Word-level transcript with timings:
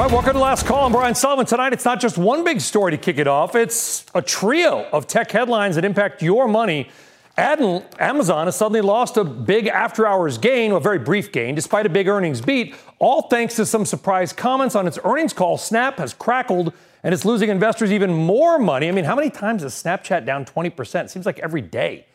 All 0.00 0.06
right, 0.06 0.14
welcome 0.14 0.32
to 0.32 0.38
Last 0.38 0.64
Call. 0.64 0.86
I'm 0.86 0.92
Brian 0.92 1.14
Sullivan. 1.14 1.44
Tonight, 1.44 1.74
it's 1.74 1.84
not 1.84 2.00
just 2.00 2.16
one 2.16 2.42
big 2.42 2.62
story 2.62 2.90
to 2.90 2.96
kick 2.96 3.18
it 3.18 3.26
off, 3.26 3.54
it's 3.54 4.06
a 4.14 4.22
trio 4.22 4.88
of 4.94 5.06
tech 5.06 5.30
headlines 5.30 5.74
that 5.74 5.84
impact 5.84 6.22
your 6.22 6.48
money. 6.48 6.88
Amazon 7.36 8.46
has 8.46 8.56
suddenly 8.56 8.80
lost 8.80 9.18
a 9.18 9.24
big 9.24 9.66
after 9.66 10.06
hours 10.06 10.38
gain, 10.38 10.72
a 10.72 10.80
very 10.80 10.98
brief 10.98 11.32
gain, 11.32 11.54
despite 11.54 11.84
a 11.84 11.90
big 11.90 12.08
earnings 12.08 12.40
beat, 12.40 12.74
all 12.98 13.28
thanks 13.28 13.56
to 13.56 13.66
some 13.66 13.84
surprise 13.84 14.32
comments 14.32 14.74
on 14.74 14.86
its 14.86 14.98
earnings 15.04 15.34
call. 15.34 15.58
Snap 15.58 15.98
has 15.98 16.14
crackled 16.14 16.72
and 17.02 17.12
it's 17.12 17.26
losing 17.26 17.50
investors 17.50 17.92
even 17.92 18.10
more 18.10 18.58
money. 18.58 18.88
I 18.88 18.92
mean, 18.92 19.04
how 19.04 19.14
many 19.14 19.28
times 19.28 19.62
is 19.62 19.74
Snapchat 19.74 20.24
down 20.24 20.46
20%? 20.46 21.04
It 21.04 21.10
seems 21.10 21.26
like 21.26 21.40
every 21.40 21.60
day. 21.60 22.06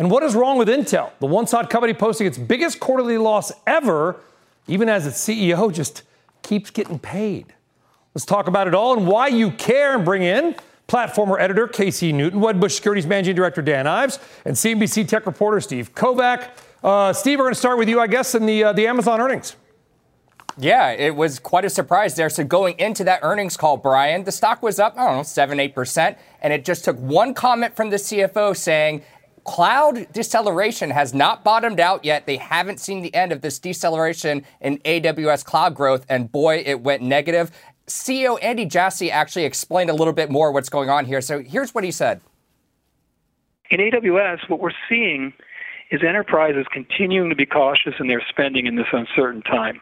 And 0.00 0.10
what 0.10 0.24
is 0.24 0.34
wrong 0.34 0.58
with 0.58 0.66
Intel? 0.66 1.12
The 1.20 1.26
one 1.26 1.46
shot 1.46 1.70
company 1.70 1.94
posting 1.94 2.26
its 2.26 2.36
biggest 2.36 2.80
quarterly 2.80 3.16
loss 3.16 3.52
ever, 3.64 4.16
even 4.66 4.88
as 4.88 5.06
its 5.06 5.24
CEO 5.24 5.72
just 5.72 6.02
keeps 6.48 6.70
getting 6.70 6.98
paid. 6.98 7.52
Let's 8.14 8.24
talk 8.24 8.48
about 8.48 8.66
it 8.66 8.74
all 8.74 8.96
and 8.96 9.06
why 9.06 9.28
you 9.28 9.50
care 9.50 9.94
and 9.94 10.02
bring 10.02 10.22
in 10.22 10.56
platformer 10.88 11.38
editor 11.38 11.68
Casey 11.68 12.10
Newton, 12.10 12.40
Wedbush 12.40 12.70
Securities 12.72 13.06
Managing 13.06 13.36
Director 13.36 13.60
Dan 13.60 13.86
Ives, 13.86 14.18
and 14.46 14.56
CNBC 14.56 15.06
tech 15.06 15.26
reporter 15.26 15.60
Steve 15.60 15.94
Kovach. 15.94 16.48
Uh, 16.82 17.12
Steve, 17.12 17.38
we're 17.38 17.44
going 17.44 17.54
to 17.54 17.58
start 17.60 17.76
with 17.76 17.90
you, 17.90 18.00
I 18.00 18.06
guess, 18.06 18.34
in 18.34 18.46
the, 18.46 18.64
uh, 18.64 18.72
the 18.72 18.86
Amazon 18.86 19.20
earnings. 19.20 19.56
Yeah, 20.56 20.90
it 20.90 21.14
was 21.14 21.38
quite 21.38 21.66
a 21.66 21.70
surprise 21.70 22.16
there. 22.16 22.30
So 22.30 22.42
going 22.42 22.78
into 22.78 23.04
that 23.04 23.20
earnings 23.22 23.58
call, 23.58 23.76
Brian, 23.76 24.24
the 24.24 24.32
stock 24.32 24.62
was 24.62 24.80
up, 24.80 24.96
I 24.96 25.04
don't 25.04 25.16
know, 25.18 25.22
7 25.22 25.58
8%. 25.58 26.16
And 26.40 26.52
it 26.52 26.64
just 26.64 26.84
took 26.86 26.96
one 26.96 27.34
comment 27.34 27.76
from 27.76 27.90
the 27.90 27.96
CFO 27.96 28.56
saying, 28.56 29.02
cloud 29.48 30.06
deceleration 30.12 30.90
has 30.90 31.14
not 31.14 31.42
bottomed 31.42 31.80
out 31.80 32.04
yet. 32.04 32.26
They 32.26 32.36
haven't 32.36 32.80
seen 32.80 33.00
the 33.00 33.14
end 33.14 33.32
of 33.32 33.40
this 33.40 33.58
deceleration 33.58 34.44
in 34.60 34.76
AWS 34.78 35.42
cloud 35.42 35.74
growth, 35.74 36.04
and 36.06 36.30
boy, 36.30 36.62
it 36.66 36.82
went 36.82 37.02
negative. 37.02 37.50
CEO 37.86 38.38
Andy 38.42 38.66
Jassy 38.66 39.10
actually 39.10 39.46
explained 39.46 39.88
a 39.88 39.94
little 39.94 40.12
bit 40.12 40.30
more 40.30 40.52
what's 40.52 40.68
going 40.68 40.90
on 40.90 41.06
here. 41.06 41.22
So 41.22 41.42
here's 41.42 41.74
what 41.74 41.82
he 41.82 41.90
said. 41.90 42.20
In 43.70 43.80
AWS, 43.80 44.50
what 44.50 44.60
we're 44.60 44.70
seeing 44.86 45.32
is 45.90 46.02
enterprises 46.06 46.66
continuing 46.70 47.30
to 47.30 47.36
be 47.36 47.46
cautious 47.46 47.94
in 47.98 48.06
their 48.06 48.22
spending 48.28 48.66
in 48.66 48.76
this 48.76 48.86
uncertain 48.92 49.40
time. 49.42 49.80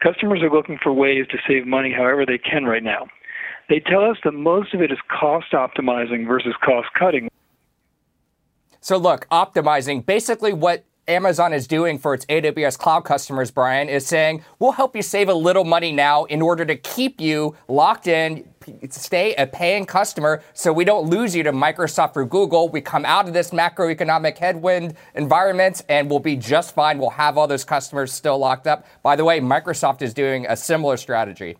Customers 0.00 0.40
are 0.40 0.50
looking 0.50 0.78
for 0.80 0.92
ways 0.92 1.26
to 1.30 1.38
save 1.48 1.66
money 1.66 1.92
however 1.92 2.24
they 2.24 2.38
can 2.38 2.64
right 2.64 2.82
now. 2.82 3.08
They 3.68 3.80
tell 3.80 4.04
us 4.08 4.18
that 4.22 4.32
most 4.32 4.72
of 4.72 4.80
it 4.80 4.92
is 4.92 4.98
cost 5.08 5.50
optimizing 5.52 6.28
versus 6.28 6.54
cost 6.64 6.88
cutting. 6.96 7.28
So, 8.80 8.96
look, 8.96 9.28
optimizing 9.30 10.04
basically 10.06 10.52
what 10.52 10.84
Amazon 11.10 11.52
is 11.52 11.66
doing 11.66 11.98
for 11.98 12.14
its 12.14 12.24
AWS 12.26 12.78
cloud 12.78 13.00
customers, 13.00 13.50
Brian, 13.50 13.88
is 13.88 14.06
saying, 14.06 14.44
we'll 14.58 14.72
help 14.72 14.94
you 14.94 15.02
save 15.02 15.28
a 15.28 15.34
little 15.34 15.64
money 15.64 15.92
now 15.92 16.24
in 16.24 16.40
order 16.40 16.64
to 16.64 16.76
keep 16.76 17.20
you 17.20 17.56
locked 17.68 18.06
in, 18.06 18.48
stay 18.88 19.34
a 19.34 19.46
paying 19.46 19.84
customer 19.84 20.42
so 20.54 20.72
we 20.72 20.84
don't 20.84 21.10
lose 21.10 21.34
you 21.34 21.42
to 21.42 21.52
Microsoft 21.52 22.16
or 22.16 22.24
Google. 22.24 22.68
We 22.68 22.80
come 22.80 23.04
out 23.04 23.26
of 23.26 23.34
this 23.34 23.50
macroeconomic 23.50 24.38
headwind 24.38 24.94
environment 25.14 25.82
and 25.88 26.08
we'll 26.08 26.20
be 26.20 26.36
just 26.36 26.74
fine. 26.74 26.98
We'll 26.98 27.10
have 27.10 27.36
all 27.36 27.48
those 27.48 27.64
customers 27.64 28.12
still 28.12 28.38
locked 28.38 28.66
up. 28.66 28.86
By 29.02 29.16
the 29.16 29.24
way, 29.24 29.40
Microsoft 29.40 30.02
is 30.02 30.14
doing 30.14 30.46
a 30.48 30.56
similar 30.56 30.96
strategy. 30.96 31.56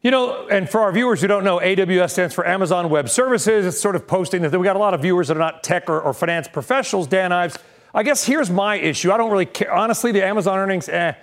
You 0.00 0.12
know, 0.12 0.46
and 0.46 0.70
for 0.70 0.80
our 0.80 0.92
viewers 0.92 1.20
who 1.20 1.26
don't 1.26 1.42
know, 1.42 1.58
AWS 1.58 2.10
stands 2.10 2.32
for 2.32 2.46
Amazon 2.46 2.88
Web 2.88 3.08
Services. 3.08 3.66
It's 3.66 3.80
sort 3.80 3.96
of 3.96 4.06
posting 4.06 4.42
that 4.42 4.56
we 4.56 4.64
got 4.64 4.76
a 4.76 4.78
lot 4.78 4.94
of 4.94 5.02
viewers 5.02 5.26
that 5.26 5.36
are 5.36 5.40
not 5.40 5.64
tech 5.64 5.90
or, 5.90 6.00
or 6.00 6.12
finance 6.12 6.46
professionals. 6.46 7.08
Dan 7.08 7.32
Ives, 7.32 7.58
I 7.92 8.04
guess 8.04 8.24
here's 8.24 8.48
my 8.48 8.76
issue. 8.76 9.10
I 9.10 9.16
don't 9.16 9.32
really 9.32 9.46
care. 9.46 9.72
Honestly, 9.74 10.12
the 10.12 10.24
Amazon 10.24 10.56
earnings, 10.56 10.88
eh. 10.88 11.14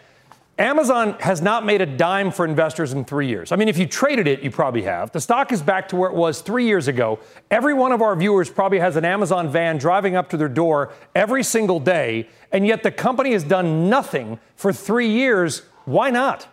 Amazon 0.57 1.15
has 1.19 1.41
not 1.41 1.65
made 1.65 1.79
a 1.81 1.85
dime 1.85 2.31
for 2.31 2.45
investors 2.45 2.91
in 2.91 3.05
three 3.05 3.27
years. 3.27 3.53
I 3.53 3.55
mean, 3.55 3.69
if 3.69 3.77
you 3.77 3.87
traded 3.87 4.27
it, 4.27 4.41
you 4.41 4.51
probably 4.51 4.81
have. 4.83 5.11
The 5.11 5.21
stock 5.21 5.53
is 5.53 5.61
back 5.61 5.87
to 5.89 5.95
where 5.95 6.09
it 6.09 6.15
was 6.15 6.41
three 6.41 6.65
years 6.65 6.89
ago. 6.89 7.19
Every 7.51 7.73
one 7.73 7.93
of 7.93 8.01
our 8.01 8.15
viewers 8.15 8.49
probably 8.49 8.79
has 8.79 8.97
an 8.97 9.05
Amazon 9.05 9.49
van 9.49 9.77
driving 9.77 10.17
up 10.17 10.29
to 10.29 10.37
their 10.37 10.49
door 10.49 10.93
every 11.13 11.43
single 11.43 11.79
day, 11.79 12.29
and 12.51 12.67
yet 12.67 12.83
the 12.83 12.91
company 12.91 13.31
has 13.31 13.43
done 13.45 13.89
nothing 13.89 14.39
for 14.55 14.73
three 14.73 15.09
years. 15.09 15.61
Why 15.85 16.09
not? 16.09 16.47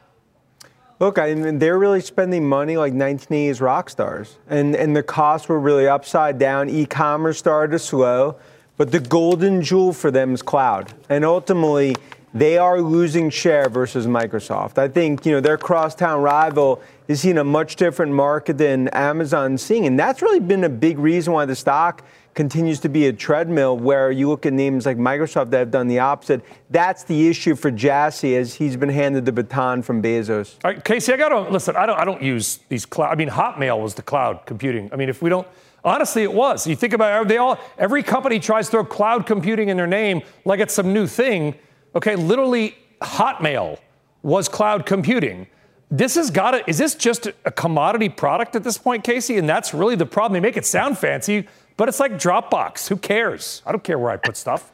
Look, 1.02 1.18
I 1.18 1.34
mean, 1.34 1.58
they're 1.58 1.80
really 1.80 2.00
spending 2.00 2.48
money 2.48 2.76
like 2.76 2.92
1980s 2.92 3.60
rock 3.60 3.90
stars, 3.90 4.38
and, 4.48 4.76
and 4.76 4.94
the 4.94 5.02
costs 5.02 5.48
were 5.48 5.58
really 5.58 5.88
upside 5.88 6.38
down. 6.38 6.70
E 6.70 6.86
commerce 6.86 7.38
started 7.38 7.72
to 7.72 7.80
slow, 7.80 8.36
but 8.76 8.92
the 8.92 9.00
golden 9.00 9.62
jewel 9.62 9.92
for 9.92 10.12
them 10.12 10.32
is 10.32 10.42
cloud. 10.42 10.94
And 11.08 11.24
ultimately, 11.24 11.96
they 12.34 12.56
are 12.58 12.80
losing 12.80 13.30
share 13.30 13.68
versus 13.68 14.06
Microsoft. 14.06 14.78
I 14.78 14.88
think, 14.88 15.26
you 15.26 15.32
know, 15.32 15.40
their 15.40 15.58
crosstown 15.58 16.22
rival 16.22 16.80
is 17.08 17.20
seeing 17.20 17.38
a 17.38 17.44
much 17.44 17.76
different 17.76 18.12
market 18.12 18.58
than 18.58 18.88
Amazon's 18.88 19.62
seeing. 19.62 19.86
And 19.86 19.98
that's 19.98 20.22
really 20.22 20.40
been 20.40 20.64
a 20.64 20.68
big 20.68 20.98
reason 20.98 21.32
why 21.32 21.44
the 21.44 21.56
stock 21.56 22.02
continues 22.34 22.80
to 22.80 22.88
be 22.88 23.06
a 23.06 23.12
treadmill 23.12 23.76
where 23.76 24.10
you 24.10 24.28
look 24.28 24.46
at 24.46 24.52
names 24.52 24.86
like 24.86 24.96
Microsoft 24.96 25.50
that 25.50 25.58
have 25.58 25.70
done 25.70 25.86
the 25.88 25.98
opposite. 25.98 26.42
That's 26.70 27.04
the 27.04 27.28
issue 27.28 27.54
for 27.54 27.70
Jassy 27.70 28.36
as 28.36 28.54
he's 28.54 28.76
been 28.76 28.88
handed 28.88 29.26
the 29.26 29.32
baton 29.32 29.82
from 29.82 30.02
Bezos. 30.02 30.54
All 30.64 30.72
right, 30.72 30.82
Casey, 30.82 31.12
I 31.12 31.16
got 31.18 31.28
to 31.28 31.40
listen. 31.50 31.76
I 31.76 31.84
don't. 31.84 31.98
I 31.98 32.04
don't 32.04 32.22
use 32.22 32.60
these 32.68 32.86
cloud. 32.86 33.12
I 33.12 33.14
mean, 33.16 33.28
Hotmail 33.28 33.82
was 33.82 33.94
the 33.94 34.02
cloud 34.02 34.46
computing. 34.46 34.88
I 34.92 34.96
mean, 34.96 35.08
if 35.08 35.20
we 35.20 35.28
don't. 35.28 35.46
Honestly, 35.84 36.22
it 36.22 36.32
was. 36.32 36.66
You 36.66 36.76
think 36.76 36.92
about 36.92 37.22
it, 37.22 37.28
they 37.28 37.38
all. 37.38 37.58
Every 37.76 38.02
company 38.02 38.38
tries 38.38 38.66
to 38.66 38.70
throw 38.70 38.84
cloud 38.84 39.26
computing 39.26 39.68
in 39.68 39.76
their 39.76 39.86
name 39.86 40.22
like 40.44 40.60
it's 40.60 40.74
some 40.74 40.92
new 40.92 41.06
thing. 41.06 41.54
Okay, 41.94 42.16
literally, 42.16 42.76
Hotmail 43.00 43.78
was 44.22 44.48
cloud 44.48 44.86
computing. 44.86 45.46
This 45.90 46.14
has 46.14 46.30
got 46.30 46.52
to. 46.52 46.68
Is 46.68 46.78
this 46.78 46.94
just 46.94 47.28
a 47.44 47.50
commodity 47.50 48.08
product 48.08 48.56
at 48.56 48.64
this 48.64 48.78
point, 48.78 49.04
Casey? 49.04 49.36
And 49.36 49.48
that's 49.48 49.74
really 49.74 49.94
the 49.94 50.06
problem. 50.06 50.32
They 50.34 50.40
make 50.40 50.56
it 50.56 50.64
sound 50.64 50.96
fancy. 50.98 51.46
But 51.76 51.88
it's 51.88 52.00
like 52.00 52.12
Dropbox. 52.12 52.88
Who 52.88 52.96
cares? 52.96 53.62
I 53.66 53.72
don't 53.72 53.84
care 53.84 53.98
where 53.98 54.10
I 54.10 54.16
put 54.16 54.36
stuff. 54.36 54.72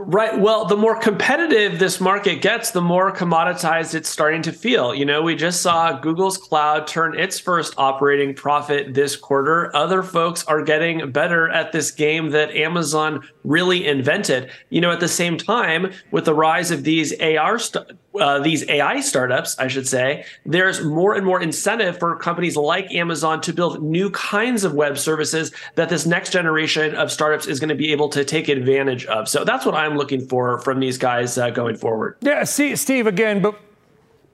Right. 0.00 0.38
Well, 0.38 0.64
the 0.66 0.76
more 0.76 0.98
competitive 0.98 1.78
this 1.78 2.00
market 2.00 2.42
gets, 2.42 2.70
the 2.70 2.80
more 2.80 3.12
commoditized 3.12 3.94
it's 3.94 4.08
starting 4.08 4.42
to 4.42 4.52
feel. 4.52 4.94
You 4.94 5.04
know, 5.04 5.22
we 5.22 5.34
just 5.34 5.62
saw 5.62 5.98
Google's 5.98 6.38
cloud 6.38 6.86
turn 6.86 7.18
its 7.18 7.38
first 7.38 7.74
operating 7.78 8.34
profit 8.34 8.94
this 8.94 9.16
quarter. 9.16 9.74
Other 9.74 10.02
folks 10.02 10.44
are 10.44 10.62
getting 10.62 11.10
better 11.10 11.48
at 11.48 11.72
this 11.72 11.90
game 11.90 12.30
that 12.30 12.50
Amazon 12.50 13.26
really 13.44 13.86
invented. 13.86 14.50
You 14.70 14.80
know, 14.80 14.90
at 14.90 15.00
the 15.00 15.08
same 15.08 15.36
time, 15.36 15.92
with 16.10 16.26
the 16.26 16.34
rise 16.34 16.70
of 16.70 16.84
these 16.84 17.18
AR 17.20 17.58
st- 17.58 17.92
uh, 18.18 18.38
these 18.40 18.68
AI 18.68 19.00
startups, 19.00 19.58
I 19.58 19.68
should 19.68 19.86
say, 19.86 20.24
there's 20.44 20.82
more 20.82 21.14
and 21.14 21.24
more 21.24 21.40
incentive 21.40 21.98
for 21.98 22.16
companies 22.16 22.56
like 22.56 22.92
Amazon 22.92 23.40
to 23.42 23.52
build 23.52 23.82
new 23.82 24.10
kinds 24.10 24.64
of 24.64 24.74
web 24.74 24.98
services 24.98 25.52
that 25.74 25.88
this 25.88 26.06
next 26.06 26.30
generation 26.30 26.94
of 26.94 27.12
startups 27.12 27.46
is 27.46 27.60
going 27.60 27.68
to 27.68 27.74
be 27.74 27.92
able 27.92 28.08
to 28.10 28.24
take 28.24 28.48
advantage 28.48 29.06
of. 29.06 29.28
So 29.28 29.44
that's 29.44 29.64
what 29.64 29.74
I'm 29.74 29.96
looking 29.96 30.26
for 30.26 30.60
from 30.60 30.80
these 30.80 30.98
guys 30.98 31.38
uh, 31.38 31.50
going 31.50 31.76
forward. 31.76 32.16
Yeah, 32.20 32.44
see, 32.44 32.76
Steve, 32.76 33.06
again, 33.06 33.42
but 33.42 33.58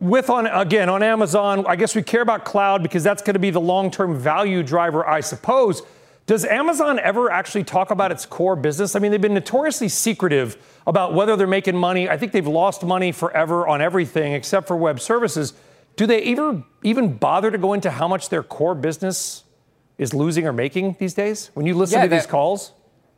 with 0.01 0.29
on 0.31 0.47
again 0.47 0.89
on 0.89 1.03
Amazon, 1.03 1.65
I 1.67 1.77
guess 1.77 1.95
we 1.95 2.03
care 2.03 2.23
about 2.23 2.45
cloud 2.45 2.83
because 2.83 3.05
that's 3.05 3.23
going 3.23 3.35
to 3.35 3.41
be 3.41 3.51
the 3.51 3.61
long-term 3.61 4.19
value 4.19 4.63
driver, 4.63 5.07
I 5.07 5.21
suppose. 5.21 5.83
Does 6.27 6.45
Amazon 6.45 6.99
ever 7.01 7.31
actually 7.31 7.65
talk 7.65 7.91
about 7.91 8.13
its 8.13 8.27
core 8.27 8.57
business? 8.57 8.95
I 8.95 8.99
mean, 8.99 9.11
they've 9.11 9.21
been 9.21 9.35
notoriously 9.35 9.89
secretive 9.89 10.72
about 10.87 11.15
whether 11.15 11.37
they're 11.37 11.47
making 11.47 11.77
money. 11.77 12.09
I 12.09 12.17
think 12.17 12.33
they've 12.33 12.47
lost 12.47 12.83
money 12.85 13.13
forever 13.13 13.67
on 13.67 13.81
everything 13.81 14.33
except 14.33 14.67
for 14.67 14.77
web 14.77 15.01
services. 15.01 15.55
Do 15.97 16.07
they 16.07 16.23
ever 16.33 16.65
even 16.83 17.15
bother 17.17 17.51
to 17.51 17.59
go 17.59 17.73
into 17.75 17.91
how 17.91 18.09
much 18.09 18.29
their 18.29 18.43
core 18.43 18.75
business 18.75 19.45
is 19.99 20.15
losing 20.15 20.47
or 20.47 20.53
making 20.53 20.97
these 20.99 21.15
days 21.15 21.51
when 21.55 21.67
you 21.67 21.75
listen 21.75 21.99
yeah, 21.99 22.05
to 22.05 22.09
these 22.09 22.27
calls? 22.27 22.73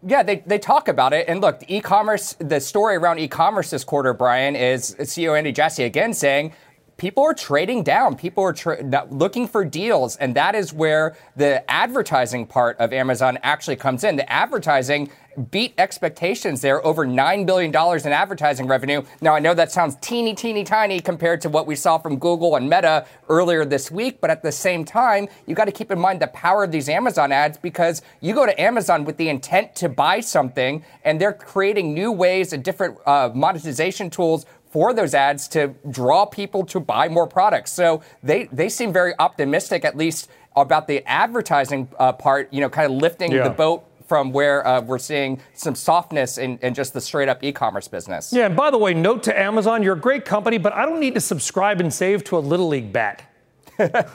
Yeah, 0.07 0.23
they, 0.23 0.37
they 0.47 0.59
talk 0.59 0.89
about 0.89 1.13
it. 1.13 1.29
And 1.29 1.41
look, 1.41 1.63
e-commerce, 1.69 2.35
the 2.39 2.61
story 2.61 2.97
around 2.97 3.21
e-commerce 3.21 3.71
this 3.71 3.85
quarter, 3.85 4.13
Brian, 4.13 4.55
is 4.55 4.95
CEO 5.01 5.37
Andy 5.37 5.53
Jassy 5.53 5.85
again 5.85 6.13
saying 6.13 6.53
people 6.97 7.25
are 7.25 7.35
trading 7.35 7.83
down. 7.83 8.17
People 8.17 8.45
are 8.45 8.53
tra- 8.53 9.07
looking 9.11 9.49
for 9.49 9.65
deals. 9.65 10.17
And 10.17 10.35
that 10.35 10.55
is 10.55 10.73
where 10.73 11.17
the 11.37 11.69
advertising 11.71 12.47
part 12.47 12.79
of 12.79 12.93
Amazon 12.93 13.39
actually 13.43 13.77
comes 13.77 14.05
in. 14.05 14.17
The 14.17 14.31
advertising 14.31 15.11
beat 15.51 15.75
expectations 15.79 16.61
there, 16.61 16.85
over 16.85 17.07
$9 17.07 17.47
billion 17.47 17.71
in 17.71 18.13
advertising 18.13 18.67
revenue. 18.67 19.03
Now, 19.21 19.35
I 19.35 19.39
know 19.39 19.55
that 19.55 19.73
sounds 19.73 19.97
teeny, 20.01 20.35
teeny, 20.35 20.65
tiny 20.65 21.01
compared 21.01 21.41
to 21.43 21.49
what 21.49 21.67
we 21.67 21.77
saw 21.77 21.99
from 21.99 22.19
Google 22.19 22.57
and 22.57 22.69
Meta 22.69 23.07
earlier 23.29 23.65
this 23.65 23.91
week, 23.91 24.21
but 24.21 24.31
at 24.31 24.43
the 24.43 24.53
same 24.53 24.85
time, 24.85 25.29
you 25.47 25.55
got 25.55 25.67
to 25.67 25.73
keep 25.73 25.91
in 25.91 25.99
mind 25.99 26.21
the 26.21 26.29
power 26.29 26.65
of 26.65 26.73
these 26.73 26.89
Amazon 26.89 27.33
ads 27.33 27.59
because 27.59 28.03
you 28.21 28.35
go 28.35 28.47
to 28.47 28.61
Amazon 28.61 29.05
with 29.05 29.17
the 29.17 29.29
intent 29.29 29.75
to 29.77 29.89
buy 29.89 30.21
something, 30.21 30.85
and 31.05 31.21
they're 31.21 31.33
creating 31.33 31.95
new 31.95 32.13
ways 32.13 32.53
and 32.53 32.65
different 32.65 32.99
uh, 33.07 33.31
monetization 33.35 34.11
tools 34.11 34.47
for 34.75 34.93
those 34.93 35.15
ads 35.15 35.47
to 35.47 35.73
draw 35.89 36.27
people 36.27 36.67
to 36.67 36.81
buy 36.81 37.09
more 37.09 37.29
products. 37.29 37.73
So 37.73 38.03
they, 38.25 38.49
they 38.51 38.69
seem 38.69 38.93
very 38.93 39.15
optimistic, 39.21 39.85
at 39.85 39.97
least 39.97 40.29
about 40.57 40.89
the 40.89 41.07
advertising 41.09 41.89
uh, 41.99 42.13
part, 42.13 42.53
you 42.53 42.61
know, 42.61 42.69
kind 42.69 42.93
of 42.93 43.01
lifting 43.01 43.31
yeah. 43.31 43.45
the 43.45 43.51
boat 43.51 43.85
from 44.07 44.33
where 44.33 44.67
uh, 44.67 44.81
we're 44.81 44.99
seeing 44.99 45.41
some 45.55 45.75
softness 45.75 46.39
in, 46.39 46.59
in 46.59 46.75
just 46.75 46.93
the 46.93 47.01
straight 47.01 47.29
up 47.29 47.43
e 47.43 47.53
commerce 47.53 47.89
business. 47.89 48.33
Yeah, 48.33 48.47
and 48.47 48.57
by 48.57 48.71
the 48.71 48.79
way, 48.79 48.95
note 48.95 49.23
to 49.25 49.39
Amazon, 49.39 49.83
you're 49.83 49.95
a 49.95 50.01
great 50.01 50.25
company, 50.25 50.59
but 50.59 50.73
I 50.73 50.85
don't 50.85 51.01
need 51.01 51.15
to 51.15 51.21
subscribe 51.21 51.81
and 51.81 51.93
save 51.93 52.25
to 52.25 52.37
a 52.37 52.41
Little 52.41 52.69
League 52.69 52.93
bat. 52.93 53.31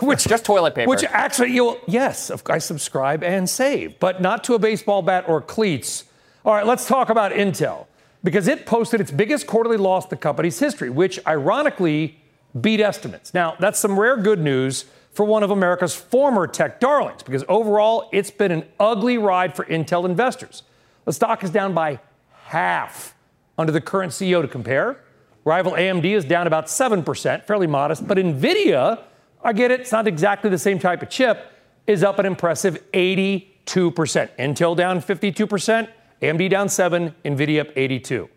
which 0.00 0.26
just 0.26 0.44
toilet 0.44 0.74
paper. 0.74 0.88
Which 0.88 1.04
actually, 1.04 1.52
you 1.52 1.78
yes, 1.86 2.30
I 2.46 2.58
subscribe 2.58 3.22
and 3.22 3.48
save, 3.48 3.98
but 3.98 4.22
not 4.22 4.44
to 4.44 4.54
a 4.54 4.58
baseball 4.58 5.02
bat 5.02 5.24
or 5.28 5.40
cleats. 5.40 6.04
All 6.44 6.54
right, 6.54 6.66
let's 6.66 6.86
talk 6.86 7.10
about 7.10 7.32
Intel 7.32 7.86
because 8.24 8.48
it 8.48 8.66
posted 8.66 9.00
its 9.00 9.10
biggest 9.10 9.46
quarterly 9.46 9.76
loss 9.76 10.04
in 10.04 10.10
the 10.10 10.16
company's 10.16 10.58
history, 10.58 10.90
which 10.90 11.18
ironically 11.26 12.20
beat 12.58 12.80
estimates. 12.80 13.34
Now, 13.34 13.56
that's 13.58 13.78
some 13.78 13.98
rare 13.98 14.16
good 14.16 14.40
news 14.40 14.86
for 15.12 15.24
one 15.24 15.42
of 15.42 15.50
America's 15.50 15.94
former 15.94 16.46
tech 16.46 16.80
darlings 16.80 17.22
because 17.22 17.44
overall 17.48 18.08
it's 18.12 18.30
been 18.30 18.50
an 18.50 18.64
ugly 18.80 19.18
ride 19.18 19.54
for 19.54 19.64
Intel 19.66 20.06
investors. 20.06 20.62
The 21.04 21.12
stock 21.12 21.44
is 21.44 21.50
down 21.50 21.74
by 21.74 22.00
half 22.44 23.14
under 23.58 23.72
the 23.72 23.80
current 23.80 24.12
CEO 24.12 24.42
to 24.42 24.48
compare. 24.48 25.04
Rival 25.44 25.72
AMD 25.72 26.04
is 26.04 26.24
down 26.24 26.46
about 26.46 26.66
7%, 26.66 27.44
fairly 27.44 27.66
modest, 27.66 28.06
but 28.06 28.16
Nvidia, 28.16 29.00
I 29.42 29.52
get 29.52 29.70
it, 29.70 29.80
it's 29.80 29.92
not 29.92 30.06
exactly 30.06 30.48
the 30.48 30.58
same 30.58 30.78
type 30.78 31.02
of 31.02 31.10
chip, 31.10 31.52
is 31.86 32.04
up 32.04 32.18
an 32.18 32.26
impressive 32.26 32.82
82%. 32.92 33.44
Intel 33.66 34.76
down 34.76 35.00
52%, 35.00 35.88
AMD 36.22 36.50
down 36.50 36.68
7, 36.68 37.14
Nvidia 37.24 37.60
up 37.62 37.68
82. 37.74 38.28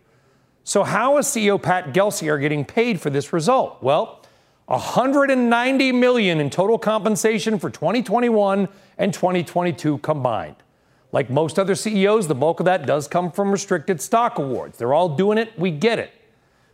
So 0.63 0.83
how 0.83 1.19
is 1.19 1.28
CEO 1.28 1.62
Pat 1.62 1.94
Gelsinger 1.94 2.42
getting 2.42 2.66
paid 2.66 3.00
for 3.00 3.12
this 3.12 3.31
result? 3.31 3.83
Well, 3.83 4.25
190 4.65 5.91
million 5.91 6.39
in 6.39 6.50
total 6.50 6.79
compensation 6.79 7.59
for 7.59 7.69
2021 7.69 8.67
and 8.97 9.13
2022 9.13 10.00
combined. 10.00 10.56
Like 11.12 11.29
most 11.29 11.59
other 11.59 11.75
CEOs, 11.75 12.27
the 12.27 12.35
bulk 12.35 12.59
of 12.59 12.65
that 12.65 12.85
does 12.85 13.07
come 13.07 13.31
from 13.31 13.51
restricted 13.51 14.01
stock 14.01 14.39
awards. 14.39 14.77
They're 14.77 14.94
all 14.94 15.15
doing 15.15 15.38
it, 15.38 15.57
we 15.57 15.71
get 15.71 16.00
it. 16.00 16.12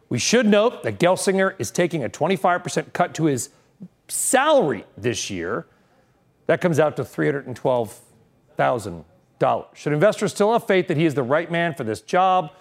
We 0.10 0.20
should 0.20 0.46
note 0.46 0.84
that 0.84 1.00
Gelsinger 1.00 1.56
is 1.60 1.72
taking 1.72 2.04
a 2.04 2.10
25% 2.10 2.94
cut 2.94 3.14
to 3.16 3.26
his 3.26 3.50
salary 4.08 4.86
this 4.98 5.30
year. 5.30 5.68
That 6.48 6.60
comes 6.60 6.80
out 6.80 6.98
to 6.98 7.04
$312,000 7.04 9.06
should 9.74 9.94
investors 9.94 10.34
still 10.34 10.54
have 10.54 10.68
faith 10.68 10.88
that 10.88 10.98
he 10.98 11.06
is 11.06 11.16
the 11.16 11.24
right 11.24 11.52
man 11.52 11.74
for 11.74 11.84
this 11.84 12.02
job? 12.02 12.52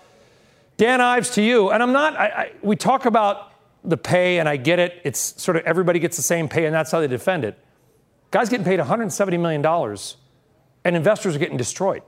Dan 0.78 1.00
Ives 1.00 1.30
to 1.30 1.42
you. 1.42 1.70
And 1.70 1.82
I'm 1.82 1.92
not, 1.92 2.16
I, 2.16 2.26
I, 2.26 2.52
we 2.62 2.74
talk 2.74 3.04
about 3.04 3.49
the 3.84 3.96
pay, 3.96 4.38
and 4.38 4.48
I 4.48 4.56
get 4.56 4.78
it. 4.78 5.00
It's 5.04 5.40
sort 5.40 5.56
of 5.56 5.64
everybody 5.64 5.98
gets 5.98 6.16
the 6.16 6.22
same 6.22 6.48
pay, 6.48 6.66
and 6.66 6.74
that's 6.74 6.90
how 6.90 7.00
they 7.00 7.06
defend 7.06 7.44
it. 7.44 7.58
Guys 8.30 8.48
getting 8.48 8.64
paid 8.64 8.78
$170 8.78 9.40
million, 9.40 9.64
and 10.84 10.96
investors 10.96 11.36
are 11.36 11.38
getting 11.38 11.56
destroyed. 11.56 12.02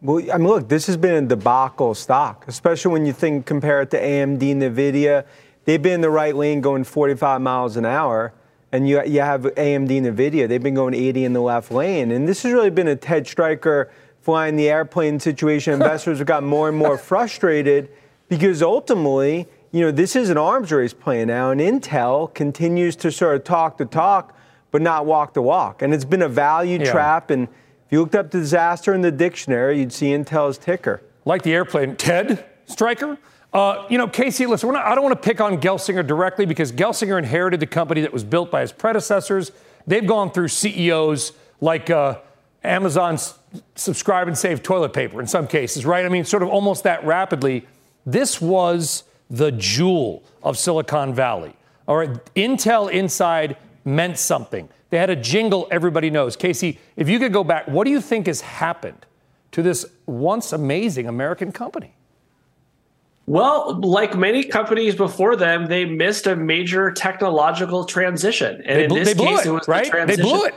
Well, 0.00 0.24
I 0.32 0.36
mean, 0.36 0.48
look, 0.48 0.68
this 0.68 0.86
has 0.86 0.96
been 0.96 1.24
a 1.24 1.26
debacle 1.26 1.94
stock, 1.94 2.44
especially 2.48 2.92
when 2.92 3.06
you 3.06 3.12
think 3.12 3.46
compare 3.46 3.80
it 3.82 3.90
to 3.92 4.00
AMD, 4.00 4.40
NVIDIA. 4.40 5.24
They've 5.64 5.80
been 5.80 5.94
in 5.94 6.00
the 6.02 6.10
right 6.10 6.34
lane 6.34 6.60
going 6.60 6.84
45 6.84 7.40
miles 7.40 7.76
an 7.76 7.86
hour 7.86 8.34
and 8.74 8.88
you, 8.88 9.00
you 9.04 9.20
have 9.20 9.42
AMD 9.42 9.98
and 9.98 10.18
NVIDIA. 10.18 10.48
They've 10.48 10.60
been 10.60 10.74
going 10.74 10.94
80 10.94 11.26
in 11.26 11.32
the 11.32 11.40
left 11.40 11.70
lane. 11.70 12.10
And 12.10 12.26
this 12.26 12.42
has 12.42 12.52
really 12.52 12.70
been 12.70 12.88
a 12.88 12.96
Ted 12.96 13.24
Striker 13.24 13.88
flying 14.20 14.56
the 14.56 14.68
airplane 14.68 15.20
situation. 15.20 15.72
Investors 15.74 16.18
have 16.18 16.26
gotten 16.26 16.48
more 16.48 16.68
and 16.68 16.76
more 16.76 16.98
frustrated 16.98 17.88
because 18.28 18.64
ultimately, 18.64 19.46
you 19.74 19.80
know, 19.80 19.90
this 19.90 20.14
is 20.14 20.30
an 20.30 20.38
arms 20.38 20.70
race 20.70 20.94
play 20.94 21.24
now, 21.24 21.50
and 21.50 21.60
Intel 21.60 22.32
continues 22.32 22.94
to 22.94 23.10
sort 23.10 23.34
of 23.34 23.42
talk 23.42 23.76
the 23.76 23.84
talk, 23.84 24.32
but 24.70 24.80
not 24.80 25.04
walk 25.04 25.34
the 25.34 25.42
walk. 25.42 25.82
And 25.82 25.92
it's 25.92 26.04
been 26.04 26.22
a 26.22 26.28
value 26.28 26.78
yeah. 26.78 26.92
trap. 26.92 27.30
And 27.30 27.48
if 27.48 27.90
you 27.90 27.98
looked 27.98 28.14
up 28.14 28.30
disaster 28.30 28.94
in 28.94 29.00
the 29.00 29.10
dictionary, 29.10 29.80
you'd 29.80 29.92
see 29.92 30.10
Intel's 30.10 30.58
ticker. 30.58 31.02
Like 31.24 31.42
the 31.42 31.52
airplane. 31.52 31.96
Ted 31.96 32.46
Striker? 32.66 33.18
Uh, 33.52 33.84
you 33.90 33.98
know, 33.98 34.06
Casey, 34.06 34.46
listen, 34.46 34.72
not, 34.72 34.86
I 34.86 34.94
don't 34.94 35.02
want 35.02 35.20
to 35.20 35.28
pick 35.28 35.40
on 35.40 35.60
Gelsinger 35.60 36.06
directly 36.06 36.46
because 36.46 36.70
Gelsinger 36.70 37.18
inherited 37.18 37.58
the 37.58 37.66
company 37.66 38.00
that 38.02 38.12
was 38.12 38.22
built 38.22 38.52
by 38.52 38.60
his 38.60 38.70
predecessors. 38.70 39.50
They've 39.88 40.06
gone 40.06 40.30
through 40.30 40.48
CEOs 40.48 41.32
like 41.60 41.90
uh, 41.90 42.20
Amazon's 42.62 43.36
subscribe 43.74 44.28
and 44.28 44.38
save 44.38 44.62
toilet 44.62 44.92
paper 44.92 45.20
in 45.20 45.26
some 45.26 45.48
cases, 45.48 45.84
right? 45.84 46.06
I 46.06 46.08
mean, 46.08 46.24
sort 46.24 46.44
of 46.44 46.48
almost 46.48 46.84
that 46.84 47.04
rapidly. 47.04 47.66
This 48.06 48.40
was 48.40 49.02
the 49.30 49.52
jewel 49.52 50.22
of 50.42 50.58
Silicon 50.58 51.14
Valley. 51.14 51.54
All 51.86 51.96
right, 51.96 52.10
Intel 52.34 52.90
inside 52.90 53.56
meant 53.84 54.18
something. 54.18 54.68
They 54.90 54.98
had 54.98 55.10
a 55.10 55.16
jingle 55.16 55.66
everybody 55.70 56.10
knows. 56.10 56.36
Casey, 56.36 56.78
if 56.96 57.08
you 57.08 57.18
could 57.18 57.32
go 57.32 57.44
back, 57.44 57.66
what 57.66 57.84
do 57.84 57.90
you 57.90 58.00
think 58.00 58.26
has 58.26 58.40
happened 58.42 59.06
to 59.52 59.62
this 59.62 59.84
once 60.06 60.52
amazing 60.52 61.06
American 61.06 61.52
company? 61.52 61.94
Well, 63.26 63.80
like 63.80 64.16
many 64.16 64.44
companies 64.44 64.94
before 64.94 65.34
them, 65.34 65.66
they 65.66 65.86
missed 65.86 66.26
a 66.26 66.36
major 66.36 66.90
technological 66.90 67.86
transition, 67.86 68.62
and 68.66 68.78
they 68.78 68.84
in 68.84 68.90
this 68.90 69.14
case, 69.14 69.46
it, 69.46 69.48
it 69.48 69.52
was 69.52 69.66
right. 69.66 69.90
The 69.90 70.16
they 70.16 70.22
blew 70.22 70.44
it. 70.44 70.54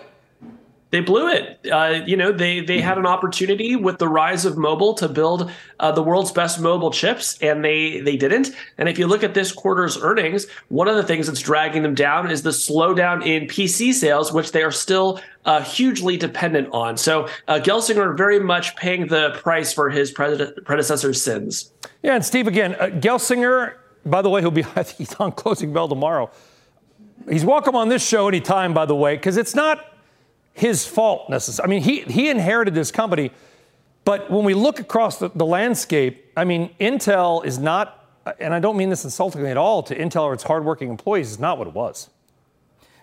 They 0.89 1.01
blew 1.01 1.28
it. 1.28 1.60
Uh, 1.69 2.01
you 2.06 2.16
know, 2.16 2.31
they 2.31 2.62
they 2.62 2.80
had 2.80 2.98
an 2.98 3.06
opportunity 3.06 3.75
with 3.75 3.98
the 3.98 4.07
rise 4.07 4.45
of 4.45 4.57
mobile 4.57 4.94
to 4.95 5.10
build 5.10 5.51
uh, 5.81 5.92
the 5.92 6.01
world's 6.01 6.31
best 6.31 6.62
mobile 6.62 6.92
chips, 6.92 7.38
and 7.42 7.63
they 7.63 8.00
they 8.00 8.16
didn't. 8.16 8.51
And 8.78 8.88
if 8.88 8.98
you 8.98 9.06
look 9.06 9.22
at 9.22 9.34
this 9.34 9.51
quarter's 9.51 10.01
earnings, 10.01 10.48
one 10.69 10.88
of 10.88 10.95
the 10.95 11.04
things 11.04 11.28
that's 11.28 11.42
dragging 11.42 11.84
them 11.84 11.94
down 11.94 12.31
is 12.31 12.44
the 12.44 12.51
slowdown 12.51 13.25
in 13.25 13.48
PC 13.48 13.94
sales, 13.94 14.31
which 14.31 14.54
they 14.54 14.63
are 14.63 14.72
still 14.72 15.19
uh, 15.44 15.62
hugely 15.62 16.16
dependent 16.16 16.69
on. 16.72 16.95
So 16.95 17.28
uh, 17.50 17.60
Gelsinger 17.62 18.16
very 18.16 18.39
much 18.39 18.75
paying 18.78 19.07
the 19.07 19.31
price 19.42 19.74
for 19.74 19.89
his 19.89 20.12
predecessor's 20.12 21.22
sins. 21.22 21.69
Yeah, 22.01 22.16
and 22.16 22.24
Steve 22.24 22.48
again, 22.48 22.75
uh, 22.75 22.88
Gelsinger. 22.88 23.75
By 24.06 24.22
the 24.22 24.30
way, 24.30 24.39
he'll 24.39 24.51
be 24.51 24.63
I 24.78 24.84
think 24.84 24.98
he's 25.00 25.13
on 25.16 25.34
closing 25.34 25.74
bell 25.74 25.89
tomorrow. 25.89 26.32
He's 27.29 27.44
welcome 27.44 27.75
on 27.75 27.89
this 27.89 28.08
show 28.08 28.29
anytime, 28.29 28.74
by 28.74 28.86
the 28.86 28.96
way, 28.96 29.17
because 29.17 29.36
it's 29.36 29.53
not 29.53 29.97
his 30.57 30.87
fault 30.87 31.29
necessarily. 31.29 31.71
I 31.71 31.79
mean, 31.79 31.83
he, 31.83 32.01
he 32.11 32.29
inherited 32.29 32.73
this 32.73 32.91
company, 32.91 33.31
but 34.05 34.31
when 34.31 34.43
we 34.43 34.55
look 34.55 34.79
across 34.79 35.19
the, 35.19 35.29
the 35.29 35.45
landscape, 35.45 36.31
I 36.35 36.45
mean, 36.45 36.71
Intel 36.79 37.45
is 37.45 37.59
not, 37.59 38.03
and 38.39 38.55
I 38.55 38.59
don't 38.59 38.75
mean 38.75 38.89
this 38.89 39.03
insultingly 39.03 39.51
at 39.51 39.57
all 39.57 39.83
to 39.83 39.95
Intel 39.95 40.23
or 40.23 40.33
its 40.33 40.41
hardworking 40.41 40.89
employees, 40.89 41.29
is 41.29 41.39
not 41.39 41.59
what 41.59 41.67
it 41.67 41.73
was. 41.73 42.09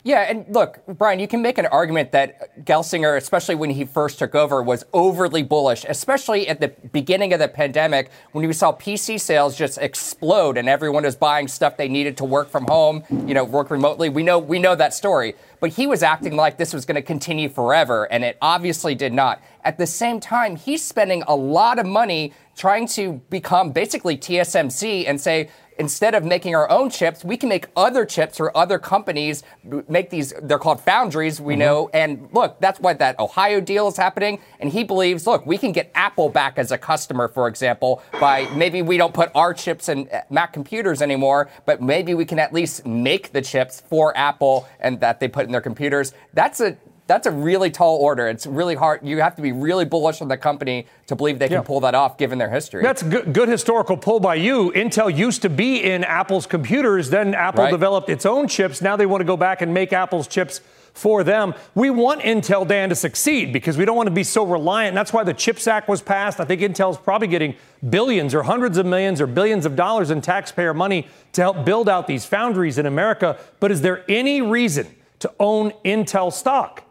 Yeah, 0.06 0.20
and 0.20 0.44
look, 0.54 0.80
Brian, 0.86 1.18
you 1.18 1.26
can 1.26 1.40
make 1.40 1.56
an 1.56 1.64
argument 1.64 2.12
that 2.12 2.62
Gelsinger, 2.66 3.16
especially 3.16 3.54
when 3.54 3.70
he 3.70 3.86
first 3.86 4.18
took 4.18 4.34
over, 4.34 4.62
was 4.62 4.84
overly 4.92 5.42
bullish, 5.42 5.86
especially 5.88 6.46
at 6.46 6.60
the 6.60 6.68
beginning 6.92 7.32
of 7.32 7.38
the 7.38 7.48
pandemic 7.48 8.10
when 8.32 8.46
we 8.46 8.52
saw 8.52 8.70
PC 8.70 9.18
sales 9.18 9.56
just 9.56 9.78
explode 9.78 10.58
and 10.58 10.68
everyone 10.68 11.04
was 11.04 11.16
buying 11.16 11.48
stuff 11.48 11.78
they 11.78 11.88
needed 11.88 12.18
to 12.18 12.26
work 12.26 12.50
from 12.50 12.66
home, 12.66 13.02
you 13.26 13.32
know, 13.32 13.44
work 13.44 13.70
remotely. 13.70 14.10
We 14.10 14.22
know 14.22 14.38
we 14.38 14.58
know 14.58 14.74
that 14.74 14.92
story. 14.92 15.36
But 15.64 15.70
he 15.70 15.86
was 15.86 16.02
acting 16.02 16.36
like 16.36 16.58
this 16.58 16.74
was 16.74 16.84
going 16.84 16.96
to 16.96 17.02
continue 17.02 17.48
forever, 17.48 18.04
and 18.12 18.22
it 18.22 18.36
obviously 18.42 18.94
did 18.94 19.14
not. 19.14 19.40
At 19.64 19.78
the 19.78 19.86
same 19.86 20.20
time, 20.20 20.56
he's 20.56 20.84
spending 20.84 21.22
a 21.26 21.34
lot 21.34 21.78
of 21.78 21.86
money 21.86 22.34
trying 22.54 22.86
to 22.88 23.14
become 23.30 23.72
basically 23.72 24.18
TSMC 24.18 25.08
and 25.08 25.18
say, 25.18 25.48
instead 25.78 26.14
of 26.14 26.24
making 26.24 26.54
our 26.54 26.70
own 26.70 26.90
chips, 26.90 27.24
we 27.24 27.36
can 27.36 27.48
make 27.48 27.66
other 27.76 28.04
chips 28.04 28.40
or 28.40 28.56
other 28.56 28.78
companies, 28.78 29.42
make 29.88 30.10
these, 30.10 30.32
they're 30.42 30.58
called 30.58 30.80
foundries, 30.80 31.40
we 31.40 31.54
mm-hmm. 31.54 31.60
know. 31.60 31.90
And 31.92 32.28
look, 32.32 32.60
that's 32.60 32.80
why 32.80 32.94
that 32.94 33.18
Ohio 33.18 33.60
deal 33.60 33.88
is 33.88 33.96
happening. 33.96 34.38
And 34.60 34.70
he 34.70 34.84
believes, 34.84 35.26
look, 35.26 35.46
we 35.46 35.58
can 35.58 35.72
get 35.72 35.90
Apple 35.94 36.28
back 36.28 36.58
as 36.58 36.72
a 36.72 36.78
customer, 36.78 37.28
for 37.28 37.48
example, 37.48 38.02
by 38.20 38.48
maybe 38.54 38.82
we 38.82 38.96
don't 38.96 39.14
put 39.14 39.30
our 39.34 39.54
chips 39.54 39.88
in 39.88 40.08
uh, 40.08 40.22
Mac 40.30 40.52
computers 40.52 41.02
anymore, 41.02 41.50
but 41.66 41.82
maybe 41.82 42.14
we 42.14 42.24
can 42.24 42.38
at 42.38 42.52
least 42.52 42.86
make 42.86 43.32
the 43.32 43.42
chips 43.42 43.82
for 43.88 44.16
Apple 44.16 44.68
and 44.80 45.00
that 45.00 45.20
they 45.20 45.28
put 45.28 45.46
in 45.46 45.52
their 45.52 45.60
computers. 45.60 46.12
That's 46.32 46.60
a 46.60 46.76
that's 47.06 47.26
a 47.26 47.30
really 47.30 47.70
tall 47.70 47.98
order. 47.98 48.28
It's 48.28 48.46
really 48.46 48.74
hard. 48.74 49.06
You 49.06 49.20
have 49.20 49.36
to 49.36 49.42
be 49.42 49.52
really 49.52 49.84
bullish 49.84 50.22
on 50.22 50.28
the 50.28 50.38
company 50.38 50.86
to 51.06 51.14
believe 51.14 51.38
they 51.38 51.48
can 51.48 51.58
yeah. 51.58 51.62
pull 51.62 51.80
that 51.80 51.94
off 51.94 52.16
given 52.16 52.38
their 52.38 52.48
history. 52.48 52.82
That's 52.82 53.02
a 53.02 53.08
good, 53.08 53.32
good, 53.34 53.48
historical 53.48 53.96
pull 53.96 54.20
by 54.20 54.36
you. 54.36 54.72
Intel 54.72 55.14
used 55.14 55.42
to 55.42 55.50
be 55.50 55.82
in 55.82 56.02
Apple's 56.02 56.46
computers, 56.46 57.10
then 57.10 57.34
Apple 57.34 57.64
right. 57.64 57.70
developed 57.70 58.08
its 58.08 58.24
own 58.24 58.48
chips. 58.48 58.80
Now 58.80 58.96
they 58.96 59.04
want 59.04 59.20
to 59.20 59.26
go 59.26 59.36
back 59.36 59.60
and 59.60 59.74
make 59.74 59.92
Apple's 59.92 60.26
chips 60.26 60.62
for 60.94 61.24
them. 61.24 61.54
We 61.74 61.90
want 61.90 62.22
Intel, 62.22 62.66
Dan, 62.66 62.88
to 62.88 62.94
succeed 62.94 63.52
because 63.52 63.76
we 63.76 63.84
don't 63.84 63.96
want 63.96 64.06
to 64.06 64.14
be 64.14 64.24
so 64.24 64.46
reliant. 64.46 64.88
And 64.88 64.96
that's 64.96 65.12
why 65.12 65.24
the 65.24 65.34
CHIPS 65.34 65.66
Act 65.66 65.88
was 65.88 66.00
passed. 66.00 66.40
I 66.40 66.44
think 66.44 66.62
Intel's 66.62 66.96
probably 66.96 67.28
getting 67.28 67.56
billions 67.90 68.32
or 68.32 68.44
hundreds 68.44 68.78
of 68.78 68.86
millions 68.86 69.20
or 69.20 69.26
billions 69.26 69.66
of 69.66 69.76
dollars 69.76 70.10
in 70.10 70.22
taxpayer 70.22 70.72
money 70.72 71.08
to 71.32 71.42
help 71.42 71.66
build 71.66 71.88
out 71.88 72.06
these 72.06 72.24
foundries 72.24 72.78
in 72.78 72.86
America. 72.86 73.36
But 73.60 73.72
is 73.72 73.82
there 73.82 74.04
any 74.08 74.40
reason 74.40 74.86
to 75.18 75.32
own 75.40 75.72
Intel 75.84 76.32
stock? 76.32 76.83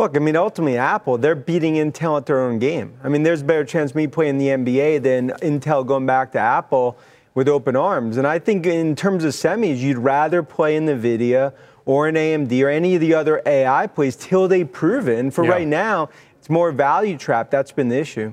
Look, 0.00 0.16
I 0.16 0.18
mean, 0.18 0.34
ultimately, 0.34 0.78
Apple, 0.78 1.18
they're 1.18 1.34
beating 1.34 1.74
Intel 1.74 2.16
at 2.16 2.24
their 2.24 2.40
own 2.40 2.58
game. 2.58 2.94
I 3.04 3.10
mean, 3.10 3.22
there's 3.22 3.42
a 3.42 3.44
better 3.44 3.66
chance 3.66 3.94
me 3.94 4.06
playing 4.06 4.38
the 4.38 4.46
NBA 4.46 5.02
than 5.02 5.28
Intel 5.42 5.86
going 5.86 6.06
back 6.06 6.32
to 6.32 6.38
Apple 6.38 6.96
with 7.34 7.48
open 7.48 7.76
arms. 7.76 8.16
And 8.16 8.26
I 8.26 8.38
think 8.38 8.64
in 8.64 8.96
terms 8.96 9.24
of 9.24 9.34
semis, 9.34 9.76
you'd 9.76 9.98
rather 9.98 10.42
play 10.42 10.76
in 10.76 10.86
NVIDIA 10.86 11.52
or 11.84 12.08
an 12.08 12.14
AMD 12.14 12.62
or 12.62 12.70
any 12.70 12.94
of 12.94 13.02
the 13.02 13.12
other 13.12 13.42
AI 13.44 13.86
plays 13.88 14.16
till 14.16 14.48
they 14.48 14.64
prove 14.64 15.06
it. 15.06 15.18
And 15.18 15.34
for 15.34 15.44
yeah. 15.44 15.50
right 15.50 15.68
now, 15.68 16.08
it's 16.38 16.48
more 16.48 16.72
value 16.72 17.18
trap. 17.18 17.50
That's 17.50 17.70
been 17.70 17.90
the 17.90 17.98
issue. 17.98 18.32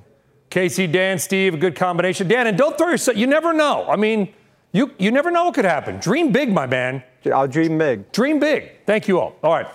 Casey, 0.49 0.87
Dan, 0.87 1.19
Steve, 1.19 1.55
a 1.55 1.57
good 1.57 1.75
combination. 1.75 2.29
Dan, 2.29 2.47
and 2.47 2.57
don't 2.57 2.77
throw 2.77 2.91
yourself, 2.91 3.17
you 3.17 3.27
never 3.27 3.51
know. 3.51 3.85
I 3.89 3.97
mean, 3.97 4.33
you, 4.71 4.93
you 4.97 5.11
never 5.11 5.31
know 5.31 5.43
what 5.43 5.55
could 5.55 5.65
happen. 5.65 5.99
Dream 5.99 6.31
big, 6.31 6.49
my 6.49 6.65
man. 6.65 7.03
I'll 7.25 7.45
dream 7.45 7.77
big. 7.77 8.09
Dream 8.13 8.39
big. 8.39 8.85
Thank 8.85 9.09
you 9.09 9.19
all. 9.19 9.35
All 9.43 9.51
right. 9.51 9.67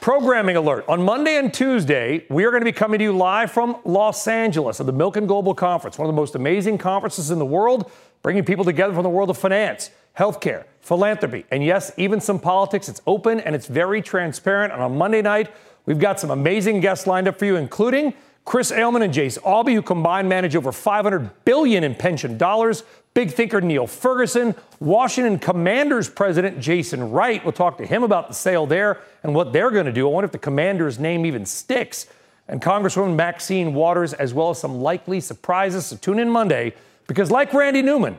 Programming 0.00 0.56
alert. 0.56 0.86
On 0.88 1.02
Monday 1.02 1.36
and 1.36 1.52
Tuesday, 1.52 2.24
we 2.30 2.44
are 2.46 2.50
going 2.50 2.62
to 2.62 2.64
be 2.64 2.72
coming 2.72 2.98
to 3.00 3.04
you 3.04 3.12
live 3.14 3.52
from 3.52 3.76
Los 3.84 4.26
Angeles 4.26 4.80
at 4.80 4.86
the 4.86 4.94
Milken 4.94 5.26
Global 5.26 5.54
Conference, 5.54 5.98
one 5.98 6.08
of 6.08 6.14
the 6.14 6.18
most 6.18 6.34
amazing 6.34 6.78
conferences 6.78 7.30
in 7.30 7.38
the 7.38 7.44
world, 7.44 7.90
bringing 8.22 8.42
people 8.42 8.64
together 8.64 8.94
from 8.94 9.02
the 9.02 9.10
world 9.10 9.28
of 9.28 9.36
finance, 9.36 9.90
healthcare, 10.16 10.64
philanthropy, 10.80 11.44
and 11.50 11.62
yes, 11.62 11.92
even 11.98 12.18
some 12.18 12.38
politics. 12.38 12.88
It's 12.88 13.02
open 13.06 13.40
and 13.40 13.54
it's 13.54 13.66
very 13.66 14.00
transparent. 14.00 14.72
And 14.72 14.80
on 14.80 14.96
Monday 14.96 15.20
night, 15.20 15.52
we've 15.84 15.98
got 15.98 16.18
some 16.18 16.30
amazing 16.30 16.80
guests 16.80 17.06
lined 17.06 17.28
up 17.28 17.38
for 17.38 17.44
you, 17.44 17.56
including 17.56 18.14
Chris 18.46 18.72
Ailman 18.72 19.02
and 19.02 19.12
Jase 19.12 19.36
Auby, 19.44 19.74
who 19.74 19.82
combined 19.82 20.30
manage 20.30 20.56
over 20.56 20.72
500 20.72 21.44
billion 21.44 21.84
in 21.84 21.94
pension 21.94 22.38
dollars. 22.38 22.84
Big 23.12 23.32
thinker 23.32 23.60
Niall 23.60 23.88
Ferguson, 23.88 24.54
Washington 24.78 25.38
Commanders 25.38 26.08
president 26.08 26.60
Jason 26.60 27.10
Wright. 27.10 27.44
We'll 27.44 27.52
talk 27.52 27.78
to 27.78 27.86
him 27.86 28.02
about 28.02 28.28
the 28.28 28.34
sale 28.34 28.66
there 28.66 29.00
and 29.22 29.34
what 29.34 29.52
they're 29.52 29.70
going 29.70 29.86
to 29.86 29.92
do. 29.92 30.08
I 30.08 30.12
wonder 30.12 30.26
if 30.26 30.32
the 30.32 30.38
Commanders 30.38 30.98
name 30.98 31.26
even 31.26 31.44
sticks. 31.44 32.06
And 32.46 32.60
Congresswoman 32.60 33.16
Maxine 33.16 33.74
Waters, 33.74 34.12
as 34.12 34.34
well 34.34 34.50
as 34.50 34.58
some 34.58 34.80
likely 34.80 35.20
surprises. 35.20 35.86
So 35.86 35.96
tune 35.96 36.18
in 36.18 36.30
Monday 36.30 36.74
because, 37.06 37.30
like 37.30 37.52
Randy 37.52 37.82
Newman, 37.82 38.16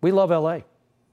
we 0.00 0.12
love 0.12 0.30
LA. 0.30 0.60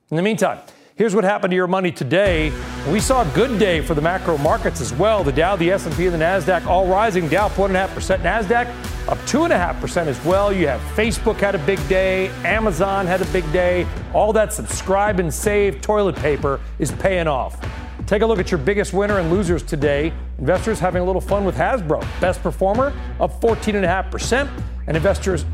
In 0.09 0.17
the 0.17 0.21
meantime, 0.21 0.59
Here's 0.95 1.15
what 1.15 1.23
happened 1.23 1.49
to 1.49 1.55
your 1.55 1.65
money 1.65 1.91
today. 1.91 2.53
We 2.91 2.99
saw 2.99 3.27
a 3.27 3.33
good 3.33 3.59
day 3.59 3.81
for 3.81 3.95
the 3.95 4.01
macro 4.01 4.37
markets 4.37 4.79
as 4.79 4.93
well. 4.93 5.23
The 5.23 5.31
Dow, 5.31 5.55
the 5.55 5.71
S&P, 5.71 6.05
and 6.05 6.13
the 6.13 6.19
Nasdaq 6.19 6.67
all 6.67 6.85
rising. 6.85 7.27
Dow 7.27 7.49
1.5%, 7.49 8.19
Nasdaq 8.19 8.92
up 9.13 9.19
2.5% 9.27 10.07
as 10.07 10.25
well. 10.25 10.51
You 10.51 10.65
have 10.65 10.81
Facebook 10.95 11.35
had 11.35 11.53
a 11.53 11.59
big 11.59 11.77
day, 11.87 12.29
Amazon 12.43 13.05
had 13.05 13.21
a 13.21 13.25
big 13.25 13.43
day. 13.53 13.85
All 14.11 14.33
that 14.33 14.51
subscribe 14.51 15.19
and 15.19 15.31
save 15.31 15.81
toilet 15.81 16.15
paper 16.15 16.59
is 16.79 16.91
paying 16.93 17.27
off. 17.27 17.63
Take 18.07 18.23
a 18.23 18.25
look 18.25 18.39
at 18.39 18.49
your 18.49 18.57
biggest 18.57 18.91
winner 18.91 19.19
and 19.19 19.29
losers 19.29 19.61
today. 19.61 20.11
Investors 20.39 20.79
having 20.79 21.03
a 21.03 21.05
little 21.05 21.21
fun 21.21 21.45
with 21.45 21.55
Hasbro. 21.55 22.01
Best 22.19 22.41
performer 22.41 22.91
up 23.19 23.39
14.5%. 23.39 24.49
And 24.87 24.97
investors 24.97 25.45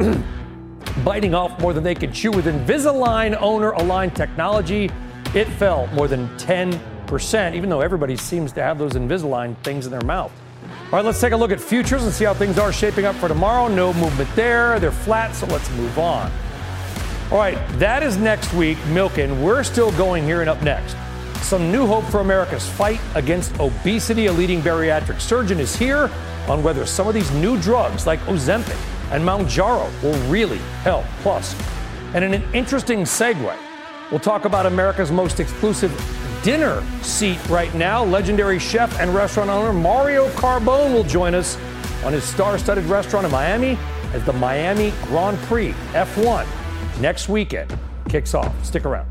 biting 1.03 1.35
off 1.35 1.59
more 1.59 1.73
than 1.73 1.83
they 1.83 1.95
can 1.95 2.13
chew 2.13 2.31
with 2.31 2.45
Invisalign 2.45 3.37
owner 3.41 3.71
Align 3.71 4.11
Technology. 4.11 4.89
It 5.35 5.49
fell 5.49 5.87
more 5.87 6.07
than 6.07 6.29
10%, 6.37 7.55
even 7.55 7.69
though 7.69 7.81
everybody 7.81 8.15
seems 8.15 8.53
to 8.53 8.63
have 8.63 8.77
those 8.77 8.93
Invisalign 8.93 9.57
things 9.63 9.85
in 9.85 9.91
their 9.91 10.05
mouth. 10.05 10.31
All 10.91 10.97
right, 10.97 11.05
let's 11.05 11.21
take 11.21 11.33
a 11.33 11.37
look 11.37 11.51
at 11.51 11.61
futures 11.61 12.03
and 12.03 12.11
see 12.11 12.25
how 12.25 12.33
things 12.33 12.57
are 12.57 12.73
shaping 12.73 13.05
up 13.05 13.15
for 13.17 13.27
tomorrow. 13.27 13.67
No 13.67 13.93
movement 13.93 14.27
there. 14.35 14.79
They're 14.79 14.91
flat, 14.91 15.35
so 15.35 15.45
let's 15.47 15.69
move 15.71 15.99
on. 15.99 16.31
All 17.31 17.37
right, 17.37 17.57
that 17.77 18.01
is 18.01 18.17
next 18.17 18.51
week, 18.53 18.77
Milken. 18.87 19.41
We're 19.43 19.63
still 19.63 19.91
going 19.91 20.23
here 20.23 20.41
and 20.41 20.49
up 20.49 20.63
next. 20.63 20.95
Some 21.43 21.71
new 21.71 21.85
hope 21.85 22.05
for 22.05 22.21
America's 22.21 22.67
fight 22.67 22.99
against 23.13 23.59
obesity. 23.59 24.25
A 24.25 24.33
leading 24.33 24.61
bariatric 24.61 25.21
surgeon 25.21 25.59
is 25.59 25.75
here 25.75 26.09
on 26.47 26.63
whether 26.63 26.85
some 26.87 27.07
of 27.07 27.13
these 27.13 27.31
new 27.33 27.61
drugs 27.61 28.07
like 28.07 28.19
Ozempic 28.21 28.79
and 29.11 29.23
Mounjaro 29.23 29.91
will 30.01 30.17
really 30.27 30.57
help. 30.83 31.05
Plus, 31.21 31.55
and 32.15 32.23
in 32.23 32.33
an 32.33 32.43
interesting 32.55 33.01
segue, 33.01 33.55
We'll 34.11 34.19
talk 34.19 34.45
about 34.45 34.65
America's 34.65 35.11
most 35.11 35.39
exclusive 35.39 35.91
dinner 36.43 36.83
seat 37.01 37.39
right 37.49 37.73
now. 37.75 38.03
Legendary 38.03 38.59
chef 38.59 38.99
and 38.99 39.13
restaurant 39.13 39.49
owner 39.49 39.73
Mario 39.73 40.27
Carbone 40.29 40.93
will 40.93 41.03
join 41.03 41.35
us 41.35 41.57
on 42.03 42.13
his 42.13 42.23
star 42.23 42.57
studded 42.57 42.85
restaurant 42.85 43.25
in 43.25 43.31
Miami 43.31 43.77
as 44.13 44.23
the 44.25 44.33
Miami 44.33 44.93
Grand 45.03 45.37
Prix 45.39 45.73
F1 45.91 46.47
next 46.99 47.29
weekend 47.29 47.77
kicks 48.09 48.33
off. 48.33 48.53
Stick 48.65 48.85
around. 48.85 49.07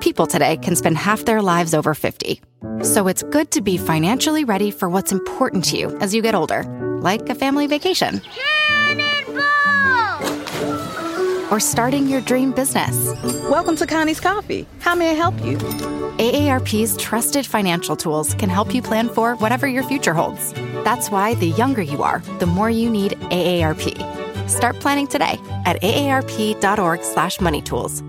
People 0.00 0.26
today 0.26 0.58
can 0.58 0.76
spend 0.76 0.96
half 0.96 1.24
their 1.24 1.42
lives 1.42 1.74
over 1.74 1.94
50. 1.94 2.40
So 2.82 3.08
it's 3.08 3.22
good 3.24 3.50
to 3.52 3.62
be 3.62 3.78
financially 3.78 4.44
ready 4.44 4.70
for 4.70 4.88
what's 4.88 5.12
important 5.12 5.64
to 5.66 5.78
you 5.78 5.96
as 5.98 6.14
you 6.14 6.22
get 6.22 6.34
older, 6.34 6.62
like 7.00 7.28
a 7.28 7.34
family 7.34 7.66
vacation 7.66 8.20
or 11.54 11.60
starting 11.60 12.08
your 12.08 12.20
dream 12.20 12.50
business. 12.50 13.12
Welcome 13.48 13.76
to 13.76 13.86
Connie's 13.86 14.18
Coffee. 14.18 14.66
How 14.80 14.96
may 14.96 15.10
I 15.10 15.14
help 15.14 15.40
you? 15.44 15.56
AARP's 16.18 16.96
trusted 16.96 17.46
financial 17.46 17.94
tools 17.94 18.34
can 18.34 18.48
help 18.48 18.74
you 18.74 18.82
plan 18.82 19.08
for 19.08 19.36
whatever 19.36 19.68
your 19.68 19.84
future 19.84 20.14
holds. 20.14 20.52
That's 20.82 21.12
why 21.12 21.34
the 21.34 21.50
younger 21.50 21.82
you 21.82 22.02
are, 22.02 22.18
the 22.40 22.46
more 22.46 22.70
you 22.70 22.90
need 22.90 23.12
AARP. 23.30 24.50
Start 24.50 24.80
planning 24.80 25.06
today 25.06 25.38
at 25.64 25.80
aarp.org/moneytools. 25.80 28.02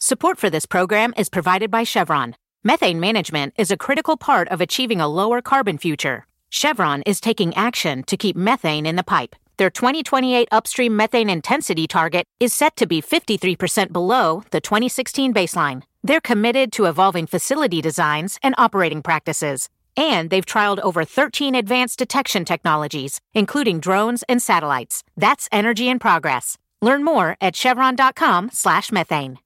Support 0.00 0.38
for 0.38 0.50
this 0.50 0.66
program 0.66 1.14
is 1.16 1.30
provided 1.30 1.70
by 1.70 1.84
Chevron. 1.84 2.36
Methane 2.62 3.00
management 3.00 3.54
is 3.56 3.70
a 3.70 3.78
critical 3.78 4.18
part 4.18 4.48
of 4.48 4.60
achieving 4.60 5.00
a 5.00 5.08
lower 5.08 5.40
carbon 5.40 5.78
future. 5.78 6.26
Chevron 6.50 7.00
is 7.06 7.22
taking 7.22 7.54
action 7.54 8.02
to 8.02 8.18
keep 8.18 8.36
methane 8.36 8.84
in 8.84 8.96
the 8.96 9.02
pipe 9.02 9.34
their 9.58 9.70
2028 9.70 10.48
upstream 10.50 10.96
methane 10.96 11.28
intensity 11.28 11.86
target 11.86 12.24
is 12.40 12.54
set 12.54 12.76
to 12.76 12.86
be 12.86 13.02
53% 13.02 13.92
below 13.92 14.44
the 14.50 14.60
2016 14.60 15.34
baseline. 15.34 15.82
They're 16.02 16.20
committed 16.20 16.72
to 16.74 16.86
evolving 16.86 17.26
facility 17.26 17.82
designs 17.82 18.38
and 18.42 18.54
operating 18.56 19.02
practices. 19.02 19.68
And 19.96 20.30
they've 20.30 20.46
trialed 20.46 20.78
over 20.78 21.04
13 21.04 21.56
advanced 21.56 21.98
detection 21.98 22.44
technologies, 22.44 23.20
including 23.34 23.80
drones 23.80 24.22
and 24.28 24.40
satellites. 24.40 25.02
That's 25.16 25.48
energy 25.50 25.88
in 25.88 25.98
progress. 25.98 26.56
Learn 26.80 27.04
more 27.04 27.36
at 27.40 27.56
chevron.com/methane. 27.56 29.38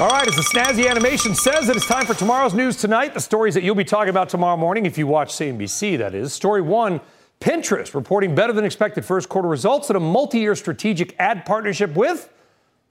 All 0.00 0.06
right, 0.10 0.28
as 0.28 0.36
the 0.36 0.42
snazzy 0.42 0.88
animation 0.88 1.34
says, 1.34 1.68
it 1.68 1.74
is 1.74 1.84
time 1.84 2.06
for 2.06 2.14
tomorrow's 2.14 2.54
news 2.54 2.76
tonight. 2.76 3.14
The 3.14 3.20
stories 3.20 3.54
that 3.54 3.64
you'll 3.64 3.74
be 3.74 3.82
talking 3.82 4.10
about 4.10 4.28
tomorrow 4.28 4.56
morning, 4.56 4.86
if 4.86 4.96
you 4.96 5.08
watch 5.08 5.32
CNBC, 5.32 5.98
that 5.98 6.14
is. 6.14 6.32
Story 6.32 6.62
one 6.62 7.00
Pinterest 7.40 7.92
reporting 7.94 8.32
better 8.32 8.52
than 8.52 8.64
expected 8.64 9.04
first 9.04 9.28
quarter 9.28 9.48
results 9.48 9.90
and 9.90 9.96
a 9.96 10.00
multi 10.00 10.38
year 10.38 10.54
strategic 10.54 11.16
ad 11.18 11.44
partnership 11.44 11.96
with 11.96 12.32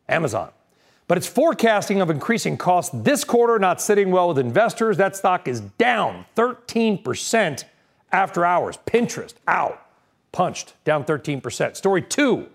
Amazon. 0.09 0.49
But 1.07 1.17
it's 1.17 1.27
forecasting 1.27 2.01
of 2.01 2.09
increasing 2.09 2.57
costs 2.57 2.93
this 2.93 3.23
quarter, 3.23 3.57
not 3.57 3.79
sitting 3.79 4.11
well 4.11 4.27
with 4.27 4.37
investors. 4.37 4.97
That 4.97 5.15
stock 5.15 5.47
is 5.47 5.61
down 5.61 6.25
13% 6.35 7.63
after 8.11 8.43
hours. 8.43 8.79
Pinterest 8.85 9.35
out, 9.47 9.81
punched, 10.33 10.73
down 10.83 11.05
13%. 11.05 11.77
Story 11.77 12.01
two 12.01 12.49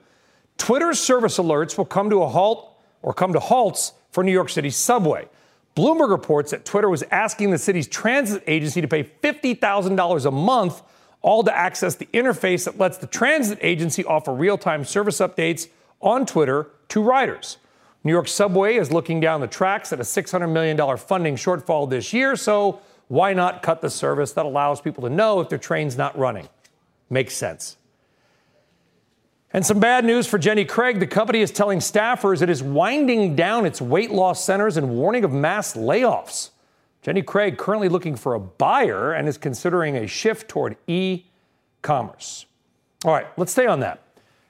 Twitter's 0.58 1.00
service 1.00 1.38
alerts 1.38 1.78
will 1.78 1.86
come 1.86 2.10
to 2.10 2.22
a 2.22 2.28
halt 2.28 2.76
or 3.00 3.14
come 3.14 3.32
to 3.32 3.40
halts 3.40 3.94
for 4.12 4.22
New 4.22 4.32
York 4.32 4.48
City's 4.48 4.76
subway. 4.76 5.28
Bloomberg 5.74 6.10
reports 6.10 6.50
that 6.50 6.64
Twitter 6.64 6.88
was 6.88 7.02
asking 7.10 7.50
the 7.50 7.58
city's 7.58 7.88
transit 7.88 8.42
agency 8.46 8.80
to 8.80 8.88
pay 8.88 9.04
$50,000 9.04 10.26
a 10.26 10.30
month, 10.30 10.82
all 11.22 11.42
to 11.42 11.56
access 11.56 11.94
the 11.94 12.06
interface 12.06 12.64
that 12.66 12.78
lets 12.78 12.98
the 12.98 13.06
transit 13.06 13.58
agency 13.62 14.04
offer 14.04 14.32
real 14.34 14.58
time 14.58 14.84
service 14.84 15.18
updates 15.18 15.68
on 16.00 16.26
Twitter 16.26 16.68
to 16.88 17.02
riders. 17.02 17.56
New 18.04 18.12
York 18.12 18.28
Subway 18.28 18.76
is 18.76 18.90
looking 18.90 19.20
down 19.20 19.40
the 19.40 19.46
tracks 19.46 19.92
at 19.92 20.00
a 20.00 20.02
$600 20.02 20.50
million 20.52 20.76
funding 20.98 21.36
shortfall 21.36 21.88
this 21.88 22.12
year, 22.12 22.36
so 22.36 22.80
why 23.08 23.32
not 23.32 23.62
cut 23.62 23.80
the 23.80 23.90
service 23.90 24.32
that 24.32 24.44
allows 24.44 24.80
people 24.80 25.04
to 25.04 25.10
know 25.10 25.40
if 25.40 25.48
their 25.48 25.58
train's 25.58 25.96
not 25.96 26.18
running? 26.18 26.48
Makes 27.08 27.34
sense. 27.34 27.76
And 29.54 29.66
some 29.66 29.80
bad 29.80 30.04
news 30.06 30.26
for 30.26 30.38
Jenny 30.38 30.64
Craig. 30.64 30.98
The 30.98 31.06
company 31.06 31.40
is 31.42 31.50
telling 31.50 31.80
staffers 31.80 32.40
it 32.40 32.48
is 32.48 32.62
winding 32.62 33.36
down 33.36 33.66
its 33.66 33.82
weight 33.82 34.10
loss 34.10 34.42
centers 34.42 34.78
and 34.78 34.96
warning 34.96 35.24
of 35.24 35.32
mass 35.32 35.74
layoffs. 35.74 36.50
Jenny 37.02 37.20
Craig 37.20 37.58
currently 37.58 37.90
looking 37.90 38.16
for 38.16 38.32
a 38.34 38.40
buyer 38.40 39.12
and 39.12 39.28
is 39.28 39.36
considering 39.36 39.96
a 39.96 40.06
shift 40.06 40.48
toward 40.48 40.76
e 40.86 41.24
commerce. 41.82 42.46
All 43.04 43.12
right, 43.12 43.26
let's 43.36 43.52
stay 43.52 43.66
on 43.66 43.80
that. 43.80 43.98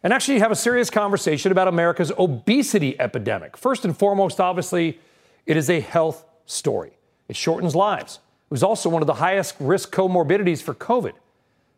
and 0.04 0.12
actually 0.12 0.40
have 0.40 0.50
a 0.50 0.56
serious 0.56 0.90
conversation 0.90 1.52
about 1.52 1.68
America's 1.68 2.12
obesity 2.18 2.98
epidemic. 3.00 3.56
First 3.56 3.84
and 3.84 3.96
foremost, 3.96 4.40
obviously, 4.40 4.98
it 5.46 5.56
is 5.56 5.70
a 5.70 5.80
health 5.80 6.24
story. 6.44 6.92
It 7.28 7.36
shortens 7.36 7.74
lives. 7.76 8.16
It 8.16 8.50
was 8.50 8.62
also 8.62 8.88
one 8.88 9.02
of 9.02 9.06
the 9.06 9.14
highest 9.14 9.54
risk 9.60 9.94
comorbidities 9.94 10.60
for 10.60 10.74
COVID. 10.74 11.12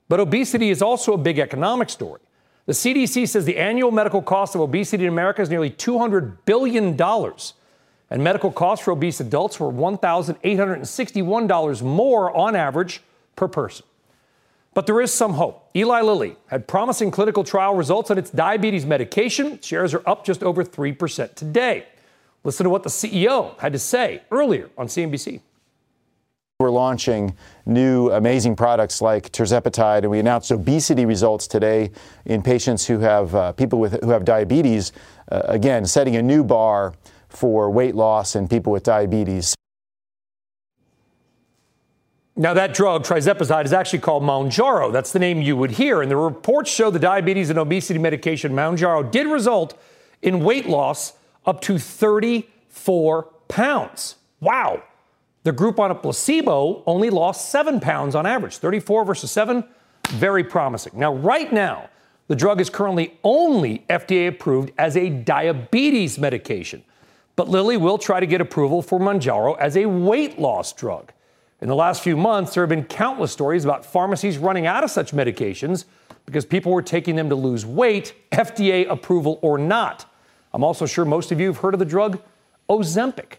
But 0.08 0.20
obesity 0.20 0.70
is 0.70 0.82
also 0.82 1.12
a 1.12 1.18
big 1.18 1.38
economic 1.38 1.90
story. 1.90 2.20
The 2.66 2.72
CDC 2.72 3.28
says 3.28 3.44
the 3.44 3.58
annual 3.58 3.90
medical 3.90 4.22
cost 4.22 4.54
of 4.54 4.62
obesity 4.62 5.04
in 5.04 5.12
America 5.12 5.42
is 5.42 5.50
nearly 5.50 5.68
$200 5.70 6.38
billion. 6.46 6.98
And 8.10 8.24
medical 8.24 8.50
costs 8.50 8.84
for 8.84 8.92
obese 8.92 9.20
adults 9.20 9.60
were 9.60 9.70
$1,861 9.70 11.82
more 11.82 12.34
on 12.34 12.56
average 12.56 13.02
per 13.36 13.48
person. 13.48 13.84
But 14.72 14.86
there 14.86 14.98
is 15.00 15.12
some 15.12 15.34
hope. 15.34 15.68
Eli 15.76 16.00
Lilly 16.00 16.36
had 16.46 16.66
promising 16.66 17.10
clinical 17.10 17.44
trial 17.44 17.74
results 17.74 18.10
on 18.10 18.16
its 18.18 18.30
diabetes 18.30 18.86
medication. 18.86 19.60
Shares 19.60 19.92
are 19.94 20.02
up 20.06 20.24
just 20.24 20.42
over 20.42 20.64
3% 20.64 21.34
today. 21.34 21.84
Listen 22.42 22.64
to 22.64 22.70
what 22.70 22.82
the 22.82 22.90
CEO 22.90 23.58
had 23.58 23.72
to 23.72 23.78
say 23.78 24.22
earlier 24.30 24.70
on 24.76 24.88
CNBC. 24.88 25.40
We're 26.60 26.70
launching 26.70 27.34
new 27.66 28.12
amazing 28.12 28.54
products 28.54 29.02
like 29.02 29.32
tirzepatide, 29.32 30.02
and 30.02 30.10
we 30.12 30.20
announced 30.20 30.52
obesity 30.52 31.04
results 31.04 31.48
today 31.48 31.90
in 32.26 32.42
patients 32.42 32.86
who 32.86 33.00
have 33.00 33.34
uh, 33.34 33.50
people 33.54 33.80
with 33.80 34.00
who 34.04 34.10
have 34.10 34.24
diabetes. 34.24 34.92
Uh, 35.32 35.42
again, 35.46 35.84
setting 35.84 36.14
a 36.14 36.22
new 36.22 36.44
bar 36.44 36.94
for 37.28 37.72
weight 37.72 37.96
loss 37.96 38.36
in 38.36 38.46
people 38.46 38.72
with 38.72 38.84
diabetes. 38.84 39.56
Now, 42.36 42.54
that 42.54 42.72
drug, 42.72 43.02
tirzepatide, 43.02 43.64
is 43.64 43.72
actually 43.72 43.98
called 43.98 44.22
Mounjaro. 44.22 44.92
That's 44.92 45.10
the 45.10 45.18
name 45.18 45.42
you 45.42 45.56
would 45.56 45.72
hear. 45.72 46.02
And 46.02 46.08
the 46.10 46.16
reports 46.16 46.70
show 46.70 46.88
the 46.88 47.00
diabetes 47.00 47.50
and 47.50 47.58
obesity 47.58 47.98
medication 47.98 48.52
Mounjaro 48.52 49.10
did 49.10 49.26
result 49.26 49.76
in 50.22 50.38
weight 50.44 50.68
loss 50.68 51.14
up 51.46 51.60
to 51.62 51.80
34 51.80 53.24
pounds. 53.48 54.14
Wow. 54.38 54.84
The 55.44 55.52
group 55.52 55.78
on 55.78 55.90
a 55.90 55.94
placebo 55.94 56.82
only 56.86 57.10
lost 57.10 57.50
seven 57.50 57.78
pounds 57.78 58.14
on 58.14 58.24
average, 58.26 58.56
34 58.56 59.04
versus 59.04 59.30
seven. 59.30 59.64
Very 60.08 60.42
promising. 60.42 60.92
Now, 60.96 61.14
right 61.14 61.52
now, 61.52 61.90
the 62.28 62.36
drug 62.36 62.60
is 62.60 62.70
currently 62.70 63.18
only 63.22 63.84
FDA 63.90 64.28
approved 64.28 64.72
as 64.78 64.96
a 64.96 65.10
diabetes 65.10 66.18
medication. 66.18 66.82
But 67.36 67.48
Lilly 67.48 67.76
will 67.76 67.98
try 67.98 68.20
to 68.20 68.26
get 68.26 68.40
approval 68.40 68.80
for 68.80 68.98
Mounjaro 68.98 69.58
as 69.58 69.76
a 69.76 69.86
weight 69.86 70.38
loss 70.38 70.72
drug. 70.72 71.12
In 71.60 71.68
the 71.68 71.74
last 71.74 72.02
few 72.02 72.16
months, 72.16 72.54
there 72.54 72.62
have 72.62 72.70
been 72.70 72.84
countless 72.84 73.32
stories 73.32 73.64
about 73.64 73.84
pharmacies 73.84 74.38
running 74.38 74.66
out 74.66 74.84
of 74.84 74.90
such 74.90 75.12
medications 75.12 75.84
because 76.24 76.46
people 76.46 76.72
were 76.72 76.82
taking 76.82 77.16
them 77.16 77.28
to 77.28 77.34
lose 77.34 77.66
weight, 77.66 78.14
FDA 78.32 78.88
approval 78.88 79.38
or 79.42 79.58
not. 79.58 80.10
I'm 80.54 80.64
also 80.64 80.86
sure 80.86 81.04
most 81.04 81.32
of 81.32 81.40
you 81.40 81.48
have 81.48 81.58
heard 81.58 81.74
of 81.74 81.80
the 81.80 81.86
drug 81.86 82.22
Ozempic. 82.70 83.36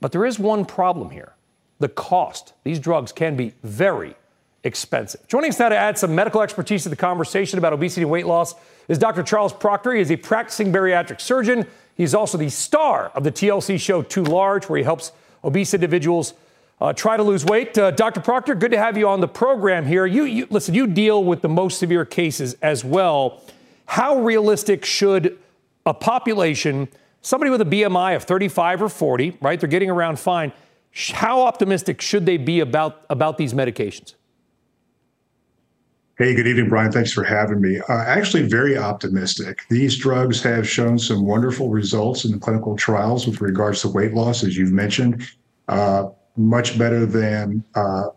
But 0.00 0.12
there 0.12 0.24
is 0.24 0.38
one 0.38 0.64
problem 0.64 1.10
here 1.10 1.34
the 1.80 1.88
cost. 1.88 2.54
These 2.64 2.80
drugs 2.80 3.12
can 3.12 3.36
be 3.36 3.54
very 3.62 4.16
expensive. 4.64 5.26
Joining 5.28 5.50
us 5.50 5.58
now 5.58 5.68
to 5.68 5.76
add 5.76 5.96
some 5.96 6.14
medical 6.14 6.42
expertise 6.42 6.82
to 6.82 6.88
the 6.88 6.96
conversation 6.96 7.58
about 7.58 7.72
obesity 7.72 8.02
and 8.02 8.10
weight 8.10 8.26
loss 8.26 8.54
is 8.88 8.98
Dr. 8.98 9.22
Charles 9.22 9.52
Proctor. 9.52 9.92
He 9.92 10.00
is 10.00 10.10
a 10.10 10.16
practicing 10.16 10.72
bariatric 10.72 11.20
surgeon. 11.20 11.66
He's 11.96 12.14
also 12.14 12.36
the 12.36 12.48
star 12.48 13.12
of 13.14 13.24
the 13.24 13.32
TLC 13.32 13.78
show 13.78 14.02
Too 14.02 14.24
Large, 14.24 14.68
where 14.68 14.78
he 14.78 14.84
helps 14.84 15.12
obese 15.44 15.74
individuals 15.74 16.34
uh, 16.80 16.92
try 16.92 17.16
to 17.16 17.22
lose 17.22 17.44
weight. 17.44 17.76
Uh, 17.76 17.90
Dr. 17.90 18.20
Proctor, 18.20 18.54
good 18.54 18.70
to 18.70 18.78
have 18.78 18.96
you 18.96 19.08
on 19.08 19.20
the 19.20 19.28
program 19.28 19.84
here. 19.86 20.06
You, 20.06 20.24
you 20.24 20.46
listen. 20.50 20.74
You 20.74 20.86
deal 20.86 21.24
with 21.24 21.42
the 21.42 21.48
most 21.48 21.78
severe 21.78 22.04
cases 22.04 22.56
as 22.62 22.84
well. 22.84 23.42
How 23.86 24.20
realistic 24.20 24.84
should 24.84 25.38
a 25.86 25.94
population 25.94 26.88
somebody 27.22 27.50
with 27.50 27.60
a 27.60 27.64
BMI 27.64 28.16
of 28.16 28.24
35 28.24 28.82
or 28.82 28.88
40, 28.88 29.38
right? 29.40 29.58
They're 29.58 29.68
getting 29.68 29.90
around 29.90 30.18
fine. 30.18 30.52
How 31.12 31.42
optimistic 31.42 32.00
should 32.00 32.26
they 32.26 32.36
be 32.36 32.60
about, 32.60 33.04
about 33.10 33.38
these 33.38 33.52
medications? 33.52 34.14
Hey, 36.18 36.34
good 36.34 36.48
evening, 36.48 36.68
Brian. 36.68 36.90
Thanks 36.90 37.12
for 37.12 37.22
having 37.22 37.60
me. 37.60 37.78
Uh, 37.88 37.92
actually, 37.92 38.48
very 38.48 38.76
optimistic. 38.76 39.60
These 39.70 39.96
drugs 39.98 40.42
have 40.42 40.68
shown 40.68 40.98
some 40.98 41.24
wonderful 41.24 41.68
results 41.68 42.24
in 42.24 42.32
the 42.32 42.38
clinical 42.38 42.74
trials 42.74 43.24
with 43.24 43.40
regards 43.40 43.82
to 43.82 43.88
weight 43.88 44.14
loss, 44.14 44.42
as 44.42 44.56
you've 44.56 44.72
mentioned, 44.72 45.22
uh, 45.68 46.08
much 46.36 46.76
better 46.76 47.06
than 47.06 47.62
uh, 47.76 48.08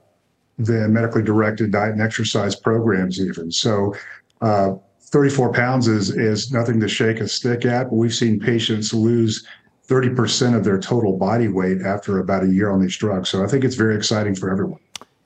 than 0.58 0.94
medically 0.94 1.22
directed 1.22 1.72
diet 1.72 1.92
and 1.92 2.02
exercise 2.02 2.56
programs, 2.56 3.20
even. 3.20 3.52
So, 3.52 3.96
uh, 4.42 4.76
34 5.12 5.52
pounds 5.52 5.88
is 5.88 6.10
is 6.10 6.52
nothing 6.52 6.80
to 6.80 6.88
shake 6.88 7.20
a 7.20 7.28
stick 7.28 7.66
at. 7.66 7.90
But 7.90 7.96
we've 7.96 8.14
seen 8.14 8.40
patients 8.40 8.94
lose 8.94 9.46
30% 9.88 10.56
of 10.56 10.64
their 10.64 10.80
total 10.80 11.18
body 11.18 11.50
weight 11.50 11.82
after 11.82 12.20
about 12.20 12.44
a 12.44 12.48
year 12.48 12.72
on 12.72 12.82
these 12.82 12.96
drugs. 12.96 13.30
So 13.30 13.44
I 13.44 13.48
think 13.48 13.66
it's 13.66 13.76
very 13.76 13.96
exciting 13.96 14.36
for 14.36 14.50
everyone. 14.50 14.80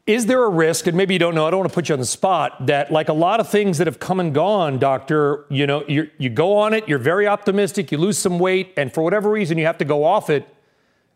Is 0.07 0.27
there 0.27 0.43
a 0.43 0.49
risk, 0.49 0.85
and 0.85 0.95
maybe 0.95 1.15
you 1.15 1.19
don't 1.19 1.33
know, 1.33 1.47
I 1.47 1.51
don't 1.51 1.59
want 1.59 1.71
to 1.71 1.73
put 1.73 1.89
you 1.89 1.93
on 1.93 1.99
the 1.99 2.05
spot, 2.05 2.67
that 2.67 2.91
like 2.91 3.09
a 3.09 3.13
lot 3.13 3.39
of 3.39 3.49
things 3.49 3.79
that 3.79 3.87
have 3.87 3.99
come 3.99 4.19
and 4.19 4.33
gone, 4.33 4.77
doctor, 4.77 5.45
you 5.49 5.65
know, 5.65 5.83
you 5.87 6.09
you 6.19 6.29
go 6.29 6.57
on 6.57 6.73
it, 6.73 6.87
you're 6.87 6.99
very 6.99 7.27
optimistic, 7.27 7.91
you 7.91 7.97
lose 7.97 8.17
some 8.17 8.37
weight, 8.37 8.71
and 8.77 8.93
for 8.93 9.03
whatever 9.03 9.31
reason 9.31 9.57
you 9.57 9.65
have 9.65 9.79
to 9.79 9.85
go 9.85 10.03
off 10.03 10.29
it, 10.29 10.47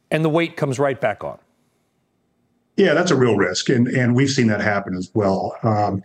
and 0.10 0.26
the 0.26 0.30
weight 0.30 0.58
comes 0.58 0.80
right 0.80 1.00
back 1.00 1.24
on? 1.24 1.38
Yeah, 2.78 2.94
that's 2.96 3.12
a 3.12 3.16
real 3.16 3.36
risk, 3.36 3.70
and 3.70 3.88
and 3.88 4.16
we've 4.16 4.30
seen 4.30 4.48
that 4.48 4.62
happen 4.62 4.96
as 4.96 5.12
well. 5.14 5.56
Um, 5.62 6.02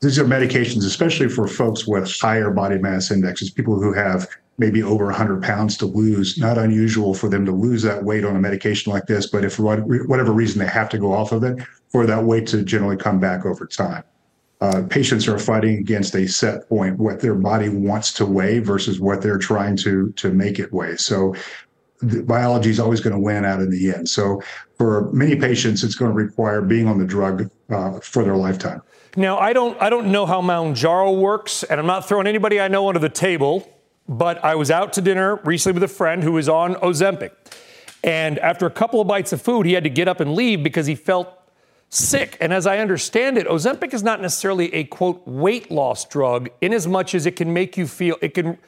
these 0.00 0.18
are 0.18 0.24
medications, 0.24 0.84
especially 0.84 1.28
for 1.28 1.48
folks 1.48 1.86
with 1.86 2.10
higher 2.20 2.50
body 2.50 2.78
mass 2.78 3.10
indexes, 3.10 3.50
people 3.50 3.80
who 3.80 3.92
have 3.92 4.28
maybe 4.58 4.82
over 4.82 5.06
100 5.06 5.42
pounds 5.42 5.76
to 5.78 5.86
lose. 5.86 6.38
Not 6.38 6.58
unusual 6.58 7.14
for 7.14 7.28
them 7.28 7.44
to 7.46 7.52
lose 7.52 7.82
that 7.82 8.04
weight 8.04 8.24
on 8.24 8.36
a 8.36 8.40
medication 8.40 8.92
like 8.92 9.06
this, 9.06 9.26
but 9.26 9.44
if 9.44 9.54
for 9.54 9.76
whatever 10.06 10.32
reason 10.32 10.58
they 10.60 10.66
have 10.66 10.88
to 10.90 10.98
go 10.98 11.12
off 11.12 11.32
of 11.32 11.44
it, 11.44 11.58
for 11.90 12.06
that 12.06 12.24
weight 12.24 12.46
to 12.48 12.62
generally 12.62 12.96
come 12.96 13.20
back 13.20 13.46
over 13.46 13.66
time. 13.66 14.02
Uh, 14.60 14.82
patients 14.88 15.28
are 15.28 15.38
fighting 15.38 15.78
against 15.78 16.14
a 16.14 16.26
set 16.26 16.66
point, 16.68 16.98
what 16.98 17.20
their 17.20 17.34
body 17.34 17.68
wants 17.68 18.12
to 18.14 18.24
weigh 18.24 18.58
versus 18.58 18.98
what 18.98 19.20
they're 19.20 19.38
trying 19.38 19.76
to 19.76 20.12
to 20.12 20.30
make 20.30 20.58
it 20.58 20.72
weigh. 20.72 20.96
So 20.96 21.34
biology 22.02 22.70
is 22.70 22.80
always 22.80 23.00
going 23.00 23.14
to 23.14 23.20
win 23.20 23.44
out 23.44 23.60
in 23.60 23.70
the 23.70 23.94
end. 23.94 24.08
So 24.08 24.42
for 24.78 25.12
many 25.12 25.36
patients, 25.36 25.84
it's 25.84 25.94
going 25.94 26.10
to 26.10 26.16
require 26.16 26.62
being 26.62 26.88
on 26.88 26.98
the 26.98 27.04
drug 27.04 27.50
uh, 27.68 28.00
for 28.00 28.24
their 28.24 28.36
lifetime. 28.36 28.80
Now, 29.18 29.38
I 29.38 29.54
don't, 29.54 29.80
I 29.80 29.88
don't 29.88 30.12
know 30.12 30.26
how 30.26 30.42
Mounjaro 30.42 31.18
works, 31.18 31.62
and 31.62 31.80
I'm 31.80 31.86
not 31.86 32.06
throwing 32.06 32.26
anybody 32.26 32.60
I 32.60 32.68
know 32.68 32.86
under 32.88 33.00
the 33.00 33.08
table, 33.08 33.66
but 34.06 34.44
I 34.44 34.56
was 34.56 34.70
out 34.70 34.92
to 34.94 35.00
dinner 35.00 35.36
recently 35.36 35.72
with 35.72 35.90
a 35.90 35.94
friend 35.94 36.22
who 36.22 36.32
was 36.32 36.50
on 36.50 36.74
Ozempic. 36.74 37.30
And 38.04 38.38
after 38.38 38.66
a 38.66 38.70
couple 38.70 39.00
of 39.00 39.08
bites 39.08 39.32
of 39.32 39.40
food, 39.40 39.64
he 39.64 39.72
had 39.72 39.84
to 39.84 39.90
get 39.90 40.06
up 40.06 40.20
and 40.20 40.34
leave 40.34 40.62
because 40.62 40.86
he 40.86 40.94
felt 40.94 41.30
sick. 41.88 42.36
And 42.42 42.52
as 42.52 42.66
I 42.66 42.76
understand 42.76 43.38
it, 43.38 43.46
Ozempic 43.46 43.94
is 43.94 44.02
not 44.02 44.20
necessarily 44.20 44.72
a 44.74 44.84
quote 44.84 45.26
weight 45.26 45.70
loss 45.70 46.04
drug 46.04 46.50
in 46.60 46.74
as 46.74 46.86
much 46.86 47.14
as 47.14 47.24
it 47.24 47.36
can 47.36 47.54
make 47.54 47.78
you 47.78 47.86
feel, 47.86 48.16
it 48.20 48.34
can 48.34 48.58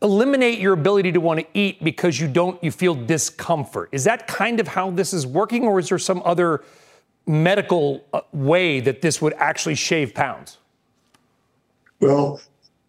eliminate 0.00 0.60
your 0.60 0.74
ability 0.74 1.10
to 1.10 1.20
want 1.20 1.40
to 1.40 1.46
eat 1.54 1.82
because 1.82 2.20
you 2.20 2.28
don't, 2.28 2.62
you 2.62 2.70
feel 2.70 2.94
discomfort. 2.94 3.88
Is 3.90 4.04
that 4.04 4.28
kind 4.28 4.60
of 4.60 4.68
how 4.68 4.92
this 4.92 5.12
is 5.12 5.26
working, 5.26 5.64
or 5.64 5.80
is 5.80 5.88
there 5.88 5.98
some 5.98 6.22
other 6.24 6.62
medical 7.26 8.04
uh, 8.12 8.20
way 8.32 8.80
that 8.80 9.02
this 9.02 9.20
would 9.22 9.34
actually 9.34 9.74
shave 9.74 10.14
pounds? 10.14 10.58
Well, 12.00 12.40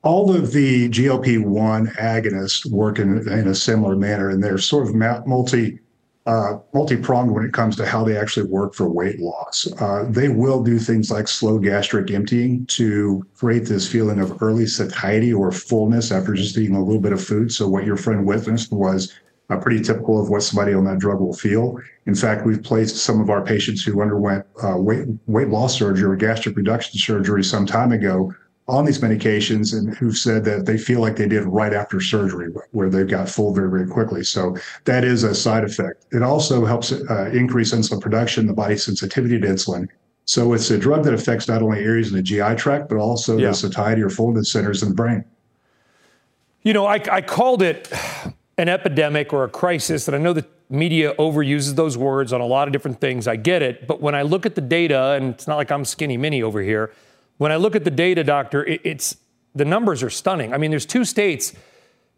all 0.02 0.36
of 0.36 0.52
the 0.52 0.90
GLP 0.90 1.44
1 1.44 1.88
agonists 2.00 2.66
work 2.66 3.00
in, 3.00 3.28
in, 3.30 3.48
a 3.48 3.56
similar 3.56 3.96
manner, 3.96 4.30
and 4.30 4.44
they're 4.44 4.58
sort 4.58 4.88
of 4.88 4.96
multi. 4.96 5.80
Uh, 6.26 6.58
multi-pronged 6.74 7.32
when 7.32 7.44
it 7.44 7.52
comes 7.52 7.76
to 7.76 7.86
how 7.86 8.02
they 8.02 8.16
actually 8.16 8.48
work 8.48 8.74
for 8.74 8.88
weight 8.88 9.20
loss. 9.20 9.68
Uh, 9.82 10.06
they 10.08 10.30
will 10.30 10.64
do 10.64 10.80
things 10.80 11.12
like 11.12 11.28
slow 11.28 11.60
gastric 11.60 12.10
emptying 12.12 12.66
to 12.68 13.28
create 13.36 13.66
this 13.66 13.92
feeling 13.92 14.22
of 14.22 14.42
early 14.42 14.66
satiety 14.66 15.34
or 15.34 15.52
fullness 15.52 16.14
after 16.14 16.34
just 16.34 16.58
eating 16.58 16.78
a 16.78 16.82
little 16.82 17.02
bit 17.02 17.12
of 17.12 17.22
food. 17.22 17.52
So 17.52 17.68
what 17.68 17.84
your 17.84 17.98
friend 17.98 18.26
witnessed 18.26 18.72
was 18.72 19.14
uh, 19.54 19.60
pretty 19.60 19.82
typical 19.82 20.22
of 20.22 20.30
what 20.30 20.44
somebody 20.44 20.74
on 20.74 20.86
that 20.86 21.00
drug 21.00 21.20
will 21.20 21.34
feel. 21.34 21.78
In 22.06 22.16
fact, 22.16 22.46
we've 22.46 22.64
placed 22.64 22.98
some 22.98 23.22
of 23.22 23.30
our 23.30 23.44
patients 23.44 23.84
who 23.84 24.02
underwent 24.02 24.46
uh, 24.64 24.78
weight, 24.78 25.08
weight 25.28 25.50
loss 25.50 25.78
surgery 25.78 26.12
or 26.12 26.16
gastric 26.16 26.56
reduction 26.56 27.00
surgery 27.00 27.44
some 27.44 27.66
time 27.66 27.92
ago 27.92 28.34
on 28.68 28.86
these 28.86 29.00
medications 29.00 29.78
and 29.78 29.94
who've 29.96 30.18
said 30.18 30.46
that 30.46 30.66
they 30.66 30.78
feel 30.78 31.02
like 31.02 31.18
they 31.18 31.28
did 31.28 31.44
right 31.44 31.74
after 31.74 32.00
surgery, 32.00 32.48
where 32.72 32.90
they've 32.90 33.10
got 33.10 33.28
full 33.28 33.54
very, 33.54 33.70
very 33.70 33.88
quickly. 33.88 34.24
So 34.24 34.56
that 34.86 35.04
is 35.04 35.24
a 35.24 35.36
side 35.36 35.66
effect. 35.66 36.06
It 36.12 36.24
also 36.24 36.66
helps 36.66 36.92
uh, 36.92 37.30
increase 37.34 37.74
insulin 37.74 38.00
production, 38.00 38.48
the 38.48 38.54
body's 38.54 38.86
sensitivity 38.86 39.40
to 39.40 39.48
insulin. 39.48 39.88
So 40.26 40.54
it's 40.54 40.72
a 40.72 40.78
drug 40.78 41.04
that 41.04 41.14
affects 41.14 41.50
not 41.50 41.62
only 41.62 41.80
areas 41.80 42.10
in 42.10 42.16
the 42.16 42.24
GI 42.24 42.56
tract, 42.56 42.88
but 42.88 42.98
also 42.98 43.38
yeah. 43.38 43.50
the 43.50 43.54
satiety 43.54 44.02
or 44.02 44.10
fullness 44.10 44.50
centers 44.52 44.82
in 44.82 44.90
the 44.90 44.96
brain. 44.96 45.26
You 46.62 46.72
know, 46.72 46.86
I, 46.86 47.02
I 47.12 47.22
called 47.22 47.62
it 47.62 47.92
an 48.58 48.70
epidemic 48.70 49.34
or 49.34 49.44
a 49.44 49.50
crisis, 49.50 50.08
and 50.08 50.16
I 50.16 50.20
know 50.20 50.34
the 50.34 50.46
media 50.70 51.14
overuses 51.16 51.76
those 51.76 51.98
words 51.98 52.34
on 52.34 52.42
a 52.42 52.46
lot 52.46 52.68
of 52.68 52.72
different 52.72 53.00
things. 53.00 53.28
I 53.28 53.36
get 53.36 53.62
it. 53.62 53.88
But 53.88 54.02
when 54.02 54.16
I 54.16 54.24
look 54.24 54.46
at 54.46 54.56
the 54.56 54.62
data, 54.62 55.12
and 55.12 55.34
it's 55.34 55.48
not 55.48 55.58
like 55.58 55.72
I'm 55.72 55.86
skinny 55.86 56.18
mini 56.18 56.42
over 56.44 56.62
here, 56.62 56.92
when 57.38 57.52
I 57.52 57.56
look 57.58 57.76
at 57.76 57.84
the 57.84 57.92
data, 57.92 58.24
doctor, 58.24 58.64
it, 58.66 58.82
it's 58.84 59.18
The 59.56 59.66
numbers 59.66 60.02
are 60.04 60.10
stunning. 60.10 60.54
I 60.54 60.58
mean, 60.58 60.72
there's 60.72 60.86
two 60.86 61.06
states, 61.06 61.54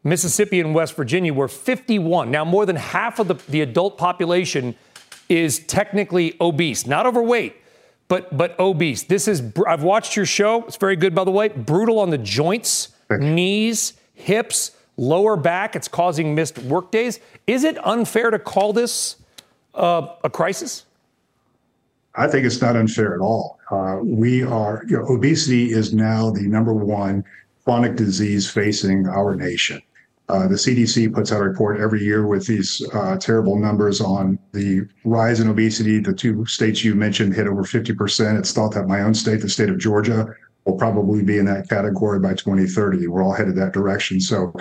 Mississippi 0.03 0.59
and 0.59 0.75
West 0.75 0.95
Virginia, 0.95 1.33
where 1.33 1.47
51, 1.47 2.31
now 2.31 2.45
more 2.45 2.65
than 2.65 2.75
half 2.75 3.19
of 3.19 3.27
the, 3.27 3.35
the 3.49 3.61
adult 3.61 3.97
population 3.97 4.75
is 5.27 5.59
technically 5.59 6.35
obese, 6.39 6.85
not 6.85 7.05
overweight, 7.05 7.55
but 8.07 8.37
but 8.37 8.57
obese. 8.59 9.03
This 9.03 9.27
is 9.27 9.41
I've 9.67 9.83
watched 9.83 10.15
your 10.15 10.25
show. 10.25 10.63
It's 10.65 10.77
very 10.77 10.95
good, 10.95 11.15
by 11.15 11.23
the 11.23 11.31
way. 11.31 11.49
Brutal 11.49 11.99
on 11.99 12.11
the 12.11 12.19
joints, 12.19 12.89
knees, 13.09 13.93
hips, 14.13 14.71
lower 14.97 15.35
back. 15.35 15.75
It's 15.75 15.87
causing 15.87 16.35
missed 16.35 16.59
work 16.59 16.91
days. 16.91 17.19
Is 17.47 17.63
it 17.63 17.77
unfair 17.85 18.31
to 18.31 18.39
call 18.39 18.73
this 18.73 19.17
uh, 19.73 20.07
a 20.23 20.29
crisis? 20.29 20.85
I 22.15 22.27
think 22.27 22.45
it's 22.45 22.61
not 22.61 22.75
unfair 22.75 23.13
at 23.13 23.19
all. 23.19 23.59
Uh, 23.69 23.99
we 24.01 24.43
are, 24.43 24.83
you 24.87 24.97
know, 24.97 25.05
obesity 25.07 25.71
is 25.71 25.93
now 25.93 26.31
the 26.31 26.43
number 26.43 26.73
one 26.73 27.25
chronic 27.63 27.95
disease 27.95 28.49
facing 28.49 29.07
our 29.07 29.35
nation. 29.35 29.81
Uh, 30.27 30.47
the 30.47 30.55
CDC 30.55 31.13
puts 31.13 31.31
out 31.31 31.41
a 31.41 31.43
report 31.43 31.79
every 31.79 32.03
year 32.03 32.25
with 32.25 32.47
these 32.47 32.81
uh, 32.93 33.15
terrible 33.17 33.57
numbers 33.57 34.01
on 34.01 34.39
the 34.53 34.87
rise 35.03 35.39
in 35.39 35.49
obesity. 35.49 35.99
The 35.99 36.13
two 36.13 36.45
states 36.45 36.83
you 36.83 36.95
mentioned 36.95 37.35
hit 37.35 37.47
over 37.47 37.63
50%. 37.63 38.39
It's 38.39 38.51
thought 38.51 38.73
that 38.73 38.87
my 38.87 39.01
own 39.01 39.13
state, 39.13 39.41
the 39.41 39.49
state 39.49 39.69
of 39.69 39.77
Georgia, 39.77 40.27
will 40.65 40.77
probably 40.77 41.21
be 41.21 41.37
in 41.37 41.45
that 41.45 41.69
category 41.69 42.19
by 42.19 42.33
2030. 42.33 43.05
We're 43.07 43.23
all 43.23 43.33
headed 43.33 43.55
that 43.57 43.73
direction. 43.73 44.19
So 44.19 44.51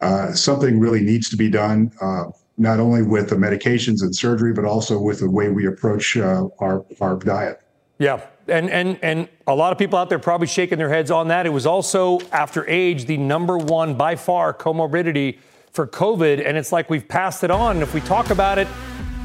uh, 0.00 0.32
something 0.32 0.78
really 0.78 1.00
needs 1.00 1.28
to 1.30 1.36
be 1.36 1.48
done, 1.48 1.92
uh, 2.00 2.24
not 2.58 2.80
only 2.80 3.02
with 3.02 3.30
the 3.30 3.36
medications 3.36 4.02
and 4.02 4.14
surgery, 4.14 4.52
but 4.52 4.64
also 4.64 4.98
with 4.98 5.20
the 5.20 5.30
way 5.30 5.48
we 5.48 5.66
approach 5.66 6.16
uh, 6.16 6.46
our, 6.58 6.84
our 7.00 7.16
diet. 7.16 7.60
Yeah, 7.98 8.26
and 8.48 8.70
and 8.70 8.98
and 9.02 9.28
a 9.46 9.54
lot 9.54 9.72
of 9.72 9.78
people 9.78 9.98
out 9.98 10.08
there 10.08 10.18
probably 10.18 10.46
shaking 10.46 10.78
their 10.78 10.88
heads 10.88 11.10
on 11.10 11.28
that. 11.28 11.46
It 11.46 11.50
was 11.50 11.64
also 11.66 12.20
after 12.32 12.68
age 12.68 13.06
the 13.06 13.16
number 13.16 13.56
one 13.56 13.94
by 13.94 14.16
far 14.16 14.52
comorbidity 14.52 15.38
for 15.70 15.86
COVID, 15.86 16.44
and 16.44 16.56
it's 16.56 16.72
like 16.72 16.90
we've 16.90 17.06
passed 17.06 17.44
it 17.44 17.50
on. 17.50 17.82
If 17.82 17.94
we 17.94 18.00
talk 18.00 18.30
about 18.30 18.58
it, 18.58 18.68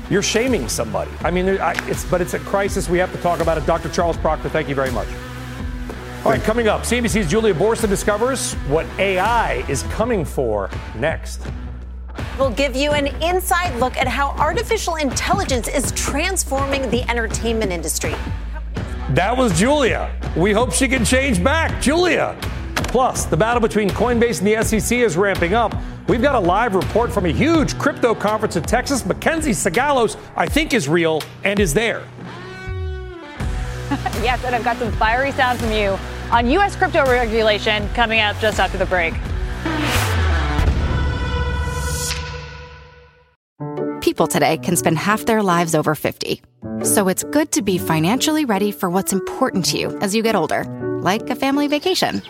you're 0.09 0.23
shaming 0.23 0.69
somebody. 0.69 1.11
I 1.21 1.31
mean, 1.31 1.47
it's 1.47 2.05
but 2.05 2.21
it's 2.21 2.35
a 2.35 2.39
crisis. 2.39 2.89
We 2.89 2.99
have 2.99 3.11
to 3.11 3.21
talk 3.21 3.39
about 3.39 3.57
it. 3.57 3.65
Dr. 3.65 3.89
Charles 3.89 4.17
Proctor, 4.17 4.49
thank 4.49 4.69
you 4.69 4.75
very 4.75 4.91
much. 4.91 5.07
All 6.25 6.31
right, 6.31 6.43
coming 6.43 6.67
up, 6.67 6.81
CNBC's 6.81 7.29
Julia 7.29 7.53
Boorstin 7.53 7.87
discovers 7.87 8.55
what 8.67 8.85
AI 8.99 9.65
is 9.69 9.83
coming 9.83 10.25
for 10.25 10.69
next. 10.95 11.41
We'll 12.37 12.51
give 12.51 12.75
you 12.75 12.91
an 12.91 13.07
inside 13.23 13.79
look 13.79 13.95
at 13.95 14.05
how 14.05 14.31
artificial 14.31 14.97
intelligence 14.97 15.69
is 15.69 15.93
transforming 15.93 16.89
the 16.89 17.09
entertainment 17.09 17.71
industry. 17.71 18.13
That 19.11 19.35
was 19.35 19.57
Julia. 19.57 20.13
We 20.35 20.51
hope 20.51 20.73
she 20.73 20.89
can 20.89 21.05
change 21.05 21.41
back. 21.41 21.81
Julia. 21.81 22.37
Plus, 22.75 23.23
the 23.23 23.37
battle 23.37 23.61
between 23.61 23.89
Coinbase 23.89 24.39
and 24.39 24.47
the 24.47 24.79
SEC 24.79 24.97
is 24.97 25.15
ramping 25.15 25.53
up. 25.53 25.73
We've 26.09 26.21
got 26.21 26.35
a 26.35 26.39
live 26.39 26.75
report 26.75 27.13
from 27.13 27.27
a 27.27 27.31
huge 27.31 27.77
crypto 27.79 28.13
conference 28.13 28.57
in 28.57 28.63
Texas. 28.63 29.05
Mackenzie 29.05 29.51
Sigalos, 29.51 30.17
I 30.35 30.47
think, 30.47 30.73
is 30.73 30.89
real 30.89 31.21
and 31.45 31.61
is 31.61 31.73
there. 31.73 32.03
yes, 34.21 34.43
and 34.43 34.53
I've 34.53 34.63
got 34.63 34.77
some 34.77 34.91
fiery 34.93 35.31
sound 35.31 35.59
from 35.59 35.71
you 35.71 35.97
on 36.31 36.49
U.S. 36.51 36.75
crypto 36.75 37.03
regulation 37.05 37.89
coming 37.89 38.19
up 38.19 38.37
just 38.39 38.59
after 38.59 38.77
the 38.77 38.85
break. 38.85 39.13
People 44.01 44.27
today 44.27 44.57
can 44.57 44.75
spend 44.75 44.97
half 44.97 45.25
their 45.25 45.41
lives 45.41 45.73
over 45.73 45.95
50. 45.95 46.41
So 46.83 47.07
it's 47.07 47.23
good 47.23 47.51
to 47.53 47.61
be 47.61 47.77
financially 47.77 48.45
ready 48.45 48.71
for 48.71 48.89
what's 48.89 49.11
important 49.11 49.65
to 49.65 49.77
you 49.77 49.97
as 49.99 50.15
you 50.15 50.21
get 50.21 50.35
older, 50.35 50.63
like 51.01 51.29
a 51.29 51.35
family 51.35 51.67
vacation. 51.67 52.21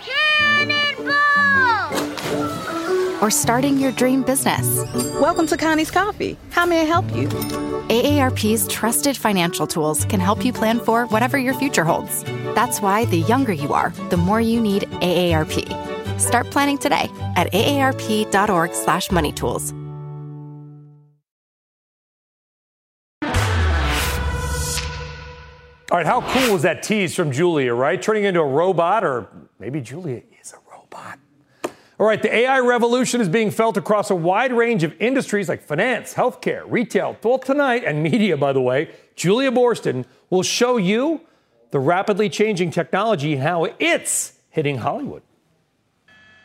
Or 3.21 3.29
starting 3.29 3.77
your 3.77 3.91
dream 3.91 4.23
business. 4.23 4.85
Welcome 5.19 5.45
to 5.47 5.57
Connie's 5.57 5.91
Coffee. 5.91 6.37
How 6.51 6.65
may 6.65 6.79
I 6.81 6.85
help 6.85 7.13
you? 7.13 7.27
AARP's 7.27 8.65
trusted 8.67 9.17
financial 9.17 9.67
tools 9.67 10.05
can 10.05 10.21
help 10.21 10.45
you 10.45 10.53
plan 10.53 10.79
for 10.79 11.05
whatever 11.07 11.37
your 11.37 11.53
future 11.53 11.83
holds. 11.83 12.23
That's 12.55 12.81
why 12.81 13.03
the 13.05 13.17
younger 13.17 13.51
you 13.51 13.73
are, 13.73 13.89
the 14.09 14.17
more 14.17 14.39
you 14.39 14.61
need 14.61 14.83
AARP. 15.01 16.19
Start 16.19 16.49
planning 16.49 16.77
today 16.77 17.09
at 17.35 17.51
aarp.org/moneytools. 17.51 19.73
All 25.91 25.97
right, 25.97 26.05
how 26.05 26.21
cool 26.21 26.53
was 26.53 26.61
that 26.61 26.83
tease 26.83 27.15
from 27.15 27.31
Julia, 27.31 27.73
right? 27.73 27.99
Turning 27.99 28.25
into 28.25 28.41
a 28.41 28.45
robot, 28.45 29.03
or 29.03 29.27
maybe 29.57 29.81
Julia 29.81 30.17
is 30.17 30.21
a 30.21 30.23
robot. 30.27 30.28
All 31.99 32.05
right, 32.05 32.21
the 32.21 32.33
AI 32.33 32.59
revolution 32.59 33.19
is 33.19 33.27
being 33.27 33.51
felt 33.51 33.75
across 33.75 34.09
a 34.09 34.15
wide 34.15 34.53
range 34.53 34.83
of 34.83 34.95
industries 35.01 35.49
like 35.49 35.61
finance, 35.61 36.13
healthcare, 36.13 36.63
retail. 36.65 37.17
Well, 37.21 37.37
tonight, 37.37 37.83
and 37.83 38.01
media, 38.01 38.37
by 38.37 38.53
the 38.53 38.61
way, 38.61 38.91
Julia 39.17 39.51
Boorstin 39.51 40.05
will 40.29 40.43
show 40.43 40.77
you 40.77 41.19
the 41.71 41.79
rapidly 41.81 42.29
changing 42.29 42.71
technology 42.71 43.33
and 43.33 43.43
how 43.43 43.67
it's 43.79 44.39
hitting 44.49 44.77
Hollywood. 44.77 45.23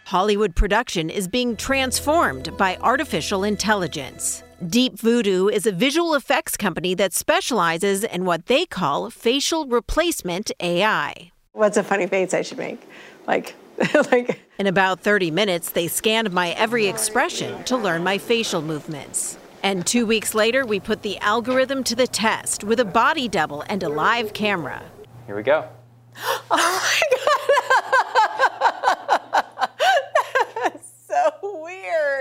Hollywood 0.06 0.56
production 0.56 1.08
is 1.08 1.28
being 1.28 1.54
transformed 1.54 2.56
by 2.58 2.76
artificial 2.78 3.44
intelligence. 3.44 4.42
Deep 4.66 4.98
Voodoo 4.98 5.46
is 5.46 5.66
a 5.66 5.72
visual 5.72 6.14
effects 6.14 6.56
company 6.56 6.96
that 6.96 7.12
specializes 7.12 8.02
in 8.02 8.24
what 8.24 8.46
they 8.46 8.66
call 8.66 9.08
facial 9.08 9.66
replacement 9.68 10.50
AI. 10.58 11.30
What's 11.52 11.76
a 11.76 11.84
funny 11.84 12.08
face 12.08 12.34
I 12.34 12.42
should 12.42 12.58
make? 12.58 12.82
Like, 13.28 13.54
like. 14.12 14.40
In 14.58 14.66
about 14.66 15.00
30 15.00 15.30
minutes, 15.30 15.70
they 15.70 15.88
scanned 15.88 16.32
my 16.32 16.50
every 16.50 16.86
expression 16.86 17.64
to 17.64 17.76
learn 17.76 18.04
my 18.04 18.18
facial 18.18 18.62
movements. 18.62 19.38
And 19.62 19.86
two 19.86 20.06
weeks 20.06 20.34
later, 20.34 20.66
we 20.66 20.78
put 20.78 21.02
the 21.02 21.18
algorithm 21.18 21.84
to 21.84 21.94
the 21.94 22.06
test 22.06 22.64
with 22.64 22.80
a 22.80 22.84
body 22.84 23.28
double 23.28 23.64
and 23.68 23.82
a 23.82 23.88
live 23.88 24.32
camera. 24.34 24.82
Here 25.26 25.34
we 25.34 25.42
go. 25.42 25.66
oh 26.18 26.42
my 26.50 27.02
God. 30.62 30.80
so 31.08 31.30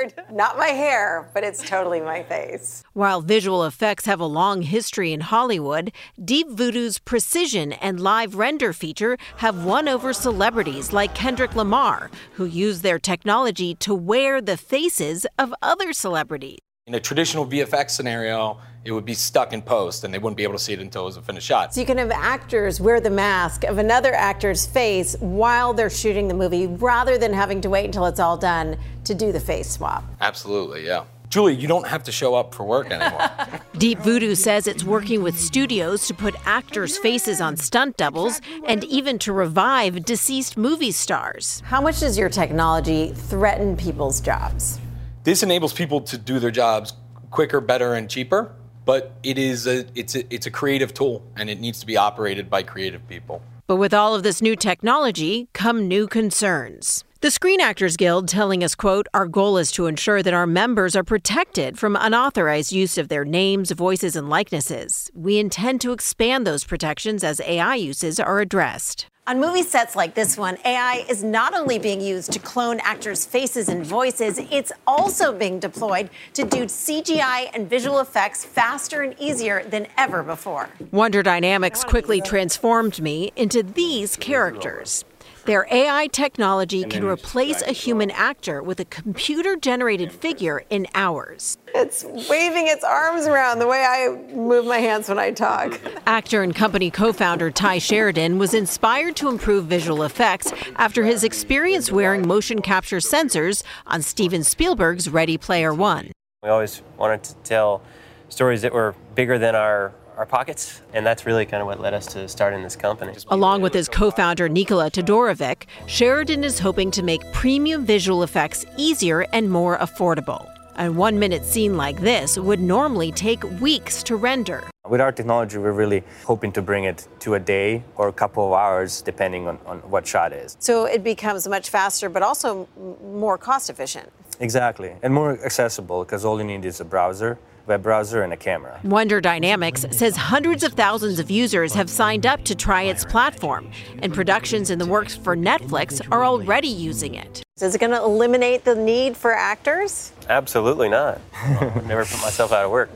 weird. 0.03 0.13
Not 0.31 0.57
my 0.57 0.67
hair, 0.67 1.29
but 1.33 1.43
it's 1.43 1.67
totally 1.67 2.01
my 2.01 2.23
face. 2.23 2.83
While 2.93 3.21
visual 3.21 3.63
effects 3.65 4.05
have 4.05 4.19
a 4.19 4.25
long 4.25 4.61
history 4.61 5.13
in 5.13 5.21
Hollywood, 5.21 5.91
Deep 6.23 6.49
Voodoo's 6.49 6.99
precision 6.99 7.73
and 7.73 7.99
live 7.99 8.35
render 8.35 8.73
feature 8.73 9.17
have 9.37 9.65
won 9.65 9.87
over 9.87 10.13
celebrities 10.13 10.93
like 10.93 11.15
Kendrick 11.15 11.55
Lamar, 11.55 12.09
who 12.33 12.45
use 12.45 12.81
their 12.81 12.99
technology 12.99 13.75
to 13.75 13.93
wear 13.93 14.41
the 14.41 14.57
faces 14.57 15.25
of 15.37 15.53
other 15.61 15.93
celebrities. 15.93 16.59
In 16.85 16.95
a 16.95 16.99
traditional 16.99 17.45
VFX 17.45 17.91
scenario, 17.91 18.59
it 18.83 18.91
would 18.91 19.05
be 19.05 19.13
stuck 19.13 19.53
in 19.53 19.61
post 19.61 20.03
and 20.03 20.13
they 20.13 20.19
wouldn't 20.19 20.35
be 20.35 20.43
able 20.43 20.55
to 20.55 20.59
see 20.59 20.73
it 20.73 20.79
until 20.81 21.03
it 21.03 21.05
was 21.05 21.15
a 21.15 21.21
finished 21.21 21.47
shot. 21.47 21.73
So 21.73 21.79
you 21.79 21.87
can 21.87 21.97
have 21.97 22.11
actors 22.11 22.81
wear 22.81 22.99
the 22.99 23.09
mask 23.09 23.63
of 23.63 23.77
another 23.77 24.13
actor's 24.13 24.65
face 24.65 25.15
while 25.21 25.73
they're 25.73 25.89
shooting 25.89 26.27
the 26.27 26.33
movie 26.33 26.67
rather 26.67 27.17
than 27.17 27.31
having 27.31 27.61
to 27.61 27.69
wait 27.69 27.85
until 27.85 28.05
it's 28.05 28.19
all 28.19 28.35
done 28.35 28.77
to 29.05 29.15
do 29.15 29.31
the 29.31 29.39
face 29.39 29.71
swap. 29.71 30.03
Absolutely, 30.19 30.85
yeah. 30.85 31.05
Julie, 31.29 31.55
you 31.55 31.69
don't 31.69 31.87
have 31.87 32.03
to 32.03 32.11
show 32.11 32.35
up 32.35 32.53
for 32.53 32.65
work 32.65 32.91
anymore. 32.91 33.29
Deep 33.77 33.99
Voodoo 33.99 34.35
says 34.35 34.67
it's 34.67 34.83
working 34.83 35.23
with 35.23 35.39
studios 35.39 36.05
to 36.07 36.13
put 36.13 36.35
actors' 36.45 36.97
faces 36.97 37.39
on 37.39 37.55
stunt 37.55 37.95
doubles 37.95 38.41
and 38.67 38.83
even 38.83 39.17
to 39.19 39.31
revive 39.31 40.03
deceased 40.03 40.57
movie 40.57 40.91
stars. 40.91 41.63
How 41.65 41.79
much 41.79 42.01
does 42.01 42.17
your 42.17 42.27
technology 42.27 43.13
threaten 43.13 43.77
people's 43.77 44.19
jobs? 44.19 44.81
This 45.23 45.43
enables 45.43 45.73
people 45.73 46.01
to 46.01 46.17
do 46.17 46.39
their 46.39 46.51
jobs 46.51 46.93
quicker, 47.31 47.61
better, 47.61 47.93
and 47.93 48.09
cheaper 48.09 48.55
but 48.85 49.13
it 49.23 49.37
is 49.37 49.67
a 49.67 49.85
it's 49.95 50.15
a, 50.15 50.33
it's 50.33 50.45
a 50.45 50.51
creative 50.51 50.93
tool 50.93 51.23
and 51.35 51.49
it 51.49 51.59
needs 51.59 51.79
to 51.79 51.85
be 51.85 51.97
operated 51.97 52.49
by 52.49 52.63
creative 52.63 53.07
people. 53.07 53.41
But 53.67 53.77
with 53.77 53.93
all 53.93 54.13
of 54.13 54.23
this 54.23 54.41
new 54.41 54.55
technology 54.55 55.47
come 55.53 55.87
new 55.87 56.07
concerns. 56.07 57.03
The 57.21 57.31
Screen 57.31 57.61
Actors 57.61 57.95
Guild 57.95 58.27
telling 58.27 58.65
us, 58.65 58.75
quote, 58.75 59.07
our 59.13 59.27
goal 59.27 59.57
is 59.57 59.71
to 59.71 59.85
ensure 59.85 60.21
that 60.21 60.33
our 60.33 60.45
members 60.45 60.93
are 60.93 61.05
protected 61.05 61.79
from 61.79 61.95
unauthorized 61.95 62.73
use 62.73 62.97
of 62.97 63.07
their 63.07 63.23
names, 63.23 63.71
voices, 63.71 64.17
and 64.17 64.29
likenesses. 64.29 65.09
We 65.13 65.39
intend 65.39 65.79
to 65.81 65.93
expand 65.93 66.45
those 66.45 66.65
protections 66.65 67.23
as 67.23 67.39
AI 67.39 67.75
uses 67.75 68.19
are 68.19 68.41
addressed. 68.41 69.07
On 69.25 69.39
movie 69.39 69.63
sets 69.63 69.95
like 69.95 70.15
this 70.15 70.37
one, 70.37 70.57
AI 70.65 71.05
is 71.07 71.23
not 71.23 71.53
only 71.53 71.79
being 71.79 72.01
used 72.01 72.33
to 72.33 72.39
clone 72.39 72.81
actors' 72.81 73.25
faces 73.25 73.69
and 73.69 73.85
voices, 73.85 74.37
it's 74.51 74.73
also 74.85 75.31
being 75.31 75.59
deployed 75.59 76.09
to 76.33 76.43
do 76.43 76.65
CGI 76.65 77.49
and 77.53 77.69
visual 77.69 78.01
effects 78.01 78.43
faster 78.43 79.01
and 79.01 79.15
easier 79.17 79.63
than 79.63 79.87
ever 79.97 80.23
before. 80.23 80.67
Wonder 80.91 81.23
Dynamics 81.23 81.85
quickly 81.85 82.19
transformed 82.19 83.01
me 83.01 83.31
into 83.37 83.63
these 83.63 84.17
characters. 84.17 85.05
Their 85.45 85.67
AI 85.69 86.07
technology 86.07 86.85
can 86.85 87.03
replace 87.03 87.61
a 87.63 87.73
human 87.73 88.11
actor 88.11 88.63
with 88.63 88.79
a 88.79 88.85
computer 88.85 89.57
generated 89.57 90.13
figure 90.13 90.63
in 90.69 90.87
hours. 90.95 91.57
It's 91.75 92.05
waving 92.05 92.67
its 92.67 92.85
arms 92.85 93.27
around 93.27 93.59
the 93.59 93.67
way 93.67 93.83
I 93.83 94.33
move 94.33 94.65
my 94.65 94.77
hands 94.77 95.09
when 95.09 95.19
I 95.19 95.31
talk. 95.31 95.81
Actor 96.07 96.43
and 96.43 96.55
company 96.55 96.89
co 96.89 97.11
founder 97.11 97.51
Tye 97.51 97.79
Sheridan 97.79 98.37
was 98.37 98.53
inspired 98.53 99.17
to 99.17 99.27
improve 99.27 99.65
visual 99.65 100.03
effects 100.03 100.53
after 100.77 101.03
his 101.03 101.25
experience 101.25 101.91
wearing 101.91 102.25
motion 102.25 102.61
capture 102.61 102.99
sensors 102.99 103.63
on 103.85 104.01
Steven 104.01 104.45
Spielberg's 104.45 105.09
Ready 105.09 105.37
Player 105.37 105.73
One. 105.73 106.13
We 106.41 106.49
always 106.49 106.81
wanted 106.97 107.23
to 107.25 107.35
tell 107.43 107.81
stories 108.29 108.61
that 108.61 108.73
were 108.73 108.95
bigger 109.13 109.37
than 109.37 109.55
our 109.55 109.93
our 110.17 110.25
pockets, 110.25 110.81
and 110.93 111.05
that's 111.05 111.25
really 111.25 111.45
kind 111.45 111.61
of 111.61 111.67
what 111.67 111.79
led 111.79 111.93
us 111.93 112.05
to 112.13 112.27
starting 112.27 112.63
this 112.63 112.75
company. 112.75 113.13
Along 113.29 113.61
with 113.61 113.73
his 113.73 113.87
co-founder 113.89 114.49
Nikola 114.49 114.91
Todorovic, 114.91 115.63
Sheridan 115.87 116.43
is 116.43 116.59
hoping 116.59 116.91
to 116.91 117.03
make 117.03 117.21
premium 117.31 117.85
visual 117.85 118.23
effects 118.23 118.65
easier 118.77 119.25
and 119.33 119.49
more 119.49 119.77
affordable. 119.77 120.49
A 120.77 120.91
one 120.91 121.19
minute 121.19 121.45
scene 121.45 121.77
like 121.77 121.99
this 122.01 122.37
would 122.37 122.59
normally 122.59 123.11
take 123.11 123.43
weeks 123.61 124.01
to 124.03 124.15
render. 124.15 124.63
With 124.89 125.01
our 125.01 125.11
technology, 125.11 125.59
we're 125.59 125.71
really 125.71 126.03
hoping 126.25 126.51
to 126.53 126.61
bring 126.61 126.85
it 126.85 127.07
to 127.19 127.35
a 127.35 127.39
day 127.39 127.83
or 127.95 128.07
a 128.07 128.13
couple 128.13 128.47
of 128.47 128.53
hours, 128.53 129.01
depending 129.01 129.47
on, 129.47 129.59
on 129.65 129.79
what 129.89 130.07
shot 130.07 130.33
is. 130.33 130.57
So 130.59 130.85
it 130.85 131.03
becomes 131.03 131.47
much 131.47 131.69
faster, 131.69 132.09
but 132.09 132.23
also 132.23 132.67
more 133.03 133.37
cost 133.37 133.69
efficient. 133.69 134.11
Exactly, 134.39 134.95
and 135.03 135.13
more 135.13 135.39
accessible 135.45 136.03
because 136.03 136.25
all 136.25 136.39
you 136.39 136.43
need 136.43 136.65
is 136.65 136.79
a 136.79 136.85
browser 136.85 137.37
web 137.65 137.83
browser 137.83 138.23
and 138.23 138.33
a 138.33 138.37
camera. 138.37 138.79
Wonder 138.83 139.21
Dynamics 139.21 139.85
says 139.91 140.15
hundreds 140.15 140.63
of 140.63 140.73
thousands 140.73 141.19
of 141.19 141.31
users 141.31 141.73
have 141.73 141.89
signed 141.89 142.25
up 142.25 142.43
to 142.45 142.55
try 142.55 142.83
its 142.83 143.05
platform, 143.05 143.71
and 143.99 144.13
productions 144.13 144.69
in 144.69 144.79
the 144.79 144.85
works 144.85 145.15
for 145.15 145.35
Netflix 145.35 146.01
are 146.11 146.25
already 146.25 146.67
using 146.67 147.15
it. 147.15 147.43
Is 147.61 147.75
it 147.75 147.79
going 147.79 147.91
to 147.91 148.01
eliminate 148.01 148.65
the 148.65 148.73
need 148.73 149.15
for 149.15 149.31
actors? 149.31 150.11
Absolutely 150.27 150.89
not. 150.89 151.21
I've 151.33 151.85
never 151.85 152.03
put 152.03 152.19
myself 152.21 152.51
out 152.51 152.65
of 152.65 152.71
work. 152.71 152.89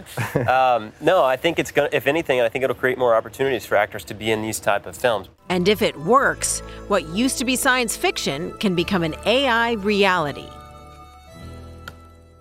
Um, 0.48 0.92
no, 1.00 1.24
I 1.24 1.38
think 1.38 1.60
it's 1.60 1.72
going 1.72 1.90
to, 1.90 1.96
if 1.96 2.08
anything, 2.08 2.42
I 2.42 2.50
think 2.50 2.64
it'll 2.64 2.76
create 2.76 2.98
more 2.98 3.16
opportunities 3.16 3.68
for 3.68 3.76
actors 3.76 4.04
to 4.06 4.16
be 4.16 4.32
in 4.32 4.42
these 4.42 4.60
type 4.60 4.88
of 4.88 4.98
films. 4.98 5.30
And 5.50 5.68
if 5.68 5.84
it 5.84 5.96
works, 6.02 6.62
what 6.88 7.08
used 7.10 7.38
to 7.38 7.46
be 7.46 7.56
science 7.56 7.96
fiction 7.96 8.52
can 8.58 8.74
become 8.74 9.04
an 9.04 9.14
AI 9.26 9.74
reality. 9.74 10.50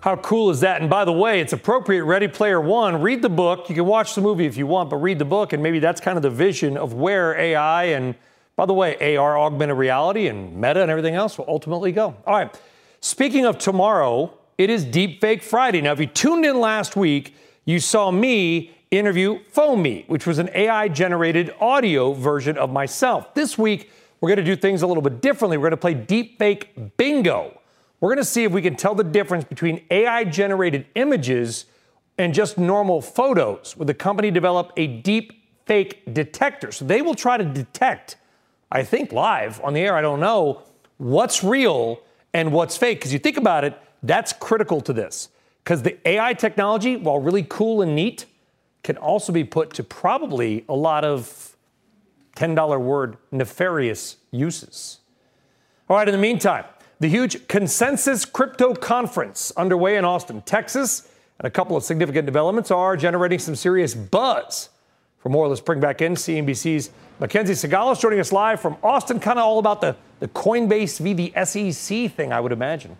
How 0.07 0.15
cool 0.15 0.51
is 0.51 0.61
that? 0.61 0.79
And 0.79 0.89
by 0.89 1.03
the 1.03 1.11
way, 1.11 1.41
it's 1.41 1.51
appropriate. 1.51 2.05
Ready 2.05 2.29
Player 2.29 2.61
One. 2.61 3.01
Read 3.01 3.21
the 3.21 3.27
book. 3.27 3.67
You 3.67 3.75
can 3.75 3.85
watch 3.85 4.15
the 4.15 4.21
movie 4.21 4.45
if 4.45 4.55
you 4.55 4.65
want, 4.65 4.89
but 4.89 4.95
read 5.01 5.19
the 5.19 5.25
book, 5.25 5.51
and 5.51 5.61
maybe 5.61 5.79
that's 5.79 5.99
kind 5.99 6.15
of 6.15 6.21
the 6.21 6.29
vision 6.29 6.77
of 6.77 6.93
where 6.93 7.37
AI 7.37 7.83
and, 7.87 8.15
by 8.55 8.65
the 8.65 8.73
way, 8.73 9.17
AR, 9.17 9.37
augmented 9.37 9.75
reality, 9.75 10.29
and 10.29 10.55
Meta 10.55 10.81
and 10.81 10.89
everything 10.89 11.15
else 11.15 11.37
will 11.37 11.43
ultimately 11.49 11.91
go. 11.91 12.15
All 12.25 12.33
right. 12.33 12.57
Speaking 13.01 13.45
of 13.45 13.57
tomorrow, 13.57 14.31
it 14.57 14.69
is 14.69 14.85
Deepfake 14.85 15.43
Friday. 15.43 15.81
Now, 15.81 15.91
if 15.91 15.99
you 15.99 16.05
tuned 16.05 16.45
in 16.45 16.61
last 16.61 16.95
week, 16.95 17.35
you 17.65 17.81
saw 17.81 18.09
me 18.09 18.71
interview 18.89 19.41
Foamy, 19.49 20.05
which 20.07 20.25
was 20.25 20.39
an 20.39 20.49
AI 20.55 20.87
generated 20.87 21.53
audio 21.59 22.13
version 22.13 22.57
of 22.57 22.71
myself. 22.71 23.33
This 23.33 23.57
week, 23.57 23.91
we're 24.21 24.29
going 24.29 24.37
to 24.37 24.45
do 24.45 24.55
things 24.55 24.83
a 24.83 24.87
little 24.87 25.03
bit 25.03 25.21
differently. 25.21 25.57
We're 25.57 25.69
going 25.69 25.71
to 25.71 25.75
play 25.75 25.95
Deepfake 25.95 26.95
Bingo. 26.95 27.56
We're 27.99 28.09
going 28.09 28.23
to 28.23 28.25
see 28.25 28.43
if 28.43 28.51
we 28.51 28.61
can 28.61 28.75
tell 28.75 28.93
the 28.93 29.03
difference 29.03 29.43
between 29.43 29.83
AI 29.89 30.23
generated 30.23 30.85
images 30.95 31.65
and 32.17 32.33
just 32.33 32.57
normal 32.57 33.01
photos. 33.01 33.75
With 33.75 33.87
the 33.87 33.93
company 33.93 34.29
develop 34.29 34.71
a 34.77 34.87
deep 34.87 35.33
fake 35.65 36.13
detector. 36.13 36.71
So 36.71 36.85
they 36.85 37.01
will 37.01 37.15
try 37.15 37.37
to 37.37 37.43
detect, 37.43 38.17
I 38.71 38.83
think 38.83 39.11
live 39.11 39.61
on 39.63 39.73
the 39.73 39.81
air, 39.81 39.95
I 39.95 40.01
don't 40.01 40.19
know, 40.19 40.61
what's 40.97 41.43
real 41.43 41.99
and 42.33 42.51
what's 42.51 42.77
fake. 42.77 42.99
Because 42.99 43.13
you 43.13 43.19
think 43.19 43.37
about 43.37 43.63
it, 43.63 43.77
that's 44.03 44.31
critical 44.31 44.79
to 44.81 44.93
this. 44.93 45.29
Because 45.63 45.81
the 45.81 45.97
AI 46.07 46.33
technology, 46.33 46.95
while 46.95 47.19
really 47.19 47.45
cool 47.49 47.81
and 47.81 47.95
neat, 47.95 48.25
can 48.83 48.95
also 48.97 49.33
be 49.33 49.43
put 49.43 49.73
to 49.73 49.83
probably 49.83 50.63
a 50.69 50.75
lot 50.75 51.03
of 51.03 51.57
$10 52.37 52.79
word 52.79 53.17
nefarious 53.31 54.17
uses. 54.31 54.99
All 55.89 55.97
right, 55.97 56.07
in 56.07 56.11
the 56.13 56.21
meantime, 56.21 56.63
the 56.99 57.07
huge 57.07 57.47
Consensus 57.47 58.25
Crypto 58.25 58.73
Conference 58.73 59.51
underway 59.55 59.97
in 59.97 60.05
Austin, 60.05 60.41
Texas, 60.41 61.07
and 61.39 61.45
a 61.45 61.51
couple 61.51 61.77
of 61.77 61.83
significant 61.83 62.25
developments 62.25 62.71
are 62.71 62.97
generating 62.97 63.39
some 63.39 63.55
serious 63.55 63.93
buzz. 63.93 64.69
For 65.19 65.29
more, 65.29 65.47
let's 65.47 65.61
bring 65.61 65.79
back 65.79 66.01
in 66.01 66.15
CNBC's 66.15 66.89
Mackenzie 67.19 67.53
Sigalos 67.53 67.99
joining 67.99 68.19
us 68.19 68.31
live 68.31 68.59
from 68.59 68.77
Austin, 68.83 69.19
kind 69.19 69.37
of 69.37 69.45
all 69.45 69.59
about 69.59 69.81
the, 69.81 69.95
the 70.19 70.27
Coinbase 70.27 70.99
v. 70.99 71.13
the 71.13 71.45
SEC 71.45 72.11
thing, 72.15 72.31
I 72.31 72.39
would 72.39 72.51
imagine. 72.51 72.97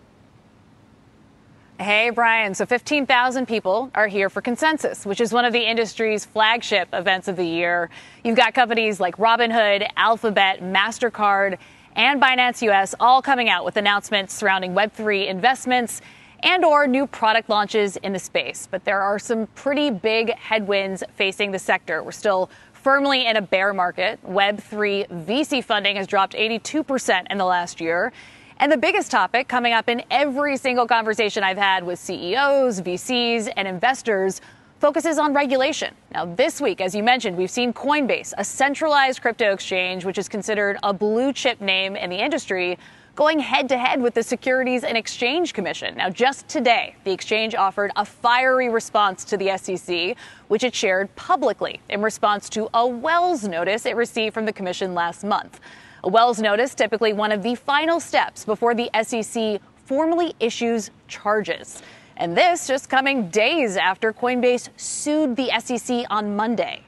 Hey, 1.80 2.10
Brian. 2.10 2.54
So 2.54 2.66
15,000 2.66 3.46
people 3.46 3.90
are 3.94 4.08
here 4.08 4.28
for 4.28 4.42
Consensus, 4.42 5.06
which 5.06 5.20
is 5.20 5.32
one 5.32 5.44
of 5.44 5.52
the 5.52 5.64
industry's 5.64 6.24
flagship 6.24 6.88
events 6.92 7.28
of 7.28 7.36
the 7.36 7.46
year. 7.46 7.88
You've 8.24 8.36
got 8.36 8.52
companies 8.52 8.98
like 8.98 9.16
Robinhood, 9.16 9.88
Alphabet, 9.96 10.60
MasterCard, 10.60 11.58
and 11.98 12.22
Binance 12.22 12.62
US 12.70 12.94
all 13.00 13.20
coming 13.20 13.50
out 13.50 13.64
with 13.64 13.76
announcements 13.76 14.32
surrounding 14.32 14.72
Web3 14.72 15.26
investments 15.26 16.00
and 16.44 16.64
or 16.64 16.86
new 16.86 17.08
product 17.08 17.48
launches 17.48 17.96
in 17.96 18.12
the 18.12 18.20
space. 18.20 18.68
But 18.70 18.84
there 18.84 19.00
are 19.00 19.18
some 19.18 19.48
pretty 19.48 19.90
big 19.90 20.32
headwinds 20.36 21.02
facing 21.16 21.50
the 21.50 21.58
sector. 21.58 22.04
We're 22.04 22.12
still 22.12 22.50
firmly 22.72 23.26
in 23.26 23.36
a 23.36 23.42
bear 23.42 23.74
market. 23.74 24.20
Web3 24.24 25.26
VC 25.26 25.62
funding 25.62 25.96
has 25.96 26.06
dropped 26.06 26.34
82% 26.34 27.26
in 27.30 27.36
the 27.36 27.44
last 27.44 27.80
year. 27.80 28.12
And 28.58 28.70
the 28.70 28.76
biggest 28.76 29.10
topic 29.10 29.48
coming 29.48 29.72
up 29.72 29.88
in 29.88 30.04
every 30.08 30.56
single 30.56 30.86
conversation 30.86 31.42
I've 31.42 31.58
had 31.58 31.82
with 31.82 31.98
CEOs, 31.98 32.80
VCs, 32.80 33.52
and 33.56 33.66
investors 33.66 34.40
focuses 34.78 35.18
on 35.18 35.34
regulation. 35.34 35.94
Now, 36.12 36.24
this 36.24 36.60
week, 36.60 36.80
as 36.80 36.94
you 36.94 37.02
mentioned, 37.02 37.36
we've 37.36 37.50
seen 37.50 37.72
Coinbase, 37.72 38.32
a 38.38 38.44
centralized 38.44 39.20
crypto 39.20 39.52
exchange, 39.52 40.04
which 40.04 40.18
is 40.18 40.28
considered 40.28 40.78
a 40.82 40.92
blue 40.92 41.32
chip 41.32 41.60
name 41.60 41.96
in 41.96 42.10
the 42.10 42.16
industry, 42.16 42.78
going 43.16 43.40
head 43.40 43.68
to 43.68 43.76
head 43.76 44.00
with 44.00 44.14
the 44.14 44.22
Securities 44.22 44.84
and 44.84 44.96
Exchange 44.96 45.52
Commission. 45.52 45.96
Now, 45.96 46.08
just 46.08 46.46
today, 46.46 46.94
the 47.02 47.10
exchange 47.10 47.56
offered 47.56 47.90
a 47.96 48.04
fiery 48.04 48.68
response 48.68 49.24
to 49.24 49.36
the 49.36 49.56
SEC, 49.58 50.16
which 50.46 50.62
it 50.62 50.72
shared 50.72 51.14
publicly 51.16 51.80
in 51.88 52.00
response 52.00 52.48
to 52.50 52.70
a 52.74 52.86
Wells 52.86 53.42
notice 53.42 53.86
it 53.86 53.96
received 53.96 54.34
from 54.34 54.44
the 54.44 54.52
commission 54.52 54.94
last 54.94 55.24
month. 55.24 55.58
A 56.04 56.08
Wells 56.08 56.40
notice, 56.40 56.76
typically 56.76 57.12
one 57.12 57.32
of 57.32 57.42
the 57.42 57.56
final 57.56 57.98
steps 57.98 58.44
before 58.44 58.72
the 58.76 58.88
SEC 59.02 59.60
formally 59.84 60.34
issues 60.38 60.92
charges. 61.08 61.82
And 62.18 62.36
this 62.36 62.66
just 62.66 62.88
coming 62.88 63.28
days 63.28 63.76
after 63.76 64.12
Coinbase 64.12 64.70
sued 64.76 65.36
the 65.36 65.50
SEC 65.60 66.04
on 66.10 66.34
Monday. 66.34 66.82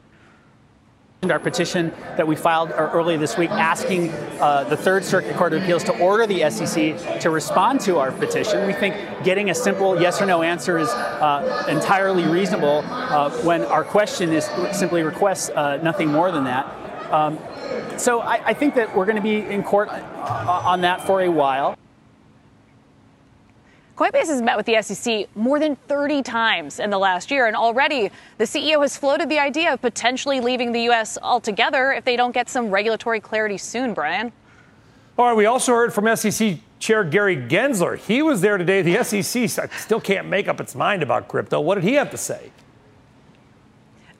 Our 1.23 1.39
petition 1.39 1.93
that 2.17 2.27
we 2.27 2.35
filed 2.35 2.73
earlier 2.73 3.17
this 3.17 3.37
week 3.37 3.51
asking 3.51 4.11
uh, 4.41 4.65
the 4.65 4.77
Third 4.77 5.05
Circuit 5.05 5.37
Court 5.37 5.53
of 5.53 5.63
Appeals 5.63 5.85
to 5.85 5.97
order 5.99 6.27
the 6.27 6.51
SEC 6.51 7.21
to 7.21 7.31
respond 7.31 7.79
to 7.83 7.99
our 7.99 8.11
petition. 8.11 8.67
We 8.67 8.73
think 8.73 8.97
getting 9.23 9.51
a 9.51 9.55
simple 9.55 10.01
yes 10.01 10.21
or 10.21 10.27
no 10.27 10.43
answer 10.43 10.79
is 10.79 10.89
uh, 10.89 11.67
entirely 11.69 12.25
reasonable 12.25 12.83
uh, 12.87 13.31
when 13.43 13.63
our 13.67 13.85
question 13.85 14.33
is 14.33 14.47
simply 14.73 15.03
requests 15.03 15.51
uh, 15.51 15.77
nothing 15.83 16.09
more 16.09 16.33
than 16.33 16.45
that. 16.45 16.65
Um, 17.13 17.39
so 17.99 18.21
I, 18.21 18.41
I, 18.47 18.55
think 18.55 18.75
that 18.77 18.97
we're 18.97 19.05
going 19.05 19.17
to 19.17 19.23
be 19.23 19.41
in 19.41 19.63
court 19.63 19.89
uh, 19.91 20.63
on 20.65 20.81
that 20.83 21.07
for 21.07 21.21
a 21.23 21.29
while. 21.29 21.77
Coinbase 24.01 24.29
has 24.29 24.41
met 24.41 24.57
with 24.57 24.65
the 24.65 24.81
SEC 24.81 25.29
more 25.37 25.59
than 25.59 25.77
30 25.77 26.23
times 26.23 26.81
in 26.81 26.89
the 26.89 26.97
last 26.97 27.31
year, 27.31 27.49
and 27.49 27.55
already 27.55 28.11
the 28.39 28.45
CEO 28.45 28.81
has 28.81 28.97
floated 28.97 29.29
the 29.29 29.39
idea 29.39 29.75
of 29.75 29.83
potentially 29.83 30.41
leaving 30.41 30.73
the 30.73 30.85
U.S. 30.85 31.19
altogether 31.21 31.93
if 31.93 32.03
they 32.07 32.17
don't 32.17 32.33
get 32.33 32.49
some 32.49 32.71
regulatory 32.71 33.21
clarity 33.21 33.59
soon, 33.59 33.93
Brian. 33.93 34.33
All 35.19 35.27
right, 35.27 35.37
we 35.37 35.45
also 35.45 35.75
heard 35.75 35.93
from 35.93 36.17
SEC 36.17 36.61
Chair 36.79 37.05
Gary 37.05 37.37
Gensler. 37.37 37.99
He 37.99 38.23
was 38.23 38.41
there 38.41 38.57
today. 38.57 38.81
The 38.81 39.05
SEC 39.05 39.69
still 39.71 40.01
can't 40.01 40.29
make 40.29 40.49
up 40.49 40.63
its 40.63 40.75
mind 40.75 41.03
about 41.03 41.29
crypto. 41.29 41.61
What 41.61 41.75
did 41.75 41.85
he 41.85 41.93
have 41.93 42.11
to 42.13 42.17
say? 42.17 42.53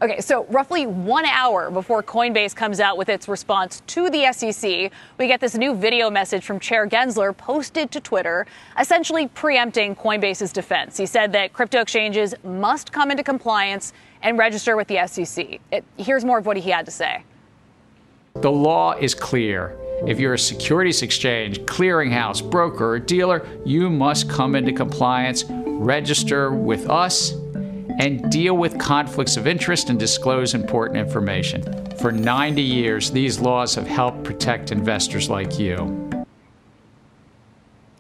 Okay, 0.03 0.23
so 0.23 0.45
roughly 0.45 0.87
one 0.87 1.27
hour 1.27 1.71
before 1.71 2.03
Coinbase 2.03 2.57
comes 2.57 2.81
out 2.81 2.97
with 2.97 3.11
its 3.11 3.29
response 3.29 3.83
to 3.89 4.09
the 4.09 4.33
SEC, 4.33 4.91
we 5.19 5.27
get 5.27 5.41
this 5.41 5.55
new 5.55 5.75
video 5.75 6.09
message 6.09 6.43
from 6.43 6.59
Chair 6.59 6.87
Gensler 6.87 7.37
posted 7.37 7.91
to 7.91 8.01
Twitter, 8.01 8.47
essentially 8.79 9.29
preempting 9.29 9.95
Coinbase's 9.95 10.55
defense. 10.55 10.97
He 10.97 11.05
said 11.05 11.33
that 11.33 11.53
crypto 11.53 11.83
exchanges 11.83 12.35
must 12.43 12.93
come 12.93 13.11
into 13.11 13.23
compliance 13.23 13.93
and 14.23 14.39
register 14.39 14.75
with 14.75 14.89
the 14.89 15.07
SEC. 15.07 15.61
It, 15.71 15.85
here's 15.99 16.25
more 16.25 16.39
of 16.39 16.47
what 16.47 16.57
he 16.57 16.71
had 16.71 16.87
to 16.87 16.93
say. 16.93 17.23
The 18.37 18.51
law 18.51 18.93
is 18.93 19.15
clear. 19.15 19.77
If 20.07 20.19
you're 20.19 20.33
a 20.33 20.39
securities 20.39 21.03
exchange, 21.03 21.61
clearinghouse, 21.61 22.49
broker, 22.51 22.93
or 22.93 22.99
dealer, 22.99 23.47
you 23.67 23.91
must 23.91 24.31
come 24.31 24.55
into 24.55 24.73
compliance, 24.73 25.45
register 25.51 26.53
with 26.53 26.89
us, 26.89 27.35
and 28.01 28.31
deal 28.31 28.57
with 28.57 28.79
conflicts 28.79 29.37
of 29.37 29.47
interest 29.47 29.91
and 29.91 29.99
disclose 29.99 30.55
important 30.55 30.99
information. 30.99 31.63
For 31.97 32.11
90 32.11 32.63
years, 32.63 33.11
these 33.11 33.39
laws 33.39 33.75
have 33.75 33.87
helped 33.87 34.25
protect 34.25 34.73
investors 34.73 35.29
like 35.29 35.59
you. 35.59 36.09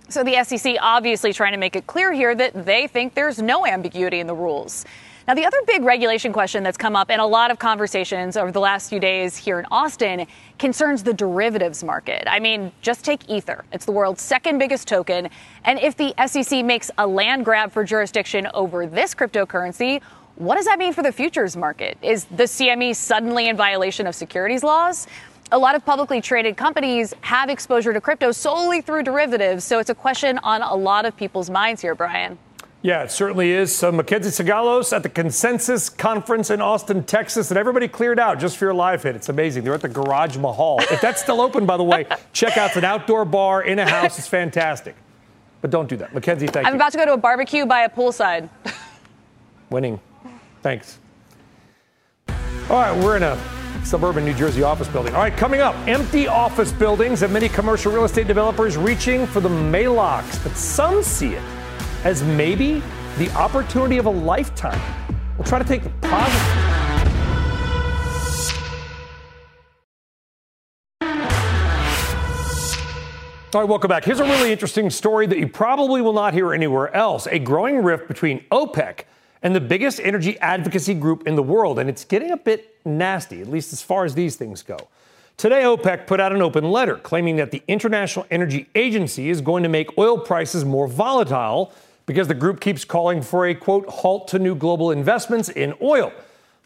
So 0.08 0.24
the 0.24 0.42
SEC 0.42 0.76
obviously 0.80 1.34
trying 1.34 1.52
to 1.52 1.58
make 1.58 1.76
it 1.76 1.86
clear 1.86 2.14
here 2.14 2.34
that 2.34 2.64
they 2.64 2.86
think 2.86 3.12
there's 3.12 3.42
no 3.42 3.66
ambiguity 3.66 4.20
in 4.20 4.26
the 4.26 4.34
rules. 4.34 4.86
Now, 5.30 5.34
the 5.34 5.46
other 5.46 5.58
big 5.64 5.84
regulation 5.84 6.32
question 6.32 6.64
that's 6.64 6.76
come 6.76 6.96
up 6.96 7.08
in 7.08 7.20
a 7.20 7.24
lot 7.24 7.52
of 7.52 7.60
conversations 7.60 8.36
over 8.36 8.50
the 8.50 8.58
last 8.58 8.88
few 8.88 8.98
days 8.98 9.36
here 9.36 9.60
in 9.60 9.66
Austin 9.70 10.26
concerns 10.58 11.04
the 11.04 11.14
derivatives 11.14 11.84
market. 11.84 12.24
I 12.26 12.40
mean, 12.40 12.72
just 12.82 13.04
take 13.04 13.30
Ether. 13.30 13.64
It's 13.70 13.84
the 13.84 13.92
world's 13.92 14.22
second 14.22 14.58
biggest 14.58 14.88
token. 14.88 15.30
And 15.62 15.78
if 15.78 15.96
the 15.96 16.14
SEC 16.26 16.64
makes 16.64 16.90
a 16.98 17.06
land 17.06 17.44
grab 17.44 17.70
for 17.70 17.84
jurisdiction 17.84 18.48
over 18.54 18.88
this 18.88 19.14
cryptocurrency, 19.14 20.02
what 20.34 20.56
does 20.56 20.64
that 20.64 20.80
mean 20.80 20.92
for 20.92 21.04
the 21.04 21.12
futures 21.12 21.56
market? 21.56 21.96
Is 22.02 22.24
the 22.24 22.42
CME 22.42 22.96
suddenly 22.96 23.48
in 23.48 23.56
violation 23.56 24.08
of 24.08 24.16
securities 24.16 24.64
laws? 24.64 25.06
a 25.52 25.58
lot 25.58 25.74
of 25.74 25.84
publicly 25.84 26.20
traded 26.20 26.56
companies 26.56 27.12
have 27.22 27.50
exposure 27.50 27.92
to 27.92 28.00
crypto 28.00 28.30
solely 28.30 28.80
through 28.80 29.02
derivatives. 29.02 29.64
So 29.64 29.80
it's 29.80 29.90
a 29.90 29.94
question 29.96 30.38
on 30.44 30.62
a 30.62 30.74
lot 30.76 31.06
of 31.06 31.16
people's 31.16 31.50
minds 31.50 31.82
here, 31.82 31.96
Brian. 31.96 32.38
Yeah, 32.82 33.02
it 33.02 33.10
certainly 33.10 33.52
is. 33.52 33.76
So 33.76 33.92
Mackenzie 33.92 34.30
Sigalos 34.30 34.94
at 34.94 35.02
the 35.02 35.10
Consensus 35.10 35.90
Conference 35.90 36.48
in 36.48 36.62
Austin, 36.62 37.04
Texas, 37.04 37.50
and 37.50 37.58
everybody 37.58 37.88
cleared 37.88 38.18
out 38.18 38.38
just 38.38 38.56
for 38.56 38.64
your 38.64 38.74
live 38.74 39.02
hit. 39.02 39.14
It's 39.14 39.28
amazing. 39.28 39.64
They're 39.64 39.74
at 39.74 39.82
the 39.82 39.88
Garage 39.88 40.38
Mahal. 40.38 40.80
If 40.90 41.00
that's 41.02 41.20
still 41.20 41.42
open, 41.42 41.66
by 41.66 41.76
the 41.76 41.84
way, 41.84 42.06
check 42.32 42.56
out. 42.56 42.68
It's 42.68 42.76
an 42.76 42.84
outdoor 42.84 43.26
bar 43.26 43.62
in 43.62 43.78
a 43.78 43.88
house. 43.88 44.18
It's 44.18 44.28
fantastic. 44.28 44.96
But 45.60 45.70
don't 45.70 45.90
do 45.90 45.96
that. 45.98 46.14
Mackenzie, 46.14 46.46
thank 46.46 46.66
I'm 46.66 46.72
you. 46.72 46.74
I'm 46.74 46.76
about 46.76 46.92
to 46.92 46.98
go 46.98 47.04
to 47.04 47.12
a 47.12 47.18
barbecue 47.18 47.66
by 47.66 47.82
a 47.82 47.90
poolside. 47.90 48.48
Winning. 49.70 50.00
Thanks. 50.62 50.98
All 52.70 52.76
right, 52.76 52.96
we're 53.04 53.18
in 53.18 53.24
a 53.24 53.38
suburban 53.84 54.24
New 54.24 54.32
Jersey 54.32 54.62
office 54.62 54.88
building. 54.88 55.14
All 55.14 55.20
right, 55.20 55.36
coming 55.36 55.60
up, 55.60 55.74
empty 55.86 56.28
office 56.28 56.72
buildings 56.72 57.22
and 57.22 57.32
many 57.32 57.48
commercial 57.48 57.92
real 57.92 58.04
estate 58.04 58.26
developers 58.26 58.78
reaching 58.78 59.26
for 59.26 59.40
the 59.40 59.48
Maalox, 59.48 60.42
but 60.42 60.56
some 60.56 61.02
see 61.02 61.34
it 61.34 61.42
as 62.04 62.22
maybe 62.22 62.82
the 63.18 63.30
opportunity 63.32 63.98
of 63.98 64.06
a 64.06 64.10
lifetime. 64.10 64.80
We'll 65.36 65.46
try 65.46 65.58
to 65.58 65.64
take 65.64 65.82
the 65.82 65.90
positive. 66.00 66.70
All 73.52 73.60
right, 73.60 73.68
welcome 73.68 73.88
back. 73.88 74.04
Here's 74.04 74.20
a 74.20 74.24
really 74.24 74.52
interesting 74.52 74.90
story 74.90 75.26
that 75.26 75.36
you 75.36 75.48
probably 75.48 76.02
will 76.02 76.12
not 76.12 76.34
hear 76.34 76.54
anywhere 76.54 76.94
else 76.94 77.26
a 77.26 77.40
growing 77.40 77.82
rift 77.82 78.06
between 78.06 78.44
OPEC 78.52 79.00
and 79.42 79.56
the 79.56 79.60
biggest 79.60 79.98
energy 80.00 80.38
advocacy 80.38 80.94
group 80.94 81.26
in 81.26 81.34
the 81.34 81.42
world, 81.42 81.80
and 81.80 81.90
it's 81.90 82.04
getting 82.04 82.30
a 82.30 82.36
bit 82.36 82.76
nasty, 82.84 83.40
at 83.40 83.48
least 83.48 83.72
as 83.72 83.82
far 83.82 84.04
as 84.04 84.14
these 84.14 84.36
things 84.36 84.62
go. 84.62 84.78
Today, 85.36 85.62
OPEC 85.62 86.06
put 86.06 86.20
out 86.20 86.32
an 86.32 86.42
open 86.42 86.70
letter 86.70 86.96
claiming 86.96 87.36
that 87.36 87.50
the 87.50 87.62
International 87.66 88.24
Energy 88.30 88.68
Agency 88.76 89.30
is 89.30 89.40
going 89.40 89.64
to 89.64 89.68
make 89.68 89.98
oil 89.98 90.18
prices 90.18 90.64
more 90.64 90.86
volatile 90.86 91.72
because 92.10 92.26
the 92.26 92.34
group 92.34 92.58
keeps 92.58 92.84
calling 92.84 93.22
for 93.22 93.46
a 93.46 93.54
quote 93.54 93.88
halt 93.88 94.26
to 94.26 94.36
new 94.36 94.56
global 94.56 94.90
investments 94.90 95.48
in 95.48 95.72
oil. 95.80 96.12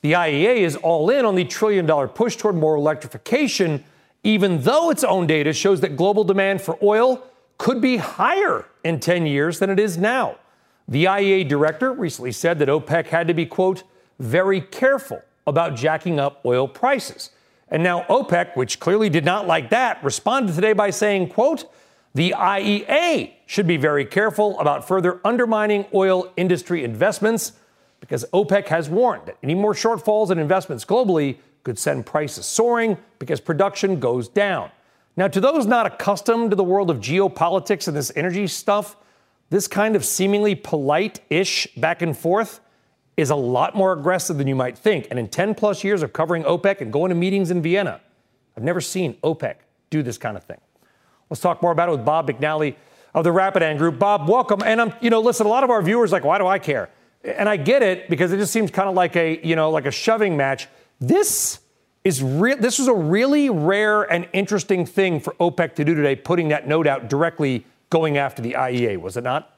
The 0.00 0.12
IEA 0.12 0.60
is 0.60 0.74
all 0.76 1.10
in 1.10 1.26
on 1.26 1.34
the 1.34 1.44
trillion 1.44 1.84
dollar 1.84 2.08
push 2.08 2.34
toward 2.34 2.54
more 2.54 2.76
electrification, 2.76 3.84
even 4.22 4.62
though 4.62 4.88
its 4.88 5.04
own 5.04 5.26
data 5.26 5.52
shows 5.52 5.82
that 5.82 5.98
global 5.98 6.24
demand 6.24 6.62
for 6.62 6.78
oil 6.82 7.22
could 7.58 7.82
be 7.82 7.98
higher 7.98 8.64
in 8.84 9.00
10 9.00 9.26
years 9.26 9.58
than 9.58 9.68
it 9.68 9.78
is 9.78 9.98
now. 9.98 10.36
The 10.88 11.04
IEA 11.04 11.46
director 11.46 11.92
recently 11.92 12.32
said 12.32 12.58
that 12.60 12.70
OPEC 12.70 13.08
had 13.08 13.28
to 13.28 13.34
be, 13.34 13.44
quote, 13.44 13.82
very 14.18 14.62
careful 14.62 15.20
about 15.46 15.76
jacking 15.76 16.18
up 16.18 16.40
oil 16.46 16.66
prices. 16.66 17.28
And 17.68 17.82
now 17.82 18.06
OPEC, 18.08 18.56
which 18.56 18.80
clearly 18.80 19.10
did 19.10 19.26
not 19.26 19.46
like 19.46 19.68
that, 19.68 20.02
responded 20.02 20.54
today 20.54 20.72
by 20.72 20.88
saying, 20.88 21.28
quote, 21.28 21.70
the 22.14 22.34
IEA 22.36 23.32
should 23.46 23.66
be 23.66 23.76
very 23.76 24.04
careful 24.04 24.58
about 24.60 24.86
further 24.86 25.20
undermining 25.24 25.84
oil 25.92 26.32
industry 26.36 26.84
investments 26.84 27.52
because 27.98 28.24
OPEC 28.32 28.68
has 28.68 28.88
warned 28.88 29.26
that 29.26 29.36
any 29.42 29.54
more 29.54 29.74
shortfalls 29.74 30.30
in 30.30 30.38
investments 30.38 30.84
globally 30.84 31.38
could 31.64 31.78
send 31.78 32.06
prices 32.06 32.46
soaring 32.46 32.96
because 33.18 33.40
production 33.40 33.98
goes 33.98 34.28
down. 34.28 34.70
Now, 35.16 35.28
to 35.28 35.40
those 35.40 35.66
not 35.66 35.86
accustomed 35.86 36.50
to 36.50 36.56
the 36.56 36.64
world 36.64 36.90
of 36.90 36.98
geopolitics 36.98 37.88
and 37.88 37.96
this 37.96 38.12
energy 38.14 38.46
stuff, 38.46 38.96
this 39.50 39.66
kind 39.66 39.96
of 39.96 40.04
seemingly 40.04 40.54
polite 40.54 41.20
ish 41.30 41.66
back 41.76 42.02
and 42.02 42.16
forth 42.16 42.60
is 43.16 43.30
a 43.30 43.36
lot 43.36 43.74
more 43.74 43.92
aggressive 43.92 44.38
than 44.38 44.46
you 44.46 44.56
might 44.56 44.76
think. 44.76 45.06
And 45.10 45.18
in 45.18 45.28
10 45.28 45.54
plus 45.54 45.82
years 45.84 46.02
of 46.02 46.12
covering 46.12 46.42
OPEC 46.44 46.80
and 46.80 46.92
going 46.92 47.10
to 47.10 47.14
meetings 47.14 47.50
in 47.50 47.62
Vienna, 47.62 48.00
I've 48.56 48.64
never 48.64 48.80
seen 48.80 49.14
OPEC 49.22 49.56
do 49.90 50.02
this 50.02 50.18
kind 50.18 50.36
of 50.36 50.44
thing. 50.44 50.58
Let's 51.30 51.40
talk 51.40 51.62
more 51.62 51.72
about 51.72 51.88
it 51.88 51.92
with 51.92 52.04
Bob 52.04 52.28
McNally 52.28 52.76
of 53.14 53.24
the 53.24 53.32
Rapidan 53.32 53.76
Group. 53.76 53.98
Bob, 53.98 54.28
welcome. 54.28 54.62
And 54.62 54.80
I'm, 54.80 54.92
you 55.00 55.10
know, 55.10 55.20
listen, 55.20 55.46
a 55.46 55.48
lot 55.48 55.64
of 55.64 55.70
our 55.70 55.82
viewers 55.82 56.12
like, 56.12 56.24
why 56.24 56.38
do 56.38 56.46
I 56.46 56.58
care? 56.58 56.90
And 57.22 57.48
I 57.48 57.56
get 57.56 57.82
it 57.82 58.10
because 58.10 58.32
it 58.32 58.36
just 58.36 58.52
seems 58.52 58.70
kind 58.70 58.88
of 58.88 58.94
like 58.94 59.16
a, 59.16 59.40
you 59.46 59.56
know, 59.56 59.70
like 59.70 59.86
a 59.86 59.90
shoving 59.90 60.36
match. 60.36 60.68
This 61.00 61.60
is 62.02 62.22
real. 62.22 62.56
This 62.58 62.78
was 62.78 62.88
a 62.88 62.94
really 62.94 63.48
rare 63.48 64.02
and 64.02 64.28
interesting 64.32 64.84
thing 64.84 65.20
for 65.20 65.32
OPEC 65.34 65.74
to 65.76 65.84
do 65.84 65.94
today, 65.94 66.16
putting 66.16 66.48
that 66.48 66.68
note 66.68 66.86
out 66.86 67.08
directly 67.08 67.64
going 67.88 68.18
after 68.18 68.42
the 68.42 68.52
IEA, 68.52 69.00
was 69.00 69.16
it 69.16 69.24
not? 69.24 69.50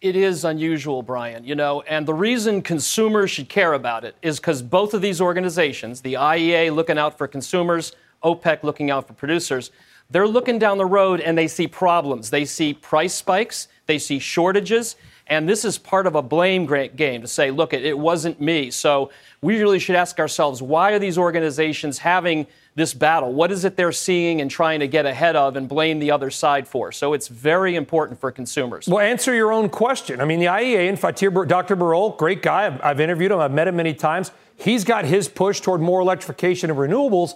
It 0.00 0.16
is 0.16 0.44
unusual, 0.44 1.02
Brian, 1.02 1.44
you 1.44 1.54
know, 1.54 1.82
and 1.82 2.08
the 2.08 2.14
reason 2.14 2.60
consumers 2.60 3.30
should 3.30 3.48
care 3.48 3.74
about 3.74 4.02
it 4.02 4.16
is 4.20 4.40
because 4.40 4.60
both 4.60 4.94
of 4.94 5.00
these 5.00 5.20
organizations, 5.20 6.00
the 6.00 6.14
IEA 6.14 6.74
looking 6.74 6.98
out 6.98 7.16
for 7.16 7.28
consumers, 7.28 7.92
OPEC 8.24 8.64
looking 8.64 8.90
out 8.90 9.06
for 9.06 9.12
producers, 9.12 9.70
they're 10.12 10.28
looking 10.28 10.58
down 10.58 10.78
the 10.78 10.86
road 10.86 11.20
and 11.20 11.36
they 11.36 11.48
see 11.48 11.66
problems. 11.66 12.30
They 12.30 12.44
see 12.44 12.74
price 12.74 13.14
spikes, 13.14 13.68
they 13.86 13.98
see 13.98 14.18
shortages, 14.18 14.96
and 15.26 15.48
this 15.48 15.64
is 15.64 15.78
part 15.78 16.06
of 16.06 16.14
a 16.14 16.22
blame 16.22 16.66
game 16.66 17.22
to 17.22 17.28
say, 17.28 17.50
look, 17.50 17.72
it 17.72 17.98
wasn't 17.98 18.40
me. 18.40 18.70
So 18.70 19.10
we 19.40 19.58
really 19.58 19.78
should 19.78 19.96
ask 19.96 20.18
ourselves 20.18 20.60
why 20.60 20.92
are 20.92 20.98
these 20.98 21.16
organizations 21.16 21.98
having 21.98 22.46
this 22.74 22.92
battle? 22.92 23.32
What 23.32 23.50
is 23.50 23.64
it 23.64 23.76
they're 23.76 23.92
seeing 23.92 24.40
and 24.40 24.50
trying 24.50 24.80
to 24.80 24.88
get 24.88 25.06
ahead 25.06 25.36
of 25.36 25.56
and 25.56 25.68
blame 25.68 26.00
the 26.00 26.10
other 26.10 26.30
side 26.30 26.68
for? 26.68 26.92
So 26.92 27.14
it's 27.14 27.28
very 27.28 27.76
important 27.76 28.20
for 28.20 28.30
consumers. 28.30 28.88
Well, 28.88 28.98
answer 28.98 29.34
your 29.34 29.52
own 29.52 29.68
question. 29.68 30.20
I 30.20 30.26
mean, 30.26 30.40
the 30.40 30.46
IEA 30.46 30.88
and 30.88 30.98
Fatih, 30.98 31.48
Dr. 31.48 31.76
Birol, 31.76 32.16
great 32.18 32.42
guy. 32.42 32.66
I've, 32.66 32.82
I've 32.82 33.00
interviewed 33.00 33.32
him, 33.32 33.38
I've 33.38 33.52
met 33.52 33.68
him 33.68 33.76
many 33.76 33.94
times. 33.94 34.32
He's 34.56 34.84
got 34.84 35.04
his 35.04 35.28
push 35.28 35.60
toward 35.60 35.80
more 35.80 36.00
electrification 36.00 36.68
and 36.68 36.78
renewables. 36.78 37.34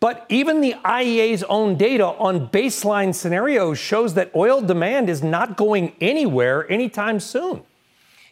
But 0.00 0.26
even 0.28 0.60
the 0.60 0.74
IEA's 0.84 1.42
own 1.44 1.76
data 1.76 2.06
on 2.06 2.48
baseline 2.48 3.14
scenarios 3.14 3.78
shows 3.78 4.14
that 4.14 4.30
oil 4.34 4.60
demand 4.60 5.10
is 5.10 5.22
not 5.22 5.56
going 5.56 5.94
anywhere 6.00 6.70
anytime 6.70 7.18
soon. 7.18 7.62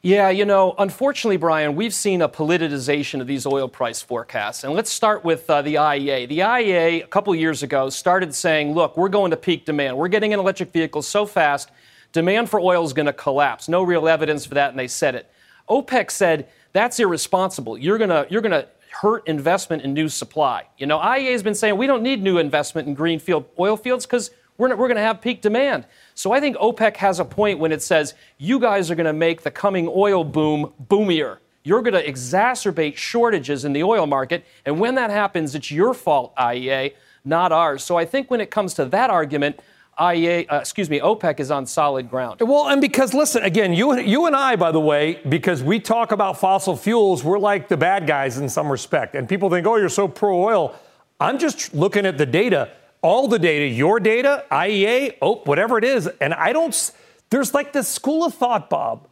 Yeah, 0.01 0.29
you 0.29 0.45
know, 0.45 0.77
unfortunately, 0.79 1.37
Brian, 1.37 1.75
we've 1.75 1.93
seen 1.93 2.23
a 2.23 2.29
politicization 2.29 3.21
of 3.21 3.27
these 3.27 3.45
oil 3.45 3.67
price 3.67 4.01
forecasts. 4.01 4.63
And 4.63 4.75
let's 4.75 4.91
start 4.91 5.25
with 5.25 5.51
uh, 5.51 5.63
the 5.63 5.75
IEA. 5.75 6.29
The 6.29 6.39
IEA, 6.39 7.03
a 7.03 7.09
couple 7.09 7.35
years 7.35 7.65
ago, 7.65 7.91
started 7.91 8.33
saying, 8.33 8.73
look, 8.73 8.97
we're 8.97 9.09
going 9.09 9.33
to 9.33 9.37
peak 9.37 9.65
demand. 9.65 9.97
We're 9.97 10.07
getting 10.07 10.31
in 10.31 10.39
electric 10.39 10.73
vehicles 10.73 11.09
so 11.09 11.27
fast, 11.27 11.73
demand 12.13 12.49
for 12.49 12.61
oil 12.61 12.85
is 12.85 12.93
going 12.93 13.07
to 13.07 13.13
collapse. 13.13 13.69
No 13.69 13.83
real 13.83 14.07
evidence 14.07 14.47
for 14.47 14.55
that, 14.55 14.71
and 14.71 14.79
they 14.79 14.87
said 14.87 15.17
it. 15.17 15.29
OPEC 15.69 16.13
said, 16.13 16.49
that's 16.73 17.01
irresponsible. 17.01 17.77
You're 17.77 17.99
going 17.99 18.11
to, 18.11 18.29
you're 18.31 18.43
going 18.43 18.53
to 18.53 18.69
hurt 18.91 19.27
investment 19.27 19.83
in 19.83 19.93
new 19.95 20.09
supply. 20.09 20.65
You 20.79 20.87
know, 20.87 20.99
IEA 20.99 21.33
has 21.33 21.43
been 21.43 21.55
saying 21.55 21.77
we 21.77 21.87
don't 21.87 22.03
need 22.03 22.23
new 22.23 22.39
investment 22.39 22.89
in 22.89 22.95
greenfield 22.95 23.47
oil 23.59 23.77
fields 23.77 24.07
because 24.07 24.31
we're, 24.59 24.69
we're 24.71 24.89
going 24.89 24.97
to 24.97 25.03
have 25.03 25.21
peak 25.21 25.43
demand. 25.43 25.87
So 26.15 26.33
I 26.33 26.41
think 26.41 26.57
OPEC 26.57 26.97
has 26.97 27.21
a 27.21 27.25
point 27.25 27.59
when 27.59 27.73
it 27.73 27.83
says 27.83 28.15
you 28.39 28.59
guys 28.59 28.91
are 28.91 28.95
going 28.95 29.07
to 29.07 29.13
make 29.13 29.43
the 29.43 29.51
coming 29.51 29.89
oil 29.89 30.25
boom 30.25 30.73
boomier. 30.89 31.39
You're 31.63 31.83
going 31.83 31.95
to 31.95 32.07
exacerbate 32.07 32.97
shortages 32.97 33.65
in 33.65 33.73
the 33.73 33.83
oil 33.83 34.07
market. 34.07 34.45
And 34.65 34.79
when 34.79 34.95
that 34.95 35.11
happens, 35.11 35.55
it's 35.55 35.71
your 35.71 35.95
fault, 35.95 36.35
IEA, 36.37 36.95
not 37.25 37.51
ours. 37.51 37.83
So 37.83 37.97
I 37.97 38.05
think 38.05 38.31
when 38.31 38.41
it 38.41 38.51
comes 38.51 38.75
to 38.75 38.85
that 38.87 39.11
argument, 39.11 39.59
IEA, 39.99 40.47
uh, 40.53 40.57
excuse 40.57 40.91
me, 40.91 41.01
OPEC 41.01 41.41
is 41.41 41.51
on 41.51 41.67
solid 41.67 42.11
ground. 42.11 42.41
Well, 42.41 42.69
and 42.69 42.81
because 42.81 43.15
listen, 43.15 43.43
again, 43.43 43.73
you 43.73 43.99
you 43.99 44.27
and 44.27 44.37
I, 44.37 44.57
by 44.57 44.73
the 44.73 44.81
way, 44.81 45.21
because 45.29 45.63
we 45.63 45.81
talk 45.81 46.13
about 46.13 46.39
fossil 46.39 46.77
fuels, 46.77 47.25
we're 47.25 47.39
like 47.39 47.69
the 47.69 47.77
bad 47.77 48.07
guys 48.07 48.39
in 48.39 48.49
some 48.49 48.71
respect, 48.71 49.15
and 49.15 49.29
people 49.29 49.49
think, 49.49 49.67
oh, 49.67 49.77
you're 49.77 49.89
so 49.89 50.07
pro 50.07 50.43
oil. 50.43 50.75
I'm 51.19 51.39
just 51.39 51.75
looking 51.75 52.05
at 52.05 52.19
the 52.19 52.27
data 52.27 52.71
all 53.07 53.29
the 53.29 53.39
data, 53.39 53.65
your 53.65 54.01
data, 54.01 54.45
IEA, 54.51 55.17
oh, 55.23 55.37
whatever 55.45 55.79
it 55.79 55.85
is. 55.85 56.09
And 56.21 56.35
I 56.35 56.53
don't, 56.53 56.93
there's 57.31 57.55
like 57.55 57.73
this 57.73 57.87
school 57.87 58.25
of 58.25 58.35
thought, 58.35 58.69
Bob, 58.69 59.07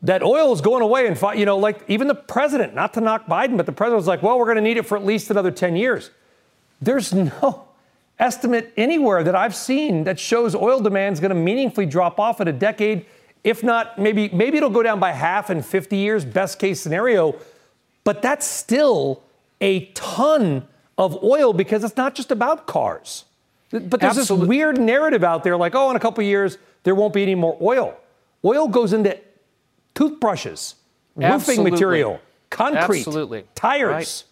that 0.00 0.22
oil 0.22 0.50
is 0.54 0.62
going 0.62 0.82
away. 0.82 1.06
And, 1.06 1.38
you 1.38 1.44
know, 1.44 1.58
like 1.58 1.84
even 1.86 2.08
the 2.08 2.14
president, 2.14 2.74
not 2.74 2.94
to 2.94 3.02
knock 3.02 3.26
Biden, 3.26 3.58
but 3.58 3.66
the 3.66 3.72
president 3.72 3.98
was 3.98 4.06
like, 4.06 4.22
well, 4.22 4.38
we're 4.38 4.46
going 4.46 4.56
to 4.56 4.62
need 4.62 4.78
it 4.78 4.86
for 4.86 4.96
at 4.96 5.04
least 5.04 5.30
another 5.30 5.50
10 5.50 5.76
years. 5.76 6.10
There's 6.80 7.12
no 7.12 7.68
estimate 8.18 8.72
anywhere 8.76 9.24
that 9.24 9.34
I've 9.34 9.54
seen 9.54 10.04
that 10.04 10.18
shows 10.18 10.54
oil 10.54 10.80
demand 10.80 11.14
is 11.14 11.20
going 11.20 11.30
to 11.30 11.34
meaningfully 11.34 11.86
drop 11.86 12.20
off 12.20 12.40
in 12.40 12.48
a 12.48 12.52
decade. 12.52 13.06
If 13.42 13.62
not, 13.62 13.98
maybe, 13.98 14.28
maybe 14.30 14.56
it'll 14.56 14.70
go 14.70 14.82
down 14.82 15.00
by 15.00 15.12
half 15.12 15.50
in 15.50 15.62
50 15.62 15.96
years, 15.96 16.24
best 16.24 16.58
case 16.58 16.80
scenario. 16.80 17.36
But 18.04 18.22
that's 18.22 18.46
still 18.46 19.22
a 19.60 19.86
ton 19.86 20.66
of 20.96 21.22
oil 21.22 21.52
because 21.52 21.84
it's 21.84 21.96
not 21.96 22.14
just 22.14 22.30
about 22.30 22.66
cars. 22.66 23.24
But 23.70 24.00
there's 24.00 24.16
this 24.16 24.30
weird 24.30 24.80
narrative 24.80 25.24
out 25.24 25.42
there 25.42 25.56
like, 25.56 25.74
oh, 25.74 25.90
in 25.90 25.96
a 25.96 26.00
couple 26.00 26.22
of 26.22 26.28
years, 26.28 26.58
there 26.84 26.94
won't 26.94 27.12
be 27.12 27.22
any 27.22 27.34
more 27.34 27.56
oil. 27.60 27.96
Oil 28.44 28.68
goes 28.68 28.92
into 28.92 29.18
toothbrushes, 29.94 30.76
roofing 31.16 31.32
Absolutely. 31.32 31.70
material, 31.72 32.20
concrete, 32.50 33.00
Absolutely. 33.00 33.44
tires. 33.54 33.90
Right. 33.90 34.24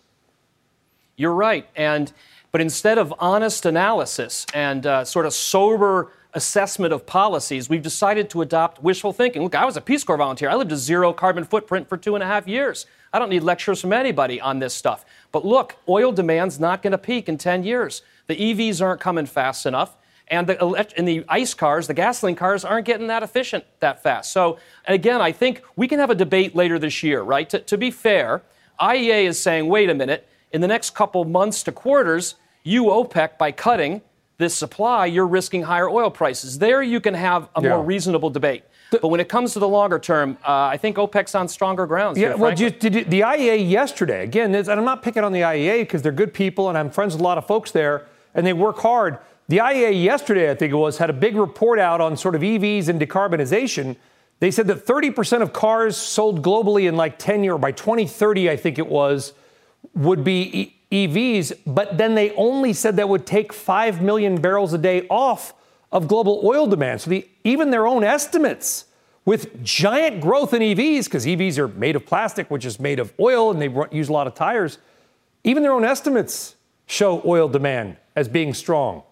You're 1.16 1.35
right. 1.35 1.66
And 1.74 2.12
but 2.53 2.61
instead 2.61 2.99
of 2.99 3.13
honest 3.19 3.65
analysis 3.65 4.47
and 4.55 4.87
uh, 4.87 5.05
sort 5.05 5.25
of 5.25 5.33
sober 5.33 6.13
assessment 6.35 6.93
of 6.93 7.07
policies, 7.07 7.69
we've 7.69 7.83
decided 7.83 8.29
to 8.31 8.43
adopt 8.43 8.83
wishful 8.83 9.13
thinking. 9.13 9.43
Look, 9.43 9.55
I 9.55 9.65
was 9.65 9.77
a 9.77 9.81
Peace 9.81 10.05
Corps 10.05 10.19
volunteer. 10.19 10.51
I 10.51 10.55
lived 10.55 10.71
a 10.71 10.77
zero 10.77 11.15
carbon 11.15 11.45
footprint 11.45 11.89
for 11.89 11.97
two 11.97 12.15
and 12.15 12.23
a 12.23 12.27
half 12.27 12.47
years. 12.47 12.87
I 13.13 13.19
don't 13.19 13.31
need 13.31 13.43
lectures 13.43 13.81
from 13.81 13.93
anybody 13.93 14.41
on 14.41 14.59
this 14.59 14.75
stuff. 14.75 15.05
But 15.33 15.47
look, 15.47 15.77
oil 15.89 16.13
demand's 16.13 16.61
not 16.61 16.83
going 16.83 16.93
to 16.93 16.99
peak 16.99 17.29
in 17.29 17.39
10 17.39 17.65
years. 17.65 18.03
The 18.27 18.37
EVs 18.37 18.83
aren't 18.83 19.01
coming 19.01 19.27
fast 19.27 19.67
enough. 19.67 19.97
And 20.29 20.47
the, 20.47 20.89
and 20.97 21.07
the 21.07 21.25
ICE 21.29 21.53
cars, 21.55 21.87
the 21.87 21.95
gasoline 21.95 22.37
cars, 22.37 22.65
aren't 22.65 22.87
getting 22.87 23.09
that 23.09 23.23
efficient 23.23 23.65
that 23.81 24.03
fast. 24.03 24.33
So, 24.33 24.59
again, 24.87 25.21
I 25.21 25.33
think 25.33 25.63
we 25.77 25.89
can 25.89 25.99
have 25.99 26.11
a 26.11 26.15
debate 26.15 26.55
later 26.55 26.79
this 26.79 27.03
year, 27.03 27.23
right? 27.23 27.49
To, 27.51 27.59
to 27.59 27.77
be 27.77 27.91
fair, 27.91 28.43
IEA 28.81 29.25
is 29.25 29.39
saying, 29.39 29.69
wait 29.69 29.91
a 29.91 29.95
minute, 29.95 30.27
in 30.53 30.61
the 30.61 30.69
next 30.69 30.95
couple 30.95 31.25
months 31.25 31.63
to 31.65 31.73
quarters, 31.73 32.37
you, 32.65 32.85
OPEC, 32.85 33.39
by 33.39 33.53
cutting 33.53 34.03
this 34.39 34.55
supply, 34.55 35.07
you're 35.07 35.27
risking 35.27 35.63
higher 35.63 35.89
oil 35.89 36.11
prices. 36.11 36.59
There 36.59 36.83
you 36.83 37.01
can 37.01 37.15
have 37.15 37.49
a 37.55 37.63
Yeah. 37.63 37.71
more 37.71 37.83
reasonable 37.85 38.31
debate. 38.31 38.65
but 39.01 39.09
when 39.09 39.21
it 39.21 39.29
comes 39.31 39.55
to 39.55 39.59
the 39.59 39.67
longer 39.69 39.99
term, 39.99 40.37
uh, 40.47 40.65
I 40.65 40.77
think 40.77 40.99
OPEC's 40.99 41.35
on 41.35 41.49
stronger 41.49 41.87
grounds. 41.87 42.19
Yeah, 42.19 42.29
here, 42.29 42.37
well, 42.37 42.55
just, 42.55 42.79
did, 42.79 43.09
the 43.11 43.23
IEA 43.23 43.57
yesterday, 43.71 44.23
again, 44.23 44.53
this, 44.53 44.69
and 44.69 44.79
I'm 44.79 44.85
not 44.85 45.03
picking 45.03 45.25
on 45.25 45.33
the 45.33 45.41
IEA 45.41 45.81
because 45.81 46.03
they're 46.03 46.13
good 46.13 46.35
people 46.35 46.69
and 46.69 46.77
I'm 46.77 46.91
friends 46.91 47.15
with 47.15 47.23
a 47.23 47.25
lot 47.25 47.39
of 47.39 47.47
folks 47.47 47.71
there 47.71 48.05
and 48.35 48.47
they 48.47 48.53
work 48.53 48.81
hard. 48.81 49.17
The 49.49 49.59
IEA 49.61 49.93
yesterday, 50.05 50.51
I 50.51 50.55
think 50.55 50.75
it 50.75 50.77
was, 50.77 50.99
had 50.99 51.09
a 51.09 51.15
big 51.15 51.37
report 51.37 51.79
out 51.79 52.03
on 52.03 52.19
sort 52.19 52.35
of 52.35 52.43
EVs 52.43 52.89
and 52.89 53.01
decarbonization. 53.01 53.97
They 54.41 54.51
said 54.51 54.67
that 54.67 54.85
30% 54.85 55.41
of 55.41 55.55
cars 55.55 55.97
sold 55.97 56.43
globally 56.43 56.87
in 56.87 56.95
like 56.95 57.19
10 57.19 57.45
years, 57.45 57.59
by 57.61 57.73
2030, 57.73 58.51
I 58.51 58.57
think 58.57 58.79
it 58.79 58.89
was, 58.89 59.33
would 59.95 60.23
be 60.23 60.77
EVs, 60.93 61.59
but 61.66 61.97
then 61.97 62.14
they 62.14 62.32
only 62.32 62.74
said 62.74 62.97
that 62.97 63.09
would 63.09 63.26
take 63.26 63.53
5 63.53 64.03
million 64.03 64.40
barrels 64.40 64.74
a 64.74 64.78
day 64.78 65.07
off 65.09 65.55
of 65.90 66.07
global 66.07 66.43
oil 66.45 66.66
demand. 66.66 67.01
So 67.01 67.11
the, 67.11 67.28
even 67.45 67.70
their 67.70 67.86
own 67.86 68.05
estimates 68.05 68.84
with 69.24 69.64
giant 69.64 70.20
growth 70.20 70.53
in 70.53 70.61
EVs, 70.61 71.05
because 71.05 71.24
EVs 71.24 71.57
are 71.59 71.68
made 71.68 71.97
of 71.97 72.05
plastic, 72.05 72.51
which 72.51 72.66
is 72.66 72.78
made 72.78 72.99
of 72.99 73.12
oil, 73.18 73.51
and 73.51 73.61
they 73.61 73.97
use 73.97 74.09
a 74.09 74.12
lot 74.12 74.26
of 74.26 74.34
tires, 74.34 74.78
even 75.45 75.62
their 75.62 75.72
own 75.72 75.84
estimates 75.84 76.57
show 76.86 77.22
oil 77.24 77.49
demand 77.49 77.97
as 78.14 78.28
being 78.28 78.53
strong. 78.53 79.03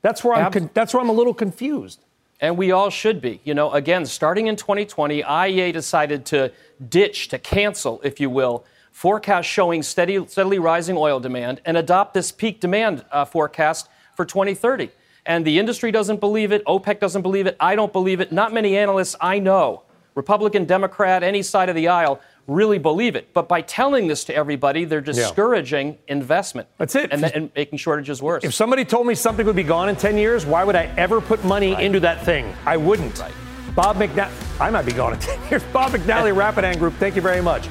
That's 0.00 0.24
where 0.24 0.34
I'm, 0.34 0.50
con- 0.50 0.70
that's 0.74 0.92
where 0.92 1.00
I'm 1.00 1.08
a 1.08 1.14
little 1.14 1.34
confused. 1.34 2.00
And 2.40 2.58
we 2.58 2.72
all 2.72 2.90
should 2.90 3.20
be. 3.20 3.40
You 3.44 3.54
know, 3.54 3.70
again, 3.70 4.04
starting 4.04 4.48
in 4.48 4.56
2020, 4.56 5.22
IEA 5.22 5.72
decided 5.72 6.26
to 6.26 6.50
ditch, 6.88 7.28
to 7.28 7.38
cancel, 7.38 8.00
if 8.02 8.18
you 8.18 8.28
will, 8.28 8.64
forecasts 8.92 9.46
showing 9.46 9.82
steady, 9.82 10.24
steadily 10.26 10.58
rising 10.58 10.96
oil 10.96 11.18
demand 11.18 11.60
and 11.64 11.76
adopt 11.76 12.14
this 12.14 12.30
peak 12.30 12.60
demand 12.60 13.04
uh, 13.10 13.24
forecast 13.24 13.88
for 14.14 14.24
2030. 14.24 14.90
And 15.26 15.44
the 15.44 15.58
industry 15.58 15.90
doesn't 15.90 16.20
believe 16.20 16.52
it. 16.52 16.64
OPEC 16.66 17.00
doesn't 17.00 17.22
believe 17.22 17.46
it. 17.46 17.56
I 17.58 17.74
don't 17.74 17.92
believe 17.92 18.20
it. 18.20 18.32
Not 18.32 18.52
many 18.52 18.76
analysts 18.76 19.16
I 19.20 19.38
know, 19.38 19.82
Republican, 20.14 20.64
Democrat, 20.64 21.22
any 21.22 21.42
side 21.42 21.68
of 21.68 21.74
the 21.76 21.88
aisle, 21.88 22.20
really 22.48 22.78
believe 22.78 23.14
it. 23.14 23.32
But 23.32 23.48
by 23.48 23.62
telling 23.62 24.08
this 24.08 24.24
to 24.24 24.34
everybody, 24.34 24.84
they're 24.84 25.00
discouraging 25.00 25.98
investment. 26.08 26.68
That's 26.76 26.96
it. 26.96 27.12
And, 27.12 27.24
and 27.24 27.50
making 27.54 27.78
shortages 27.78 28.20
worse. 28.20 28.42
If 28.42 28.52
somebody 28.52 28.84
told 28.84 29.06
me 29.06 29.14
something 29.14 29.46
would 29.46 29.56
be 29.56 29.62
gone 29.62 29.88
in 29.88 29.96
10 29.96 30.18
years, 30.18 30.44
why 30.44 30.64
would 30.64 30.76
I 30.76 30.86
ever 30.96 31.20
put 31.20 31.44
money 31.44 31.80
into 31.80 32.00
that 32.00 32.24
thing? 32.24 32.52
I 32.66 32.76
wouldn't. 32.76 33.18
Right. 33.18 33.32
Bob 33.76 33.96
McNally, 33.96 34.60
I 34.60 34.70
might 34.70 34.84
be 34.84 34.92
gone 34.92 35.14
in 35.14 35.18
10 35.20 35.50
years. 35.50 35.62
Bob 35.72 35.92
McNally, 35.92 36.36
Rapidan 36.36 36.78
Group, 36.78 36.94
thank 36.94 37.14
you 37.16 37.22
very 37.22 37.40
much. 37.40 37.68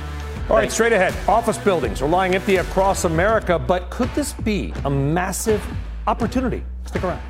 All 0.49 0.57
right, 0.57 0.71
straight 0.71 0.91
ahead. 0.91 1.13
Office 1.29 1.57
buildings 1.57 2.01
are 2.01 2.09
lying 2.09 2.35
empty 2.35 2.57
across 2.57 3.05
America, 3.05 3.57
but 3.57 3.89
could 3.89 4.09
this 4.15 4.33
be 4.33 4.73
a 4.83 4.89
massive 4.89 5.63
opportunity? 6.07 6.63
Stick 6.85 7.03
around. 7.03 7.21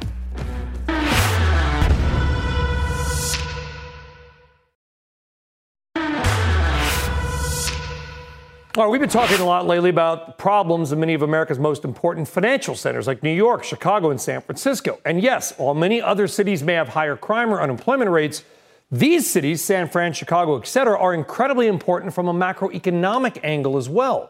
All 8.78 8.86
right, 8.86 8.90
we've 8.90 9.02
been 9.02 9.10
talking 9.10 9.42
a 9.42 9.46
lot 9.46 9.68
lately 9.68 9.90
about 9.90 10.38
problems 10.38 10.94
in 10.94 11.00
many 11.02 11.14
of 11.14 11.22
America's 11.22 11.60
most 11.60 11.84
important 11.84 12.26
financial 12.26 12.74
centers 12.74 13.06
like 13.06 13.22
New 13.22 13.34
York, 13.34 13.66
Chicago, 13.66 14.12
and 14.12 14.22
San 14.22 14.40
Francisco. 14.40 14.98
And 15.04 15.22
yes, 15.22 15.54
while 15.58 15.74
many 15.74 16.02
other 16.02 16.26
cities 16.26 16.64
may 16.64 16.74
have 16.74 16.88
higher 16.88 17.18
crime 17.18 17.54
or 17.54 17.62
unemployment 17.62 18.10
rates, 18.10 18.46
these 18.92 19.30
cities, 19.30 19.62
San 19.62 19.88
Fran, 19.88 20.12
Chicago, 20.12 20.60
et 20.60 20.68
cetera, 20.68 21.00
are 21.00 21.14
incredibly 21.14 21.68
important 21.68 22.14
from 22.14 22.28
a 22.28 22.34
macroeconomic 22.34 23.40
angle 23.42 23.78
as 23.78 23.88
well. 23.88 24.30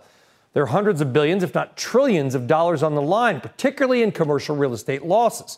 There 0.53 0.62
are 0.64 0.68
hundreds 0.68 1.01
of 1.01 1.12
billions, 1.12 1.41
if 1.41 1.55
not 1.55 1.76
trillions, 1.76 2.36
of 2.36 2.45
dollars 2.45 2.84
on 2.84 2.93
the 2.93 3.01
line, 3.01 3.41
particularly 3.41 4.03
in 4.03 4.12
commercial 4.12 4.55
real 4.55 4.74
estate 4.74 5.03
losses. 5.03 5.57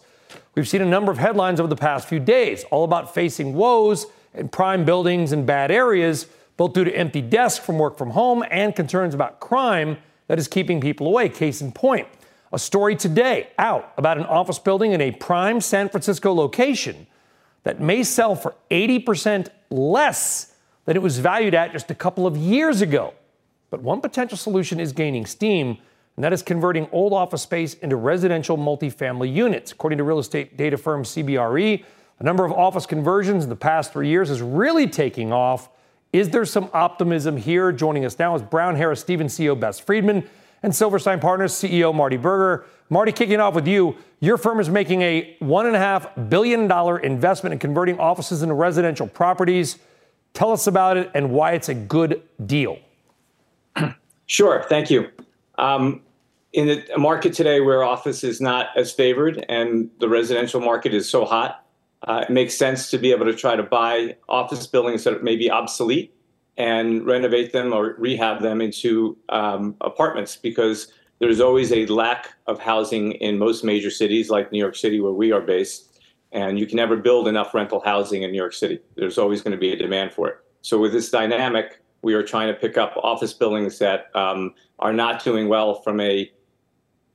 We've 0.56 0.68
seen 0.68 0.82
a 0.82 0.86
number 0.86 1.12
of 1.12 1.18
headlines 1.18 1.60
over 1.60 1.68
the 1.68 1.76
past 1.76 2.08
few 2.08 2.20
days, 2.20 2.64
all 2.72 2.84
about 2.84 3.14
facing 3.14 3.56
woes 3.56 4.06
in 4.34 4.48
prime 4.50 4.86
buildings 4.86 5.32
and 5.32 5.46
bad 5.46 5.70
areas, 5.70 6.28
both 6.56 6.74
due 6.74 6.84
to 6.84 6.96
empty 6.96 7.22
desks 7.22 7.64
from 7.64 7.80
work 7.80 7.98
from 7.98 8.12
home 8.12 8.44
and 8.52 8.76
concerns 8.76 9.14
about 9.14 9.40
crime 9.40 9.98
that 10.28 10.40
is 10.40 10.48
keeping 10.48 10.80
people 10.80 11.08
away. 11.08 11.28
Case 11.28 11.62
in 11.62 11.72
point, 11.72 12.08
a 12.54 12.60
story 12.60 12.96
today 12.96 13.50
out 13.58 13.92
about 13.98 14.18
an 14.18 14.26
office 14.26 14.60
building 14.60 14.92
in 14.94 15.02
a 15.02 15.12
prime 15.12 15.60
San 15.60 15.90
Francisco 15.90 16.32
location 16.32 17.08
that 17.64 17.80
may 17.80 18.04
sell 18.04 18.36
for 18.36 18.56
80% 18.70 19.48
less 19.70 20.54
than 20.86 20.96
it 20.96 21.02
was 21.02 21.20
valued 21.20 21.54
at 21.54 21.72
just 21.72 21.90
a 21.90 21.96
couple 21.96 22.28
of 22.28 22.38
years 22.38 22.82
ago. 22.82 23.14
But 23.70 23.82
one 23.82 24.02
potential 24.02 24.38
solution 24.38 24.80
is 24.80 24.94
gaining 24.94 25.26
steam, 25.26 25.78
and 26.16 26.24
that 26.24 26.34
is 26.34 26.44
converting 26.44 26.88
old 26.92 27.14
office 27.14 27.42
space 27.42 27.74
into 27.76 27.96
residential 27.96 28.58
multifamily 28.58 29.34
units. 29.34 29.72
According 29.72 29.98
to 29.98 30.04
real 30.04 30.20
estate 30.20 30.58
data 30.58 30.78
firm 30.78 31.04
CBRE, 31.04 31.84
the 32.20 32.24
number 32.24 32.46
of 32.46 32.52
office 32.52 32.86
conversions 32.86 33.44
in 33.44 33.50
the 33.50 33.56
past 33.56 33.94
three 33.94 34.10
years 34.10 34.30
is 34.30 34.42
really 34.42 34.88
taking 34.88 35.34
off. 35.34 35.70
Is 36.12 36.30
there 36.30 36.46
some 36.46 36.70
optimism 36.74 37.38
here? 37.38 37.72
Joining 37.72 38.06
us 38.06 38.20
now 38.20 38.36
is 38.36 38.42
Brown 38.44 38.76
Harris 38.76 39.00
Stevens 39.00 39.36
CEO 39.36 39.60
Bess 39.60 39.80
Freedman 39.80 40.30
and 40.64 40.74
Silverstein 40.74 41.20
Partners 41.20 41.54
CEO 41.54 41.94
Marty 41.94 42.18
Burger. 42.18 42.66
Marty, 42.90 43.12
kicking 43.12 43.40
off 43.40 43.54
with 43.54 43.68
you. 43.68 43.98
Your 44.22 44.38
firm 44.38 44.60
is 44.60 44.70
making 44.70 45.02
a 45.02 45.38
$1.5 45.42 46.30
billion 46.30 46.72
investment 47.06 47.54
in 47.54 47.60
converting 47.60 48.00
offices 48.00 48.42
into 48.42 48.56
residential 48.56 49.08
properties. 49.08 49.78
Tell 50.34 50.52
us 50.52 50.66
about 50.66 50.98
it 50.98 51.12
and 51.14 51.32
why 51.32 51.52
it's 51.52 51.70
a 51.70 51.76
good 51.76 52.24
deal. 52.46 52.80
Sure, 54.26 54.66
thank 54.70 54.90
you. 54.90 55.10
Um, 55.58 56.02
in 56.54 56.68
the- 56.68 56.98
market 56.98 57.34
today 57.34 57.60
where 57.60 57.84
office 57.84 58.24
is 58.24 58.40
not 58.40 58.68
as 58.78 58.92
favored 58.92 59.46
and 59.50 59.90
the 60.00 60.08
residential 60.08 60.62
market 60.62 60.94
is 60.94 61.10
so 61.10 61.26
hot, 61.26 61.66
uh, 62.08 62.24
it 62.28 62.32
makes 62.32 62.56
sense 62.56 62.90
to 62.92 62.98
be 62.98 63.12
able 63.12 63.26
to 63.26 63.36
try 63.36 63.58
to 63.58 63.64
buy 63.64 64.16
office 64.30 64.66
buildings 64.66 65.04
that 65.04 65.24
may 65.24 65.36
be 65.36 65.52
obsolete 65.52 66.16
and 66.58 67.06
renovate 67.06 67.52
them 67.52 67.74
or 67.74 67.96
rehab 67.98 68.42
them 68.42 68.62
into 68.62 69.18
um, 69.30 69.76
apartments 69.82 70.36
because 70.36 70.92
there's 71.20 71.40
always 71.40 71.72
a 71.72 71.86
lack 71.88 72.34
of 72.48 72.60
housing 72.60 73.14
in 73.14 73.38
most 73.38 73.64
major 73.64 73.90
cities 73.90 74.30
like 74.30 74.52
New 74.52 74.60
York 74.60 74.76
City, 74.76 75.00
where 75.00 75.14
we 75.14 75.32
are 75.32 75.42
based. 75.42 76.00
And 76.32 76.60
you 76.60 76.66
can 76.66 76.78
never 76.78 76.98
build 76.98 77.28
enough 77.28 77.54
rental 77.54 77.80
housing 77.80 78.24
in 78.24 78.32
New 78.32 78.38
York 78.38 78.54
City. 78.54 78.80
There's 78.96 79.18
always 79.18 79.42
going 79.42 79.52
to 79.52 79.58
be 79.58 79.72
a 79.72 79.76
demand 79.76 80.12
for 80.14 80.28
it. 80.28 80.38
So, 80.62 80.80
with 80.80 80.92
this 80.92 81.10
dynamic, 81.10 81.82
we 82.02 82.14
are 82.14 82.24
trying 82.24 82.48
to 82.48 82.54
pick 82.54 82.78
up 82.78 82.94
office 82.98 83.34
buildings 83.34 83.80
that 83.80 84.08
um, 84.16 84.54
are 84.80 84.94
not 84.94 85.24
doing 85.24 85.48
well 85.48 85.82
from 85.82 86.00
a 86.00 86.32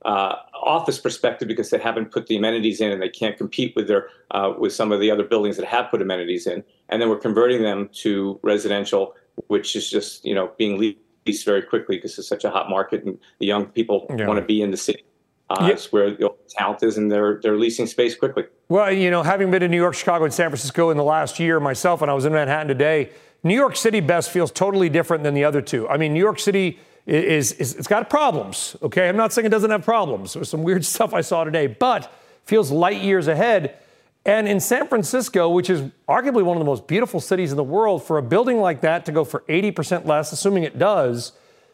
uh, 0.05 0.37
office 0.55 0.99
perspective 0.99 1.49
because 1.49 1.71
they 1.71 1.79
haven't 1.79 2.11
put 2.11 2.27
the 2.29 2.37
amenities 2.37 2.81
in 2.81 2.93
and 2.93 3.03
they 3.03 3.09
can't 3.09 3.37
compete 3.37 3.75
with 3.75 3.89
their 3.89 4.09
uh, 4.31 4.53
with 4.59 4.73
some 4.73 4.93
of 4.93 5.01
the 5.01 5.11
other 5.11 5.25
buildings 5.25 5.57
that 5.57 5.67
have 5.67 5.91
put 5.91 6.01
amenities 6.01 6.47
in. 6.47 6.63
And 6.89 7.03
then 7.03 7.09
we're 7.09 7.19
converting 7.19 7.63
them 7.63 7.91
to 8.03 8.39
residential, 8.43 9.15
which 9.47 9.77
is 9.77 9.89
just 9.91 10.25
you 10.25 10.35
know 10.35 10.51
being 10.59 10.79
leased 10.79 11.45
very 11.45 11.63
quickly 11.63 11.97
because 11.97 12.19
it's 12.19 12.29
such 12.29 12.45
a 12.45 12.51
hot 12.51 12.69
market 12.69 13.05
and 13.05 13.19
the 13.39 13.47
young 13.47 13.67
people 13.67 14.07
Yeah. 14.17 14.27
want 14.27 14.39
to 14.41 14.45
be 14.45 14.61
in 14.63 14.71
the 14.71 14.77
city. 14.77 15.05
Uh, 15.51 15.57
Yeah. 15.63 15.69
It's 15.69 15.91
where 15.93 16.11
the 16.11 16.31
talent 16.51 16.83
is, 16.83 16.99
and 16.99 17.11
they're 17.11 17.39
they're 17.43 17.57
leasing 17.57 17.87
space 17.87 18.15
quickly. 18.17 18.45
Well, 18.69 18.93
you 18.93 19.11
know, 19.11 19.23
having 19.23 19.51
been 19.51 19.63
in 19.63 19.71
New 19.71 19.79
York, 19.79 19.95
Chicago, 19.95 20.25
and 20.25 20.35
San 20.35 20.51
Francisco 20.51 20.91
in 20.91 20.97
the 20.97 21.05
last 21.05 21.39
year 21.41 21.59
myself, 21.61 22.03
and 22.03 22.11
I 22.11 22.15
was 22.15 22.25
in 22.27 22.33
Manhattan 22.33 22.69
today, 22.69 23.11
New 23.43 23.55
York 23.55 23.77
City 23.77 24.01
best 24.01 24.31
feels 24.31 24.51
totally 24.51 24.89
different 24.91 25.23
than 25.23 25.33
the 25.35 25.45
other 25.45 25.63
two. 25.63 25.89
I 25.89 25.97
mean, 25.97 26.13
New 26.13 26.21
York 26.21 26.39
City 26.39 26.79
is, 27.07 27.53
is 27.53 27.75
it's 27.77 27.87
got 27.87 28.11
problems. 28.11 28.77
Okay, 28.83 29.09
I'm 29.09 29.17
not 29.17 29.33
saying 29.33 29.47
it 29.47 29.51
doesn't 29.51 29.71
have 29.71 29.85
problems. 29.85 30.35
There 30.35 30.41
was 30.41 30.51
some 30.51 30.63
weird 30.63 30.85
stuff 30.95 31.15
I 31.15 31.23
saw 31.23 31.45
today, 31.45 31.67
but 31.67 32.13
feels 32.45 32.71
light 32.71 33.01
years 33.03 33.27
ahead. 33.29 33.79
And 34.29 34.47
in 34.47 34.61
San 34.61 34.87
Francisco, 34.87 35.49
which 35.49 35.71
is 35.71 35.91
arguably 36.07 36.43
one 36.43 36.55
of 36.55 36.59
the 36.59 36.67
most 36.67 36.87
beautiful 36.87 37.19
cities 37.19 37.51
in 37.51 37.57
the 37.57 37.65
world, 37.65 38.05
for 38.05 38.19
a 38.19 38.23
building 38.23 38.61
like 38.61 38.83
that 38.83 39.07
to 39.07 39.13
go 39.13 39.25
for 39.25 39.43
80% 39.49 40.05
less, 40.05 40.33
assuming 40.33 40.65
it 40.65 40.79
does, 40.79 41.33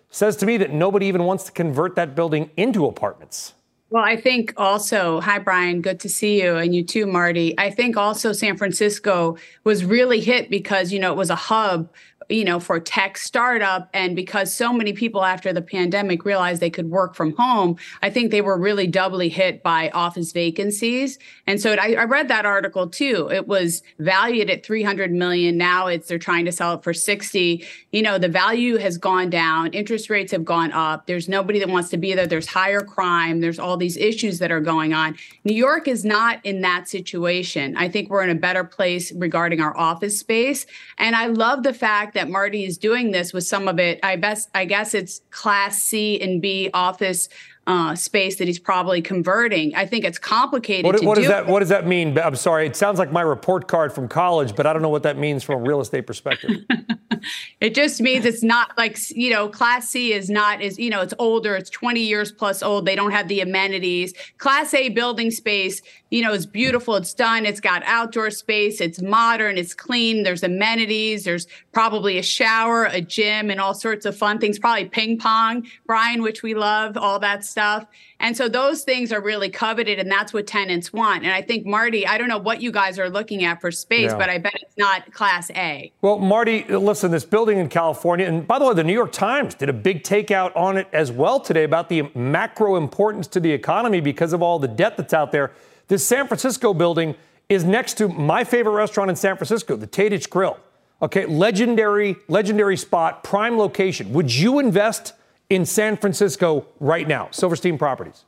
says 0.09 0.37
to 0.37 0.47
me 0.47 0.57
that 0.59 0.73
nobody 0.73 1.07
even 1.07 1.25
wants 1.25 1.43
to 1.47 1.53
convert 1.53 1.97
that 1.97 2.15
building 2.15 2.53
into 2.57 2.87
apartments. 2.87 3.55
Well, 3.91 4.05
I 4.05 4.17
think 4.17 4.55
also, 4.57 5.21
hi, 5.21 5.41
Brian, 5.41 5.81
good 5.81 5.99
to 6.01 6.09
see 6.09 6.43
you, 6.43 6.57
and 6.57 6.73
you 6.73 6.85
too, 6.85 7.07
Marty. 7.07 7.59
I 7.59 7.71
think 7.71 7.97
also 7.97 8.33
San 8.33 8.57
Francisco 8.57 9.37
was 9.65 9.85
really 9.85 10.21
hit 10.21 10.49
because, 10.49 10.93
you 10.93 11.01
know, 11.01 11.11
it 11.11 11.17
was 11.17 11.31
a 11.31 11.37
hub 11.37 11.91
you 12.29 12.45
know, 12.45 12.61
for 12.61 12.81
tech 12.81 13.19
startup. 13.19 13.89
And 13.93 14.17
because 14.17 14.55
so 14.55 14.73
many 14.73 14.93
people 14.93 15.25
after 15.25 15.53
the 15.53 15.63
pandemic 15.63 16.25
realized 16.25 16.61
they 16.61 16.71
could 16.71 16.91
work 16.91 17.15
from 17.15 17.35
home, 17.37 17.77
I 18.03 18.11
think 18.11 18.31
they 18.31 18.41
were 18.41 18.59
really 18.59 18.87
doubly 18.87 19.29
hit 19.29 19.63
by 19.63 19.91
office 19.91 20.33
vacancies. 20.33 21.19
And 21.47 21.61
so 21.61 21.73
I, 21.73 21.95
I 21.99 22.05
read 22.05 22.29
that 22.29 22.47
article 22.47 22.89
too. 22.89 23.31
It 23.33 23.47
was 23.47 23.83
valued 23.99 24.51
at 24.51 24.65
300 24.65 25.13
million. 25.13 25.57
Now 25.57 25.87
it's 25.87 26.09
they're 26.09 26.19
trying 26.19 26.45
to 26.45 26.53
sell 26.53 26.75
it 26.75 26.83
for 26.83 26.95
60. 26.95 27.65
You 27.93 28.03
know, 28.03 28.19
the 28.19 28.29
value 28.29 28.77
has 28.77 28.99
gone 28.99 29.31
down. 29.31 29.73
Interest 29.73 30.09
rates 30.11 30.33
have 30.33 30.45
gone 30.45 30.73
up. 30.73 31.07
There's 31.07 31.29
nobody 31.29 31.59
that 31.59 31.69
wants 31.69 31.91
to 31.91 31.97
be 31.97 32.15
there. 32.15 32.27
There's 32.27 32.47
higher 32.47 32.81
crime. 32.81 33.41
There's 33.41 33.59
all 33.59 33.77
these 33.77 33.97
issues 33.97 34.39
that 34.39 34.51
are 34.51 34.61
going 34.61 34.95
on. 34.95 35.17
New 35.45 35.55
York 35.55 35.89
is 35.89 36.05
not 36.05 36.41
in 36.45 36.61
that 36.63 36.89
situation. 36.89 37.77
I 37.77 37.89
think 37.89 38.11
we're 38.11 38.23
in 38.23 38.31
a 38.31 38.35
better 38.35 38.65
place 38.65 39.13
regarding 39.13 39.61
our 39.61 39.77
office 39.77 40.19
space. 40.19 40.67
And 40.99 41.15
I 41.17 41.27
love 41.27 41.63
the 41.63 41.75
fact 41.75 42.14
that 42.15 42.31
Marty 42.31 42.65
is 42.65 42.79
doing 42.79 43.11
this 43.11 43.33
with 43.33 43.45
some 43.45 43.69
of 43.69 43.79
it. 43.79 44.01
I 44.03 44.17
best 44.17 44.49
I 44.55 44.65
guess 44.65 44.95
it's 44.95 45.21
class 45.31 45.83
C 45.83 46.21
and 46.21 46.41
B 46.41 46.71
office 46.73 47.29
uh, 47.67 47.95
space 47.95 48.37
that 48.37 48.47
he's 48.47 48.59
probably 48.59 49.01
converting. 49.01 49.75
I 49.75 49.87
think 49.87 50.05
it's 50.05 50.19
complicated. 50.19 50.85
What, 50.85 51.03
what 51.03 51.15
do 51.15 51.23
does 51.23 51.31
that 51.31 51.47
What 51.47 51.61
does 51.61 51.71
that 51.71 51.87
mean? 51.87 52.19
I'm 52.19 52.37
sorry. 52.37 52.67
It 52.67 52.77
sounds 52.77 52.99
like 52.99 53.11
my 53.11 53.23
report 53.23 53.69
card 53.69 53.93
from 53.93 54.09
college, 54.09 54.55
but 54.55 54.67
I 54.67 54.73
don't 54.73 54.83
know 54.83 54.91
what 54.91 55.03
that 55.05 55.17
means 55.17 55.43
from 55.43 55.57
a 55.57 55.63
real 55.63 55.81
estate 55.81 56.07
perspective. 56.07 56.65
it 57.61 57.75
just 57.75 58.01
means 58.01 58.25
it's 58.27 58.43
not 58.43 58.77
like 58.77 58.99
you 59.11 59.31
know, 59.31 59.49
Class 59.49 59.89
C 59.89 60.13
is 60.13 60.29
not 60.29 60.61
is 60.61 60.79
you 60.79 60.91
know, 60.91 61.01
it's 61.01 61.15
older. 61.19 61.57
It's 61.57 61.71
20 61.71 62.01
years 62.01 62.33
plus 62.33 62.63
old. 62.63 62.87
They 62.87 62.97
don't 62.97 63.13
have 63.13 63.29
the 63.29 63.41
amenities. 63.41 64.13
Class 64.37 64.75
A 64.75 64.91
building 64.91 65.31
space, 65.31 65.81
you 66.15 66.23
know, 66.23 66.33
it's 66.33 66.47
beautiful. 66.47 66.95
It's 66.95 67.13
done. 67.13 67.45
It's 67.45 67.59
got 67.59 67.83
outdoor 67.87 68.31
space. 68.31 68.81
It's 68.81 69.03
modern. 69.03 69.59
It's 69.59 69.75
clean. 69.75 70.23
There's 70.23 70.45
amenities. 70.45 71.25
There's 71.25 71.49
probably 71.73 72.19
a 72.19 72.23
shower, 72.23 72.85
a 72.85 73.01
gym, 73.01 73.51
and 73.51 73.61
all 73.61 73.75
sorts 73.75 74.07
of 74.07 74.17
fun 74.17 74.39
things. 74.39 74.61
Probably 74.61 74.85
ping 74.85 75.19
pong, 75.19 75.67
Brian, 75.89 76.23
which 76.23 76.45
we 76.45 76.55
love. 76.55 76.97
All 76.97 77.19
that 77.19 77.45
stuff. 77.45 77.87
And 78.21 78.37
so 78.37 78.49
those 78.49 78.85
things 78.85 79.13
are 79.13 79.21
really 79.21 79.51
coveted, 79.51 79.99
and 79.99 80.09
that's 80.09 80.33
what 80.33 80.47
tenants 80.47 80.93
want. 80.93 81.25
And 81.25 81.33
I 81.33 81.43
think, 81.43 81.67
Marty, 81.67 82.07
I 82.07 82.17
don't 82.17 82.29
know 82.29 82.39
what 82.39 82.63
you 82.63 82.71
guys 82.71 82.97
are 83.01 83.11
looking 83.11 83.43
at 83.43 83.61
for 83.61 83.73
space, 83.73 84.13
yeah. 84.13 84.17
but 84.17 84.31
I 84.31 84.39
bet 84.39 84.55
it's 84.63 84.79
not 84.79 85.13
Class 85.13 85.51
A. 85.51 85.93
Well, 86.01 86.21
Marty, 86.21 86.63
listen, 86.63 87.11
this 87.11 87.25
building 87.25 87.59
in 87.59 87.69
California, 87.69 88.27
and 88.27 88.47
by 88.47 88.61
the 88.61 88.67
way, 88.67 88.75
the 88.75 88.85
New 88.85 88.93
York 88.93 89.11
Times 89.11 89.57
did 89.57 89.69
a 89.69 89.73
big 89.73 90.05
takeout 90.05 90.55
on 90.55 90.77
it 90.77 90.87
as 90.93 91.11
well 91.11 91.41
today 91.41 91.65
about 91.65 91.89
the 91.89 92.09
macro 92.15 92.77
importance 92.77 93.27
to 93.27 93.41
the 93.41 93.51
economy 93.51 94.01
because 94.01 94.33
of 94.33 94.43
all 94.43 94.61
the 94.61 94.69
debt 94.69 94.97
that's 94.97 95.13
out 95.13 95.33
there. 95.33 95.51
This 95.95 96.05
San 96.05 96.27
Francisco 96.27 96.75
building 96.75 97.15
is 97.49 97.63
next 97.63 97.99
to 97.99 98.09
my 98.09 98.43
favorite 98.43 98.73
restaurant 98.73 99.11
in 99.11 99.15
San 99.15 99.37
Francisco, 99.37 99.77
the 99.77 99.87
Tadich 99.87 100.29
Grill. 100.29 100.59
Okay, 101.01 101.25
legendary, 101.25 102.17
legendary 102.27 102.77
spot, 102.77 103.23
prime 103.23 103.57
location. 103.57 104.13
Would 104.13 104.35
you 104.35 104.59
invest? 104.59 105.13
in 105.51 105.65
San 105.67 105.97
Francisco 105.97 106.67
right 106.81 107.07
now? 107.07 107.29
Silverstein 107.31 107.79
Properties. 107.79 108.25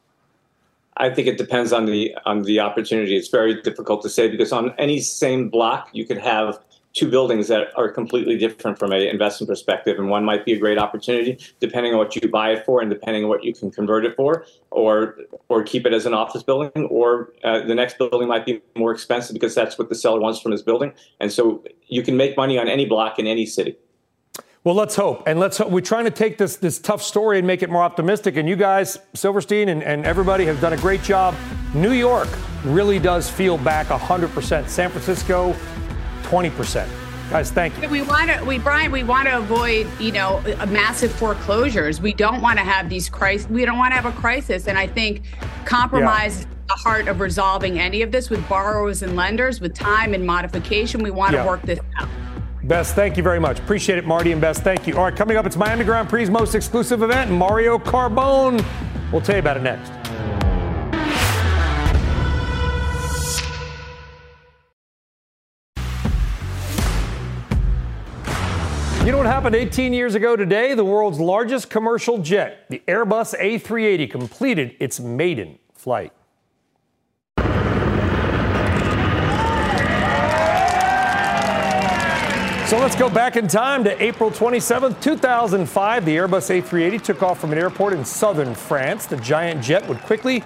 I 0.99 1.11
think 1.11 1.27
it 1.27 1.39
depends 1.39 1.73
on 1.73 1.87
the 1.87 2.15
on 2.25 2.43
the 2.43 2.61
opportunity. 2.61 3.17
It's 3.17 3.29
very 3.29 3.61
difficult 3.63 4.03
to 4.03 4.09
say 4.11 4.29
because 4.29 4.53
on 4.53 4.73
any 4.79 5.01
same 5.01 5.49
block 5.49 5.89
you 5.93 6.05
could 6.05 6.19
have 6.19 6.61
two 6.97 7.11
buildings 7.11 7.47
that 7.49 7.69
are 7.77 7.91
completely 7.91 8.39
different 8.39 8.79
from 8.79 8.91
an 8.91 9.03
investment 9.03 9.49
perspective, 9.49 9.99
and 9.99 10.09
one 10.09 10.25
might 10.25 10.47
be 10.47 10.55
a 10.55 10.59
great 10.59 10.79
opportunity 10.79 11.39
depending 11.61 11.93
on 11.93 11.99
what 11.99 12.17
you 12.17 12.29
buy 12.29 12.51
it 12.53 12.65
for 12.65 12.81
and 12.81 12.91
depending 12.91 13.23
on 13.23 13.29
what 13.29 13.45
you 13.45 13.53
can 13.55 13.71
convert 13.71 14.05
it 14.05 14.17
for, 14.17 14.47
or 14.71 15.17
or 15.49 15.63
keep 15.63 15.87
it 15.87 15.93
as 15.93 16.07
an 16.07 16.15
office 16.15 16.43
building, 16.43 16.87
or 16.87 17.33
uh, 17.45 17.61
the 17.61 17.75
next 17.75 17.99
building 17.99 18.27
might 18.27 18.47
be 18.47 18.61
more 18.77 18.93
expensive 18.93 19.35
because 19.35 19.55
that's 19.55 19.79
what 19.79 19.91
the 19.91 19.95
seller 19.95 20.21
wants 20.21 20.41
from 20.41 20.53
his 20.53 20.63
building, 20.63 20.93
and 21.21 21.31
so 21.31 21.63
you 21.87 22.03
can 22.03 22.17
make 22.17 22.37
money 22.37 22.59
on 22.59 22.67
any 22.67 22.87
block 22.87 23.19
in 23.19 23.27
any 23.27 23.45
city. 23.45 23.77
Well, 24.65 24.75
let's 24.75 24.97
hope. 24.97 25.23
And 25.29 25.39
let's 25.39 25.59
hope. 25.59 25.71
We're 25.71 25.81
trying 25.81 26.07
to 26.07 26.11
take 26.11 26.39
this, 26.39 26.57
this 26.57 26.81
tough 26.81 27.01
story 27.01 27.39
and 27.39 27.47
make 27.47 27.63
it 27.63 27.71
more 27.71 27.85
optimistic. 27.85 28.37
And 28.37 28.49
you 28.49 28.57
guys, 28.57 28.99
Silverstein 29.15 29.69
and, 29.69 29.81
and 29.81 30.05
everybody, 30.05 30.45
have 30.47 30.61
done 30.61 30.73
a 30.73 30.77
great 30.77 31.05
job. 31.05 31.37
New 31.73 31.93
York 31.93 32.29
really 32.65 32.99
does 32.99 33.31
feel 33.31 33.59
back 33.59 33.87
100%. 33.87 34.69
San 34.69 34.91
Francisco, 34.91 35.55
20%. 36.27 36.89
Guys, 37.31 37.51
thank 37.51 37.81
you. 37.83 37.89
We 37.89 38.03
want 38.03 38.31
to, 38.31 38.45
we 38.45 38.59
Brian, 38.59 38.93
we 38.93 39.03
want 39.03 39.27
to 39.27 39.39
avoid, 39.39 39.89
you 39.99 40.13
know, 40.13 40.41
massive 40.69 41.11
foreclosures. 41.11 42.01
We 42.01 42.13
don't 42.13 42.41
want 42.41 42.59
to 42.59 42.65
have 42.65 42.89
these 42.89 43.09
crises. 43.09 43.49
We 43.49 43.65
don't 43.65 43.79
want 43.79 43.93
to 43.93 43.97
have 43.97 44.07
a 44.07 44.17
crisis. 44.17 44.69
And 44.69 44.79
I 44.79 44.87
think 44.87 45.23
compromise 45.65 46.43
yeah. 46.43 46.57
the 46.69 46.75
heart 46.75 47.09
of 47.09 47.19
resolving 47.19 47.81
any 47.81 48.03
of 48.03 48.13
this 48.13 48.31
with 48.31 48.49
borrowers 48.49 49.03
and 49.03 49.17
lenders 49.17 49.61
with 49.61 49.75
time 49.75 50.15
and 50.15 50.25
modification. 50.25 51.03
We 51.03 51.11
want 51.11 51.33
yeah. 51.33 51.43
to 51.43 51.49
work 51.49 51.63
this 51.63 51.81
out. 51.99 52.09
Bess, 52.63 52.93
thank 52.93 53.17
you 53.17 53.23
very 53.23 53.41
much. 53.41 53.59
Appreciate 53.59 53.99
it, 53.99 54.07
Marty 54.07 54.33
and 54.33 54.41
Bess. 54.41 54.61
Thank 54.61 54.87
you. 54.87 54.97
All 54.97 55.05
right, 55.05 55.15
coming 55.15 55.37
up, 55.37 55.47
it's 55.47 55.57
Miami 55.57 55.85
Grand 55.85 56.09
Prix 56.09 56.29
most 56.31 56.55
exclusive 56.55 57.03
event, 57.03 57.31
Mario 57.31 57.79
Carbone. 57.79 58.65
We'll 59.13 59.21
tell 59.21 59.37
you 59.37 59.41
about 59.41 59.57
it 59.57 59.63
next. 59.63 59.96
You 69.07 69.13
know 69.13 69.19
what 69.19 69.29
happened 69.29 69.55
18 69.55 69.93
years 69.93 70.17
ago 70.17 70.35
today? 70.35 70.75
The 70.75 70.85
world's 70.85 71.21
largest 71.21 71.71
commercial 71.71 72.19
jet, 72.19 72.67
the 72.69 72.83
Airbus 72.89 73.39
A380, 73.39 74.11
completed 74.11 74.75
its 74.81 74.99
maiden 74.99 75.61
flight. 75.73 76.13
So 82.67 82.81
let's 82.81 82.97
go 82.97 83.09
back 83.09 83.37
in 83.37 83.47
time 83.47 83.85
to 83.85 84.03
April 84.03 84.33
27, 84.33 84.97
2005. 85.01 86.05
The 86.05 86.17
Airbus 86.17 86.61
A380 86.61 87.01
took 87.01 87.23
off 87.23 87.41
from 87.41 87.53
an 87.53 87.59
airport 87.59 87.93
in 87.93 88.05
southern 88.05 88.57
France. 88.57 89.07
The 89.07 89.19
giant 89.19 89.63
jet 89.63 89.87
would 89.87 89.99
quickly 89.99 90.43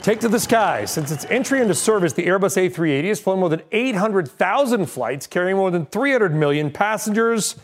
take 0.00 0.20
to 0.20 0.28
the 0.28 0.38
sky. 0.38 0.84
Since 0.84 1.10
its 1.10 1.24
entry 1.24 1.60
into 1.60 1.74
service, 1.74 2.12
the 2.12 2.24
Airbus 2.24 2.56
A380 2.56 3.08
has 3.08 3.20
flown 3.20 3.40
more 3.40 3.48
than 3.48 3.62
800,000 3.72 4.86
flights, 4.86 5.26
carrying 5.26 5.56
more 5.56 5.72
than 5.72 5.86
300 5.86 6.32
million 6.32 6.70
passengers. 6.70 7.56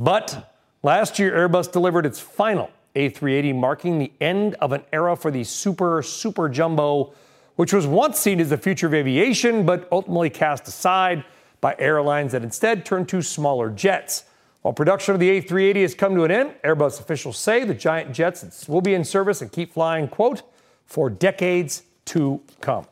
But 0.00 0.50
last 0.82 1.18
year, 1.18 1.30
Airbus 1.32 1.70
delivered 1.70 2.06
its 2.06 2.18
final 2.18 2.70
A380, 2.96 3.54
marking 3.54 3.98
the 3.98 4.10
end 4.18 4.54
of 4.54 4.72
an 4.72 4.82
era 4.94 5.14
for 5.14 5.30
the 5.30 5.44
super, 5.44 6.00
super 6.00 6.48
jumbo, 6.48 7.12
which 7.56 7.74
was 7.74 7.86
once 7.86 8.18
seen 8.18 8.40
as 8.40 8.48
the 8.48 8.56
future 8.56 8.86
of 8.86 8.94
aviation, 8.94 9.66
but 9.66 9.86
ultimately 9.92 10.30
cast 10.30 10.66
aside 10.66 11.22
by 11.60 11.76
airlines 11.78 12.32
that 12.32 12.42
instead 12.42 12.86
turned 12.86 13.10
to 13.10 13.20
smaller 13.20 13.68
jets. 13.68 14.24
While 14.62 14.72
production 14.72 15.12
of 15.12 15.20
the 15.20 15.38
A380 15.38 15.82
has 15.82 15.94
come 15.94 16.14
to 16.14 16.24
an 16.24 16.30
end, 16.30 16.54
Airbus 16.64 16.98
officials 16.98 17.36
say 17.36 17.64
the 17.64 17.74
giant 17.74 18.14
jets 18.14 18.66
will 18.66 18.80
be 18.80 18.94
in 18.94 19.04
service 19.04 19.42
and 19.42 19.52
keep 19.52 19.74
flying, 19.74 20.08
quote, 20.08 20.42
for 20.86 21.10
decades 21.10 21.82
to 22.06 22.40
come. 22.62 22.86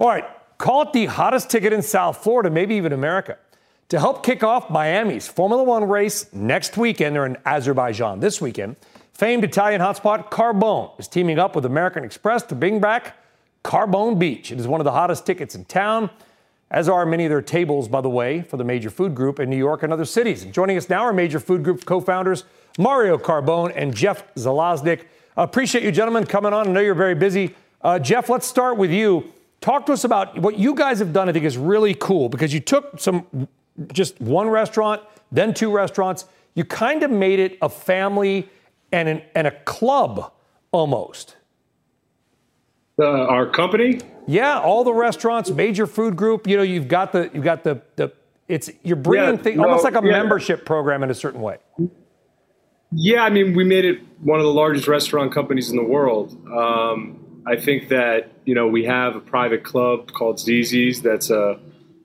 All 0.00 0.08
right, 0.08 0.24
call 0.58 0.82
it 0.82 0.92
the 0.92 1.06
hottest 1.06 1.48
ticket 1.48 1.72
in 1.72 1.82
South 1.82 2.24
Florida, 2.24 2.50
maybe 2.50 2.74
even 2.74 2.92
America. 2.92 3.38
To 3.90 3.98
help 3.98 4.24
kick 4.24 4.44
off 4.44 4.70
Miami's 4.70 5.26
Formula 5.26 5.64
One 5.64 5.82
race 5.82 6.32
next 6.32 6.76
weekend, 6.76 7.16
they're 7.16 7.26
in 7.26 7.36
Azerbaijan 7.44 8.20
this 8.20 8.40
weekend. 8.40 8.76
Famed 9.14 9.42
Italian 9.42 9.80
hotspot 9.80 10.30
Carbone 10.30 10.98
is 11.00 11.08
teaming 11.08 11.40
up 11.40 11.56
with 11.56 11.64
American 11.64 12.04
Express 12.04 12.44
to 12.44 12.54
bring 12.54 12.78
back 12.78 13.16
Carbone 13.64 14.16
Beach. 14.16 14.52
It 14.52 14.60
is 14.60 14.68
one 14.68 14.80
of 14.80 14.84
the 14.84 14.92
hottest 14.92 15.26
tickets 15.26 15.56
in 15.56 15.64
town 15.64 16.08
as 16.70 16.88
are 16.88 17.04
many 17.04 17.24
of 17.24 17.30
their 17.30 17.42
tables, 17.42 17.88
by 17.88 18.00
the 18.00 18.08
way, 18.08 18.42
for 18.42 18.56
the 18.56 18.62
Major 18.62 18.90
Food 18.90 19.16
Group 19.16 19.40
in 19.40 19.50
New 19.50 19.56
York 19.56 19.82
and 19.82 19.92
other 19.92 20.04
cities. 20.04 20.44
And 20.44 20.54
joining 20.54 20.76
us 20.76 20.88
now 20.88 21.00
are 21.00 21.12
Major 21.12 21.40
Food 21.40 21.64
Group 21.64 21.84
co 21.84 22.00
founders 22.00 22.44
Mario 22.78 23.18
Carbone 23.18 23.72
and 23.74 23.92
Jeff 23.92 24.32
Zalaznick. 24.36 25.06
Appreciate 25.36 25.82
you, 25.82 25.90
gentlemen, 25.90 26.26
coming 26.26 26.52
on. 26.52 26.68
I 26.68 26.70
know 26.70 26.80
you're 26.80 26.94
very 26.94 27.16
busy. 27.16 27.56
Uh, 27.82 27.98
Jeff, 27.98 28.28
let's 28.28 28.46
start 28.46 28.76
with 28.76 28.92
you. 28.92 29.32
Talk 29.60 29.84
to 29.86 29.92
us 29.92 30.04
about 30.04 30.38
what 30.38 30.56
you 30.56 30.76
guys 30.76 31.00
have 31.00 31.12
done, 31.12 31.28
I 31.28 31.32
think 31.32 31.44
is 31.44 31.58
really 31.58 31.94
cool 31.94 32.28
because 32.28 32.54
you 32.54 32.60
took 32.60 33.00
some, 33.00 33.26
just 33.92 34.20
one 34.20 34.48
restaurant, 34.48 35.02
then 35.32 35.54
two 35.54 35.70
restaurants. 35.70 36.26
You 36.54 36.64
kind 36.64 37.02
of 37.02 37.10
made 37.10 37.38
it 37.38 37.58
a 37.62 37.68
family 37.68 38.48
and, 38.92 39.08
an, 39.08 39.22
and 39.34 39.46
a 39.46 39.52
club 39.62 40.32
almost. 40.72 41.36
Uh, 42.98 43.04
our 43.04 43.46
company? 43.46 44.00
Yeah, 44.26 44.60
all 44.60 44.84
the 44.84 44.92
restaurants, 44.92 45.50
major 45.50 45.86
food 45.86 46.16
group. 46.16 46.46
You 46.46 46.58
know, 46.58 46.62
you've 46.62 46.88
got 46.88 47.12
the 47.12 47.30
you've 47.32 47.44
got 47.44 47.64
the 47.64 47.80
the 47.96 48.12
it's 48.46 48.70
you're 48.82 48.96
bringing 48.96 49.36
yeah, 49.36 49.42
things 49.42 49.56
no, 49.56 49.64
almost 49.64 49.84
like 49.84 49.94
a 49.94 50.04
yeah. 50.04 50.12
membership 50.12 50.66
program 50.66 51.02
in 51.02 51.10
a 51.10 51.14
certain 51.14 51.40
way. 51.40 51.58
Yeah, 52.92 53.22
I 53.22 53.30
mean, 53.30 53.54
we 53.54 53.64
made 53.64 53.84
it 53.84 54.00
one 54.20 54.40
of 54.40 54.44
the 54.44 54.52
largest 54.52 54.88
restaurant 54.88 55.32
companies 55.32 55.70
in 55.70 55.76
the 55.76 55.84
world. 55.84 56.36
Um, 56.52 57.42
I 57.46 57.56
think 57.56 57.88
that 57.88 58.32
you 58.44 58.54
know 58.54 58.66
we 58.66 58.84
have 58.84 59.16
a 59.16 59.20
private 59.20 59.64
club 59.64 60.12
called 60.12 60.38
ZZ's 60.38 61.00
that's 61.00 61.30
a, 61.30 61.58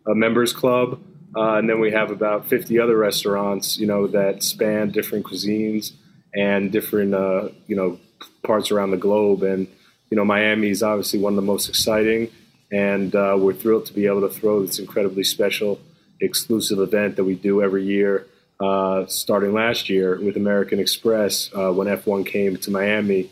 a 0.07 0.15
members 0.15 0.53
club, 0.53 1.01
uh, 1.35 1.55
and 1.55 1.69
then 1.69 1.79
we 1.79 1.91
have 1.91 2.11
about 2.11 2.47
50 2.47 2.79
other 2.79 2.97
restaurants, 2.97 3.77
you 3.77 3.87
know, 3.87 4.07
that 4.07 4.43
span 4.43 4.91
different 4.91 5.25
cuisines. 5.25 5.91
and 6.35 6.71
different 6.71 7.13
uh, 7.13 7.49
you 7.67 7.75
know 7.75 7.97
parts 8.43 8.71
around 8.71 8.91
the 8.91 8.97
globe. 8.97 9.43
And 9.43 9.67
you 10.09 10.17
know, 10.17 10.25
Miami 10.25 10.69
is 10.69 10.83
obviously 10.83 11.19
one 11.19 11.33
of 11.33 11.37
the 11.37 11.41
most 11.41 11.67
exciting, 11.69 12.29
and 12.71 13.15
uh, 13.15 13.35
we're 13.39 13.53
thrilled 13.53 13.85
to 13.87 13.93
be 13.93 14.05
able 14.05 14.21
to 14.21 14.29
throw 14.29 14.63
this 14.65 14.77
incredibly 14.77 15.23
special, 15.23 15.79
exclusive 16.21 16.79
event 16.79 17.15
that 17.15 17.23
we 17.23 17.35
do 17.35 17.61
every 17.63 17.85
year. 17.85 18.27
Uh, 18.57 19.05
starting 19.07 19.53
last 19.53 19.89
year 19.89 20.17
with 20.21 20.37
American 20.37 20.79
Express 20.79 21.49
uh, 21.53 21.73
when 21.73 21.87
F1 21.87 22.25
came 22.25 22.55
to 22.55 22.71
Miami, 22.71 23.29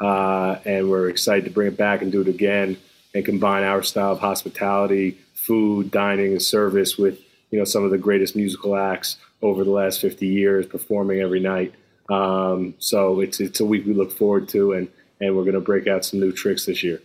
uh, 0.00 0.56
and 0.66 0.90
we're 0.90 1.08
excited 1.08 1.44
to 1.44 1.50
bring 1.50 1.68
it 1.68 1.78
back 1.78 2.02
and 2.02 2.12
do 2.12 2.20
it 2.20 2.28
again 2.28 2.76
and 3.14 3.24
combine 3.24 3.64
our 3.64 3.82
style 3.82 4.12
of 4.12 4.18
hospitality, 4.18 5.18
food, 5.32 5.90
dining, 5.90 6.32
and 6.32 6.42
service 6.42 6.98
with 6.98 7.18
you 7.50 7.58
know 7.58 7.64
some 7.64 7.84
of 7.84 7.90
the 7.90 7.98
greatest 7.98 8.36
musical 8.36 8.76
acts 8.76 9.16
over 9.42 9.64
the 9.64 9.70
last 9.70 10.00
50 10.00 10.26
years 10.26 10.66
performing 10.66 11.20
every 11.20 11.40
night. 11.40 11.74
Um, 12.08 12.74
so 12.78 13.20
it's 13.20 13.40
it's 13.40 13.60
a 13.60 13.64
week 13.64 13.86
we 13.86 13.94
look 13.94 14.12
forward 14.12 14.48
to, 14.50 14.72
and 14.72 14.88
and 15.20 15.36
we're 15.36 15.44
going 15.44 15.54
to 15.54 15.60
break 15.60 15.86
out 15.86 16.04
some 16.04 16.20
new 16.20 16.32
tricks 16.32 16.66
this 16.66 16.82
year. 16.82 17.00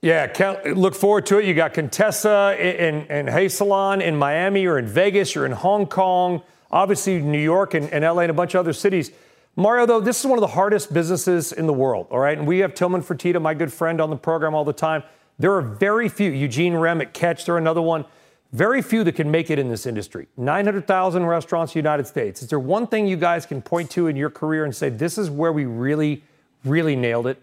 Yeah, 0.00 0.60
look 0.76 0.94
forward 0.94 1.26
to 1.26 1.38
it. 1.38 1.44
You 1.44 1.54
got 1.54 1.74
Contessa 1.74 2.56
and, 2.58 3.10
and 3.10 3.28
Hey 3.28 3.48
Salon 3.48 4.00
in 4.00 4.16
Miami, 4.16 4.64
or 4.64 4.78
in 4.78 4.86
Vegas, 4.86 5.34
you're 5.34 5.44
in 5.44 5.50
Hong 5.50 5.86
Kong, 5.86 6.42
obviously 6.70 7.20
New 7.20 7.40
York 7.40 7.74
and, 7.74 7.92
and 7.92 8.04
LA 8.04 8.22
and 8.22 8.30
a 8.30 8.34
bunch 8.34 8.54
of 8.54 8.60
other 8.60 8.72
cities. 8.72 9.10
Mario, 9.56 9.86
though, 9.86 9.98
this 9.98 10.20
is 10.20 10.26
one 10.26 10.38
of 10.38 10.40
the 10.40 10.54
hardest 10.54 10.94
businesses 10.94 11.50
in 11.50 11.66
the 11.66 11.72
world, 11.72 12.06
all 12.10 12.20
right? 12.20 12.38
And 12.38 12.46
we 12.46 12.60
have 12.60 12.74
Tillman 12.74 13.02
Fertitta, 13.02 13.42
my 13.42 13.54
good 13.54 13.72
friend, 13.72 14.00
on 14.00 14.08
the 14.08 14.16
program 14.16 14.54
all 14.54 14.64
the 14.64 14.72
time. 14.72 15.02
There 15.40 15.52
are 15.54 15.62
very 15.62 16.08
few, 16.08 16.30
Eugene 16.30 16.74
Remm 16.74 17.02
at 17.02 17.12
Catch, 17.12 17.46
they're 17.46 17.58
another 17.58 17.82
one, 17.82 18.04
very 18.52 18.80
few 18.80 19.04
that 19.04 19.12
can 19.12 19.30
make 19.30 19.50
it 19.50 19.58
in 19.58 19.68
this 19.68 19.86
industry. 19.86 20.26
900,000 20.36 21.26
restaurants 21.26 21.72
in 21.74 21.82
the 21.82 21.88
United 21.88 22.06
States. 22.06 22.42
Is 22.42 22.48
there 22.48 22.58
one 22.58 22.86
thing 22.86 23.06
you 23.06 23.16
guys 23.16 23.44
can 23.44 23.60
point 23.60 23.90
to 23.90 24.06
in 24.06 24.16
your 24.16 24.30
career 24.30 24.64
and 24.64 24.74
say, 24.74 24.88
this 24.88 25.18
is 25.18 25.30
where 25.30 25.52
we 25.52 25.66
really, 25.66 26.22
really 26.64 26.96
nailed 26.96 27.26
it? 27.26 27.40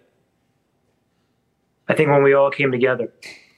I 1.88 1.94
think 1.94 2.10
when 2.10 2.24
we 2.24 2.34
all 2.34 2.50
came 2.50 2.72
together. 2.72 3.12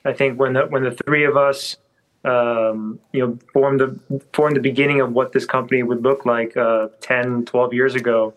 I 0.04 0.14
think 0.14 0.40
when 0.40 0.54
the 0.54 0.66
when 0.68 0.84
the 0.84 0.92
three 0.92 1.26
of 1.26 1.38
us, 1.38 1.78
um, 2.26 3.00
you 3.14 3.26
know, 3.26 3.40
formed 3.54 3.80
the 3.80 4.22
formed 4.34 4.56
the 4.56 4.62
beginning 4.62 5.02
of 5.02 5.12
what 5.14 5.32
this 5.32 5.46
company 5.46 5.84
would 5.84 6.04
look 6.04 6.26
like 6.26 6.56
uh, 6.58 6.90
10, 7.02 7.46
12 7.46 7.74
years 7.74 7.96
ago. 7.96 8.34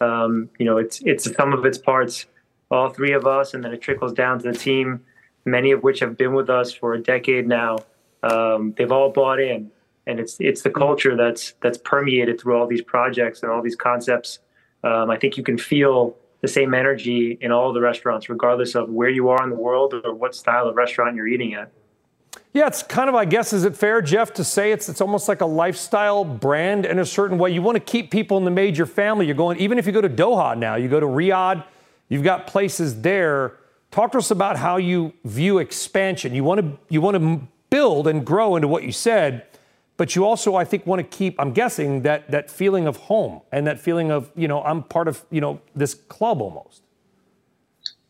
Um, 0.00 0.48
you 0.58 0.66
know, 0.66 0.78
it's 0.78 1.00
it's 1.02 1.24
the 1.24 1.34
sum 1.34 1.52
of 1.52 1.64
its 1.64 1.78
parts, 1.78 2.26
all 2.70 2.90
three 2.90 3.12
of 3.12 3.26
us, 3.26 3.54
and 3.54 3.64
then 3.64 3.72
it 3.72 3.80
trickles 3.80 4.12
down 4.12 4.38
to 4.40 4.52
the 4.52 4.56
team, 4.56 5.04
many 5.44 5.72
of 5.72 5.82
which 5.82 6.00
have 6.00 6.16
been 6.16 6.34
with 6.34 6.50
us 6.50 6.72
for 6.72 6.94
a 6.94 7.00
decade 7.00 7.46
now. 7.46 7.78
Um, 8.22 8.74
they've 8.76 8.92
all 8.92 9.10
bought 9.10 9.40
in, 9.40 9.70
and 10.06 10.20
it's 10.20 10.36
it's 10.40 10.62
the 10.62 10.70
culture 10.70 11.16
that's 11.16 11.54
that's 11.60 11.78
permeated 11.78 12.40
through 12.40 12.56
all 12.56 12.66
these 12.66 12.82
projects 12.82 13.42
and 13.42 13.50
all 13.50 13.62
these 13.62 13.76
concepts. 13.76 14.38
Um, 14.84 15.10
I 15.10 15.16
think 15.16 15.36
you 15.36 15.42
can 15.42 15.58
feel 15.58 16.16
the 16.40 16.48
same 16.48 16.74
energy 16.74 17.38
in 17.40 17.52
all 17.52 17.72
the 17.72 17.80
restaurants, 17.80 18.28
regardless 18.28 18.74
of 18.74 18.90
where 18.90 19.08
you 19.08 19.28
are 19.28 19.42
in 19.44 19.50
the 19.50 19.56
world 19.56 19.94
or 20.04 20.12
what 20.12 20.34
style 20.34 20.66
of 20.68 20.74
restaurant 20.74 21.14
you're 21.14 21.28
eating 21.28 21.54
at. 21.54 21.70
Yeah, 22.52 22.66
it's 22.66 22.82
kind 22.82 23.08
of, 23.08 23.14
I 23.14 23.24
guess, 23.24 23.52
is 23.54 23.64
it 23.64 23.76
fair, 23.76 24.02
Jeff, 24.02 24.34
to 24.34 24.44
say 24.44 24.72
it's 24.72 24.88
it's 24.88 25.00
almost 25.00 25.28
like 25.28 25.40
a 25.40 25.46
lifestyle 25.46 26.24
brand 26.24 26.84
in 26.84 26.98
a 26.98 27.06
certain 27.06 27.38
way? 27.38 27.50
You 27.50 27.62
want 27.62 27.76
to 27.76 27.80
keep 27.80 28.10
people 28.10 28.36
in 28.36 28.44
the 28.44 28.50
major 28.50 28.84
family. 28.84 29.26
You're 29.26 29.34
going, 29.36 29.58
even 29.58 29.78
if 29.78 29.86
you 29.86 29.92
go 29.92 30.02
to 30.02 30.08
Doha 30.08 30.56
now, 30.56 30.74
you 30.74 30.88
go 30.88 31.00
to 31.00 31.06
Riyadh, 31.06 31.64
you've 32.08 32.24
got 32.24 32.46
places 32.46 33.00
there. 33.00 33.56
Talk 33.90 34.12
to 34.12 34.18
us 34.18 34.30
about 34.30 34.56
how 34.56 34.76
you 34.76 35.14
view 35.24 35.58
expansion. 35.58 36.34
You 36.34 36.44
want 36.44 36.60
to 36.60 36.78
you 36.88 37.00
want 37.00 37.16
to 37.16 37.40
build 37.72 38.06
and 38.06 38.24
grow 38.24 38.54
into 38.54 38.68
what 38.68 38.82
you 38.84 38.92
said, 38.92 39.46
but 39.96 40.14
you 40.14 40.26
also, 40.26 40.54
I 40.54 40.64
think, 40.64 40.86
want 40.86 41.00
to 41.00 41.16
keep, 41.16 41.40
I'm 41.40 41.52
guessing, 41.52 42.02
that 42.02 42.30
that 42.30 42.50
feeling 42.50 42.86
of 42.86 42.96
home 42.98 43.40
and 43.50 43.66
that 43.66 43.80
feeling 43.80 44.10
of, 44.10 44.30
you 44.36 44.46
know, 44.46 44.62
I'm 44.62 44.82
part 44.82 45.08
of, 45.08 45.24
you 45.30 45.40
know, 45.40 45.58
this 45.74 45.94
club 45.94 46.42
almost. 46.42 46.82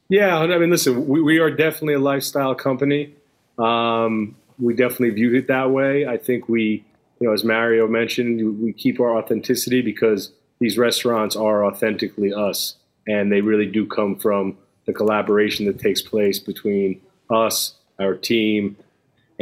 Yeah, 0.08 0.36
I 0.38 0.58
mean, 0.58 0.70
listen, 0.70 1.06
we, 1.06 1.22
we 1.22 1.38
are 1.38 1.50
definitely 1.50 1.94
a 1.94 2.00
lifestyle 2.00 2.56
company. 2.56 3.14
Um, 3.56 4.34
we 4.58 4.74
definitely 4.74 5.10
viewed 5.10 5.34
it 5.34 5.46
that 5.46 5.70
way. 5.70 6.06
I 6.06 6.16
think 6.16 6.48
we, 6.48 6.84
you 7.20 7.28
know, 7.28 7.32
as 7.32 7.44
Mario 7.44 7.86
mentioned, 7.86 8.60
we 8.60 8.72
keep 8.72 8.98
our 8.98 9.16
authenticity 9.16 9.80
because 9.80 10.32
these 10.58 10.76
restaurants 10.76 11.36
are 11.36 11.64
authentically 11.64 12.32
us, 12.34 12.76
and 13.06 13.30
they 13.30 13.40
really 13.40 13.66
do 13.66 13.86
come 13.86 14.16
from 14.16 14.58
the 14.86 14.92
collaboration 14.92 15.66
that 15.66 15.78
takes 15.78 16.02
place 16.02 16.40
between 16.40 17.00
us, 17.30 17.76
our 18.00 18.14
team, 18.14 18.76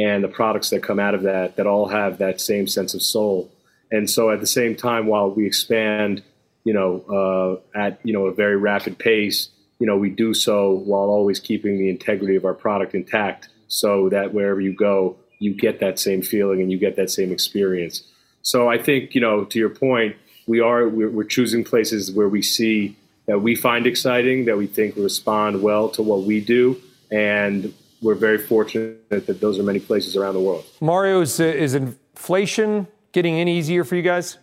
and 0.01 0.23
the 0.23 0.27
products 0.27 0.69
that 0.71 0.81
come 0.81 0.99
out 0.99 1.13
of 1.13 1.23
that 1.23 1.55
that 1.57 1.67
all 1.67 1.87
have 1.87 2.17
that 2.17 2.41
same 2.41 2.67
sense 2.67 2.93
of 2.93 3.01
soul. 3.01 3.51
And 3.91 4.09
so, 4.09 4.31
at 4.31 4.39
the 4.39 4.47
same 4.47 4.75
time, 4.75 5.07
while 5.07 5.29
we 5.29 5.45
expand, 5.45 6.23
you 6.63 6.73
know, 6.73 7.61
uh, 7.75 7.77
at 7.77 7.99
you 8.03 8.13
know 8.13 8.25
a 8.25 8.33
very 8.33 8.57
rapid 8.57 8.97
pace, 8.97 9.49
you 9.79 9.85
know, 9.85 9.97
we 9.97 10.09
do 10.09 10.33
so 10.33 10.71
while 10.71 11.09
always 11.09 11.39
keeping 11.39 11.77
the 11.77 11.89
integrity 11.89 12.35
of 12.35 12.45
our 12.45 12.53
product 12.53 12.95
intact 12.95 13.49
so 13.67 14.09
that 14.09 14.33
wherever 14.33 14.61
you 14.61 14.73
go, 14.73 15.15
you 15.39 15.53
get 15.53 15.79
that 15.79 15.99
same 15.99 16.21
feeling 16.21 16.61
and 16.61 16.71
you 16.71 16.77
get 16.77 16.95
that 16.95 17.09
same 17.09 17.31
experience. 17.31 18.03
So 18.41 18.69
I 18.69 18.77
think, 18.77 19.13
you 19.15 19.21
know, 19.21 19.45
to 19.45 19.59
your 19.59 19.69
point, 19.69 20.15
we 20.47 20.59
are 20.59 20.87
we're, 20.87 21.09
we're 21.09 21.23
choosing 21.23 21.63
places 21.63 22.11
where 22.11 22.29
we 22.29 22.41
see 22.41 22.95
that 23.27 23.39
we 23.39 23.55
find 23.55 23.85
exciting, 23.85 24.45
that 24.45 24.57
we 24.57 24.67
think 24.67 24.95
respond 24.95 25.61
well 25.61 25.89
to 25.89 26.01
what 26.01 26.23
we 26.23 26.41
do, 26.41 26.79
and 27.11 27.73
we're 28.01 28.15
very 28.15 28.37
fortunate 28.37 29.09
that 29.09 29.39
those 29.39 29.59
are 29.59 29.63
many 29.63 29.79
places 29.79 30.15
around 30.15 30.33
the 30.33 30.39
world. 30.39 30.65
Mario, 30.79 31.21
is, 31.21 31.39
uh, 31.39 31.43
is 31.43 31.75
inflation 31.75 32.87
getting 33.11 33.35
any 33.35 33.57
easier 33.57 33.83
for 33.83 33.95
you 33.95 34.01
guys? 34.01 34.37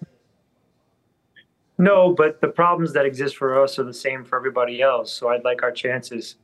No, 1.77 2.13
but 2.13 2.41
the 2.41 2.49
problems 2.49 2.93
that 2.95 3.07
exist 3.07 3.37
for 3.37 3.63
us 3.63 3.79
are 3.79 3.85
the 3.85 3.95
same 3.95 4.25
for 4.25 4.37
everybody 4.37 4.83
else. 4.83 5.13
So 5.13 5.29
I'd 5.29 5.45
like 5.45 5.63
our 5.63 5.71
chances. 5.71 6.37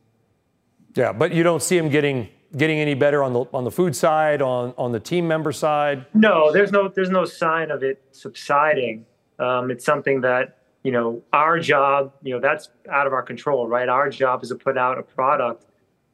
Yeah, 0.95 1.13
but 1.13 1.33
you 1.33 1.43
don't 1.43 1.63
see 1.63 1.77
them 1.77 1.89
getting 1.89 2.29
getting 2.57 2.79
any 2.79 2.95
better 2.95 3.23
on 3.23 3.33
the 3.33 3.45
on 3.53 3.65
the 3.65 3.71
food 3.71 3.97
side, 3.97 4.41
on 4.41 4.75
on 4.79 4.93
the 4.93 5.01
team 5.01 5.27
member 5.27 5.51
side? 5.51 6.07
No, 6.15 6.53
there's 6.53 6.71
no 6.71 6.89
there's 6.89 7.11
no 7.11 7.25
sign 7.25 7.73
of 7.73 7.83
it 7.83 8.01
subsiding. 8.13 9.07
Um, 9.41 9.73
it's 9.73 9.85
something 9.85 10.21
that 10.21 10.59
you 10.85 10.93
know 10.93 11.21
our 11.33 11.59
job, 11.59 12.13
you 12.23 12.33
know, 12.33 12.41
that's 12.41 12.71
out 12.89 13.09
of 13.09 13.13
our 13.13 13.23
control, 13.23 13.67
right? 13.67 13.89
Our 13.89 14.11
job 14.11 14.45
is 14.45 14.51
to 14.51 14.55
put 14.55 14.79
out 14.79 14.99
a 14.99 15.03
product 15.03 15.65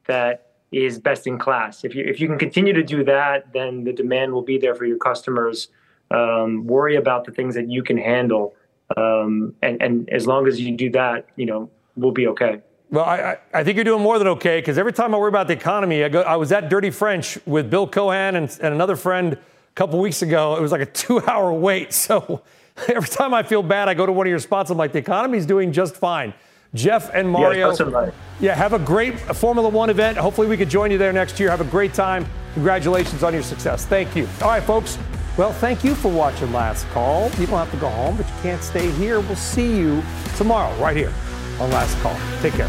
that 0.07 0.50
is 0.73 0.99
best 0.99 1.27
in 1.27 1.39
class. 1.39 1.85
If 1.85 1.95
you 1.95 2.05
if 2.05 2.21
you 2.21 2.29
can 2.29 2.39
continue 2.39 2.73
to 2.73 2.83
do 2.83 3.05
that, 3.05 3.53
then 3.53 3.85
the 3.85 3.93
demand 3.93 4.33
will 4.33 4.43
be 4.43 4.59
there 4.59 4.75
for 4.75 4.85
your 4.85 4.99
customers. 4.99 5.68
Um, 6.11 6.66
worry 6.66 6.97
about 6.97 7.25
the 7.25 7.33
things 7.33 7.55
that 7.55 7.71
you 7.71 7.83
can 7.83 7.97
handle, 7.97 8.55
um, 8.97 9.55
and 9.62 9.81
and 9.83 10.09
as 10.11 10.27
long 10.27 10.47
as 10.47 10.61
you 10.61 10.77
do 10.77 10.91
that, 10.91 11.27
you 11.37 11.47
know, 11.47 11.71
we'll 11.97 12.12
be 12.12 12.27
okay. 12.29 12.61
Well, 12.91 13.05
I, 13.05 13.39
I 13.55 13.62
think 13.62 13.77
you're 13.77 13.85
doing 13.85 14.03
more 14.03 14.18
than 14.18 14.27
okay 14.29 14.59
because 14.59 14.77
every 14.77 14.93
time 14.93 15.14
I 15.14 15.18
worry 15.18 15.29
about 15.29 15.47
the 15.47 15.53
economy, 15.53 16.03
I 16.03 16.09
go. 16.09 16.23
I 16.23 16.37
was 16.37 16.51
at 16.51 16.68
Dirty 16.68 16.91
French 16.91 17.39
with 17.47 17.71
Bill 17.71 17.87
Cohen 17.87 18.35
and, 18.35 18.51
and 18.61 18.75
another 18.75 18.97
friend 18.97 19.35
a 19.35 19.39
couple 19.77 20.01
weeks 20.01 20.23
ago. 20.23 20.57
It 20.57 20.61
was 20.61 20.73
like 20.73 20.81
a 20.81 20.87
two-hour 20.87 21.53
wait. 21.53 21.93
So 22.11 22.43
every 22.89 23.09
time 23.09 23.35
I 23.35 23.43
feel 23.43 23.62
bad, 23.62 23.89
I 23.89 23.95
go 23.95 24.07
to 24.07 24.12
one 24.12 24.27
of 24.27 24.31
your 24.31 24.39
spots. 24.39 24.71
I'm 24.71 24.79
like, 24.79 24.93
the 24.93 24.99
economy's 24.99 25.47
doing 25.47 25.71
just 25.71 25.97
fine. 25.97 26.35
Jeff 26.75 27.11
and 27.12 27.29
Mario, 27.29 27.71
yes, 27.71 28.12
yeah, 28.39 28.55
have 28.55 28.73
a 28.73 28.79
great 28.79 29.18
Formula 29.18 29.68
One 29.68 29.91
event. 29.91 30.16
Hopefully, 30.16 30.47
we 30.47 30.57
could 30.57 30.71
join 30.71 30.91
you 30.91 30.99
there 30.99 31.12
next 31.12 31.41
year. 31.41 31.51
Have 31.51 31.61
a 31.61 31.64
great 31.64 31.95
time. 31.95 32.25
Congratulations 32.55 33.23
on 33.23 33.33
your 33.33 33.43
success. 33.43 33.87
Thank 33.87 34.14
you. 34.14 34.29
All 34.41 34.49
right, 34.49 34.62
folks. 34.62 34.97
Well, 35.37 35.53
thank 35.53 35.85
you 35.85 35.95
for 35.95 36.11
watching 36.11 36.53
Last 36.53 36.87
Call. 36.91 37.31
You 37.39 37.47
don't 37.47 37.59
have 37.59 37.71
to 37.73 37.77
go 37.79 37.89
home, 37.89 38.16
but 38.16 38.27
you 38.27 38.35
can't 38.43 38.62
stay 38.62 38.91
here. 38.93 39.21
We'll 39.21 39.37
see 39.37 39.77
you 39.77 40.03
tomorrow, 40.37 40.75
right 40.81 40.97
here 40.97 41.12
on 41.59 41.71
Last 41.71 41.99
Call. 42.03 42.16
Take 42.41 42.55
care. 42.55 42.68